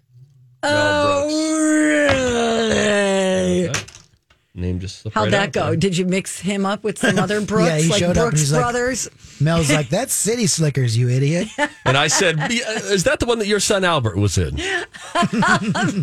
Mel 0.63 1.23
Brooks. 1.23 1.35
oh, 1.35 1.59
really? 1.59 3.08
Name 4.59 4.81
just 4.81 5.01
slipped 5.01 5.15
How'd 5.15 5.25
right 5.27 5.31
that 5.31 5.47
out 5.49 5.53
go? 5.53 5.67
there. 5.69 5.77
Did 5.77 5.97
you 5.97 6.05
mix 6.05 6.41
him 6.41 6.67
up 6.67 6.83
with 6.85 6.99
some 6.99 7.19
other 7.19 7.41
Brooks, 7.45 7.69
Yeah, 7.69 7.79
he 7.79 7.89
like 7.89 7.99
showed 8.01 8.11
up 8.11 8.17
and 8.17 8.25
Brooks 8.31 8.41
he's 8.41 8.53
like- 8.53 8.61
Brothers? 8.63 9.09
Mel's 9.41 9.71
like, 9.73 9.89
that's 9.91 10.13
City 10.13 10.47
Slickers, 10.47 10.97
you 10.97 11.09
idiot. 11.09 11.49
And 11.85 11.97
I 11.97 12.09
said, 12.09 12.39
uh, 12.39 12.49
"Is 12.51 13.05
that 13.05 13.19
the 13.19 13.25
one 13.25 13.39
that 13.39 13.47
your 13.47 13.61
son 13.61 13.83
Albert 13.83 14.19
was 14.19 14.37
in?" 14.37 14.57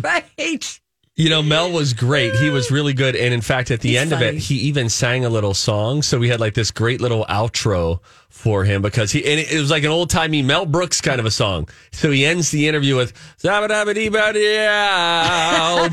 right. 0.02 0.80
You 1.18 1.30
know, 1.30 1.42
Mel 1.42 1.72
was 1.72 1.94
great. 1.94 2.34
He 2.34 2.50
was 2.50 2.70
really 2.70 2.92
good. 2.92 3.16
And 3.16 3.32
in 3.32 3.40
fact, 3.40 3.70
at 3.70 3.80
the 3.80 3.88
He's 3.92 3.98
end 3.98 4.12
of 4.12 4.20
it, 4.20 4.34
he 4.36 4.56
even 4.56 4.90
sang 4.90 5.24
a 5.24 5.30
little 5.30 5.54
song. 5.54 6.02
So 6.02 6.18
we 6.18 6.28
had 6.28 6.40
like 6.40 6.52
this 6.52 6.70
great 6.70 7.00
little 7.00 7.24
outro 7.24 8.00
for 8.28 8.64
him 8.64 8.82
because 8.82 9.12
he, 9.12 9.24
and 9.24 9.40
it 9.40 9.58
was 9.58 9.70
like 9.70 9.82
an 9.82 9.88
old 9.88 10.10
timey 10.10 10.42
Mel 10.42 10.66
Brooks 10.66 11.00
kind 11.00 11.18
of 11.18 11.24
a 11.24 11.30
song. 11.30 11.70
So 11.90 12.10
he 12.10 12.26
ends 12.26 12.50
the 12.50 12.68
interview 12.68 12.96
with, 12.96 13.14
"Zabba-dabba-dee-ba-dee-ow." 13.38 15.88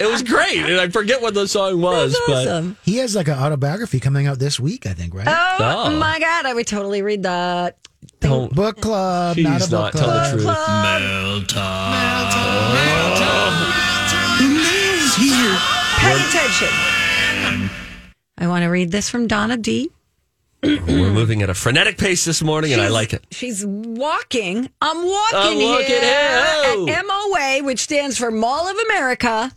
it 0.00 0.06
was 0.10 0.24
great. 0.24 0.58
And 0.58 0.80
I 0.80 0.88
forget 0.88 1.22
what 1.22 1.34
the 1.34 1.46
song 1.46 1.80
was, 1.80 2.18
That's 2.26 2.46
but. 2.46 2.74
He 2.82 2.96
has 2.96 3.14
like 3.14 3.28
an 3.28 3.38
autobiography 3.38 4.00
coming 4.00 4.26
out 4.26 4.40
this 4.40 4.58
week, 4.58 4.84
I 4.84 4.94
think, 4.94 5.14
right? 5.14 5.28
Oh, 5.28 5.56
Oh. 5.60 5.90
my 5.96 6.18
God, 6.18 6.44
I 6.44 6.54
would 6.54 6.66
totally 6.66 7.02
read 7.02 7.22
that. 7.22 7.78
don't, 8.18 8.52
Book 8.52 8.80
club, 8.80 9.36
Please 9.36 9.44
not 9.46 9.62
a 9.62 9.70
book 9.70 9.72
not 9.72 9.92
tell 9.92 10.10
the 10.10 10.28
truth. 10.32 10.44
Pay 16.06 16.28
attention. 16.28 17.70
I 18.38 18.46
want 18.46 18.62
to 18.62 18.68
read 18.68 18.92
this 18.92 19.08
from 19.10 19.26
Donna 19.26 19.56
D. 19.56 19.90
We're 20.62 21.10
moving 21.12 21.42
at 21.42 21.50
a 21.50 21.54
frenetic 21.54 21.98
pace 21.98 22.24
this 22.24 22.42
morning 22.42 22.72
and 22.72 22.80
I 22.80 22.88
like 22.88 23.12
it. 23.12 23.24
She's 23.32 23.64
walking. 23.66 24.70
I'm 24.80 24.96
walking 25.04 25.38
I'm 25.38 25.58
walking 25.62 25.86
here 25.86 26.00
here. 26.00 26.96
at 26.96 27.04
MOA, 27.06 27.64
which 27.64 27.80
stands 27.80 28.18
for 28.18 28.30
Mall 28.30 28.68
of 28.68 28.76
America. 28.86 29.50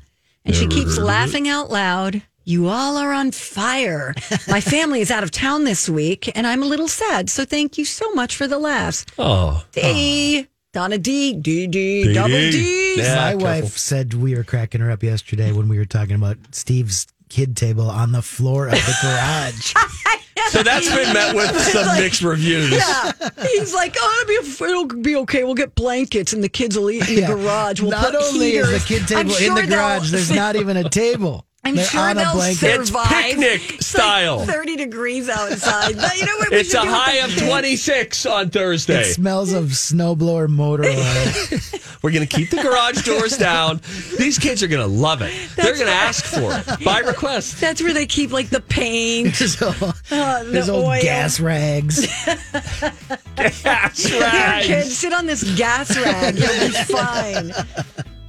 And 0.43 0.55
she 0.55 0.65
keeps 0.67 0.97
laughing 0.97 1.47
out 1.47 1.69
loud. 1.69 2.23
You 2.45 2.67
all 2.67 2.97
are 2.97 3.13
on 3.13 3.31
fire. 3.31 4.15
My 4.47 4.59
family 4.59 5.01
is 5.01 5.11
out 5.11 5.23
of 5.23 5.29
town 5.29 5.65
this 5.65 5.87
week, 5.87 6.31
and 6.35 6.47
I'm 6.47 6.63
a 6.63 6.65
little 6.65 6.87
sad. 6.87 7.29
So 7.29 7.45
thank 7.45 7.77
you 7.77 7.85
so 7.85 8.11
much 8.13 8.35
for 8.35 8.47
the 8.47 8.57
laughs. 8.57 9.05
Oh, 9.19 9.63
D. 9.71 10.47
Donna 10.71 10.97
D. 10.99 11.33
D. 11.33 11.65
D. 11.67 12.03
D. 12.03 12.13
Double 12.13 12.29
D. 12.29 12.95
Yeah, 12.97 13.15
My 13.15 13.21
careful. 13.31 13.41
wife 13.47 13.77
said 13.77 14.13
we 14.13 14.35
were 14.35 14.43
cracking 14.43 14.81
her 14.81 14.91
up 14.91 15.01
yesterday 15.01 15.51
when 15.51 15.67
we 15.67 15.77
were 15.79 15.85
talking 15.85 16.15
about 16.15 16.37
Steve's 16.51 17.07
kid 17.29 17.55
table 17.57 17.89
on 17.89 18.11
the 18.11 18.21
floor 18.21 18.67
of 18.67 18.73
the 18.73 18.95
garage. 19.01 19.73
so 20.49 20.61
that's 20.63 20.87
been 20.93 21.11
met 21.13 21.35
with 21.35 21.59
some 21.59 21.87
like- 21.87 21.99
mixed 22.01 22.21
reviews. 22.21 22.71
Yeah, 22.71 23.11
he's 23.47 23.73
like, 23.73 23.95
oh, 23.99 24.25
it'll 24.27 24.43
be, 24.43 24.65
it'll 24.71 25.01
be 25.01 25.15
okay. 25.17 25.43
We'll 25.43 25.55
get 25.55 25.73
blankets, 25.73 26.33
and 26.33 26.43
the 26.43 26.49
kids 26.49 26.77
will 26.77 26.91
eat 26.91 27.07
in 27.09 27.15
the 27.15 27.21
Yeah. 27.21 27.27
garage. 27.33 27.81
We'll 27.81 27.91
not 27.91 28.05
put 28.11 28.15
only 28.15 28.51
heaters. 28.51 28.69
is 28.69 28.81
the 28.83 28.87
kid 28.87 29.01
I'm 29.01 29.07
table 29.27 29.31
in 29.31 29.37
sure 29.37 29.55
the 29.55 29.67
garage, 29.67 30.11
there's 30.11 30.31
not 30.31 30.55
even 30.55 30.77
a 30.77 30.87
table. 30.89 31.45
I'm 31.69 31.75
They're 31.75 31.85
sure 31.85 32.01
on 32.09 32.15
they'll 32.17 32.33
blanket. 32.33 32.63
It's 32.79 32.87
survive. 32.89 33.07
picnic 33.07 33.61
It's 33.75 33.93
like 33.93 34.03
style. 34.03 34.39
30 34.45 34.75
degrees 34.75 35.29
outside. 35.29 35.95
But 35.95 36.17
you 36.17 36.25
know 36.25 36.37
what? 36.37 36.51
it's 36.51 36.73
a 36.73 36.79
high 36.81 37.17
of 37.17 37.35
26 37.37 38.25
on 38.25 38.49
Thursday. 38.49 39.01
It 39.01 39.13
smells 39.13 39.53
of 39.53 39.65
snowblower 39.65 40.49
motor 40.49 40.85
oil. 40.85 41.59
We're 42.01 42.11
going 42.11 42.25
to 42.27 42.33
keep 42.35 42.49
the 42.49 42.63
garage 42.63 43.03
doors 43.03 43.37
down. 43.37 43.81
These 44.17 44.39
kids 44.39 44.63
are 44.63 44.67
going 44.67 44.81
to 44.81 44.87
love 44.93 45.21
it. 45.21 45.33
They're 45.57 45.73
going 45.75 45.85
to 45.87 45.91
ask 45.91 46.23
for 46.25 46.53
it 46.53 46.79
by 46.85 46.99
request. 46.99 47.59
That's 47.61 47.81
where 47.83 47.93
they 47.93 48.05
keep 48.05 48.31
like 48.31 48.49
the 48.49 48.61
paint, 48.61 49.35
There's 49.35 49.61
all- 49.61 49.69
uh, 50.11 50.43
the 50.43 50.49
there's 50.51 50.69
old 50.69 50.85
oil. 50.85 51.01
gas 51.01 51.39
rags. 51.39 52.07
That's 53.35 54.05
Here, 54.05 54.21
right. 54.21 54.63
kids, 54.65 54.97
sit 54.97 55.13
on 55.13 55.25
this 55.25 55.43
gas 55.57 55.95
rag. 55.97 56.35
You'll 56.37 56.47
be 56.47 56.71
fine. 56.93 57.51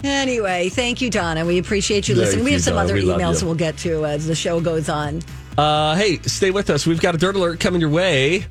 Anyway, 0.03 0.69
thank 0.71 1.01
you, 1.01 1.11
Donna. 1.11 1.45
We 1.45 1.59
appreciate 1.59 2.09
you 2.09 2.15
Thank 2.15 2.27
listening. 2.27 2.45
We 2.45 2.51
you, 2.53 2.57
have 2.57 2.65
some 2.65 2.75
Donna. 2.75 2.85
other 2.85 2.95
We 2.95 3.05
emails 3.05 3.43
we'll 3.43 3.55
get 3.55 3.77
to 3.79 4.07
as 4.07 4.27
the 4.27 4.35
show 4.35 4.61
goes 4.61 4.89
on. 4.89 5.23
Uh, 5.59 5.95
hey, 5.97 6.19
stay 6.21 6.51
with 6.51 6.71
us. 6.71 6.87
We've 6.87 7.01
got 7.01 7.15
a 7.15 7.19
dirt 7.19 7.37
alert 7.37 7.61
coming 7.61 7.81
your 7.81 7.91
way. 7.91 8.47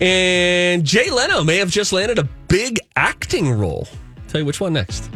And 0.00 0.84
Jay 0.84 1.10
Leno 1.10 1.44
may 1.44 1.58
have 1.58 1.70
just 1.70 1.92
landed 1.92 2.18
a 2.18 2.24
big 2.48 2.80
acting 2.96 3.50
role. 3.52 3.86
Tell 4.28 4.40
you 4.40 4.44
which 4.44 4.60
one 4.60 4.72
next. 4.72 5.08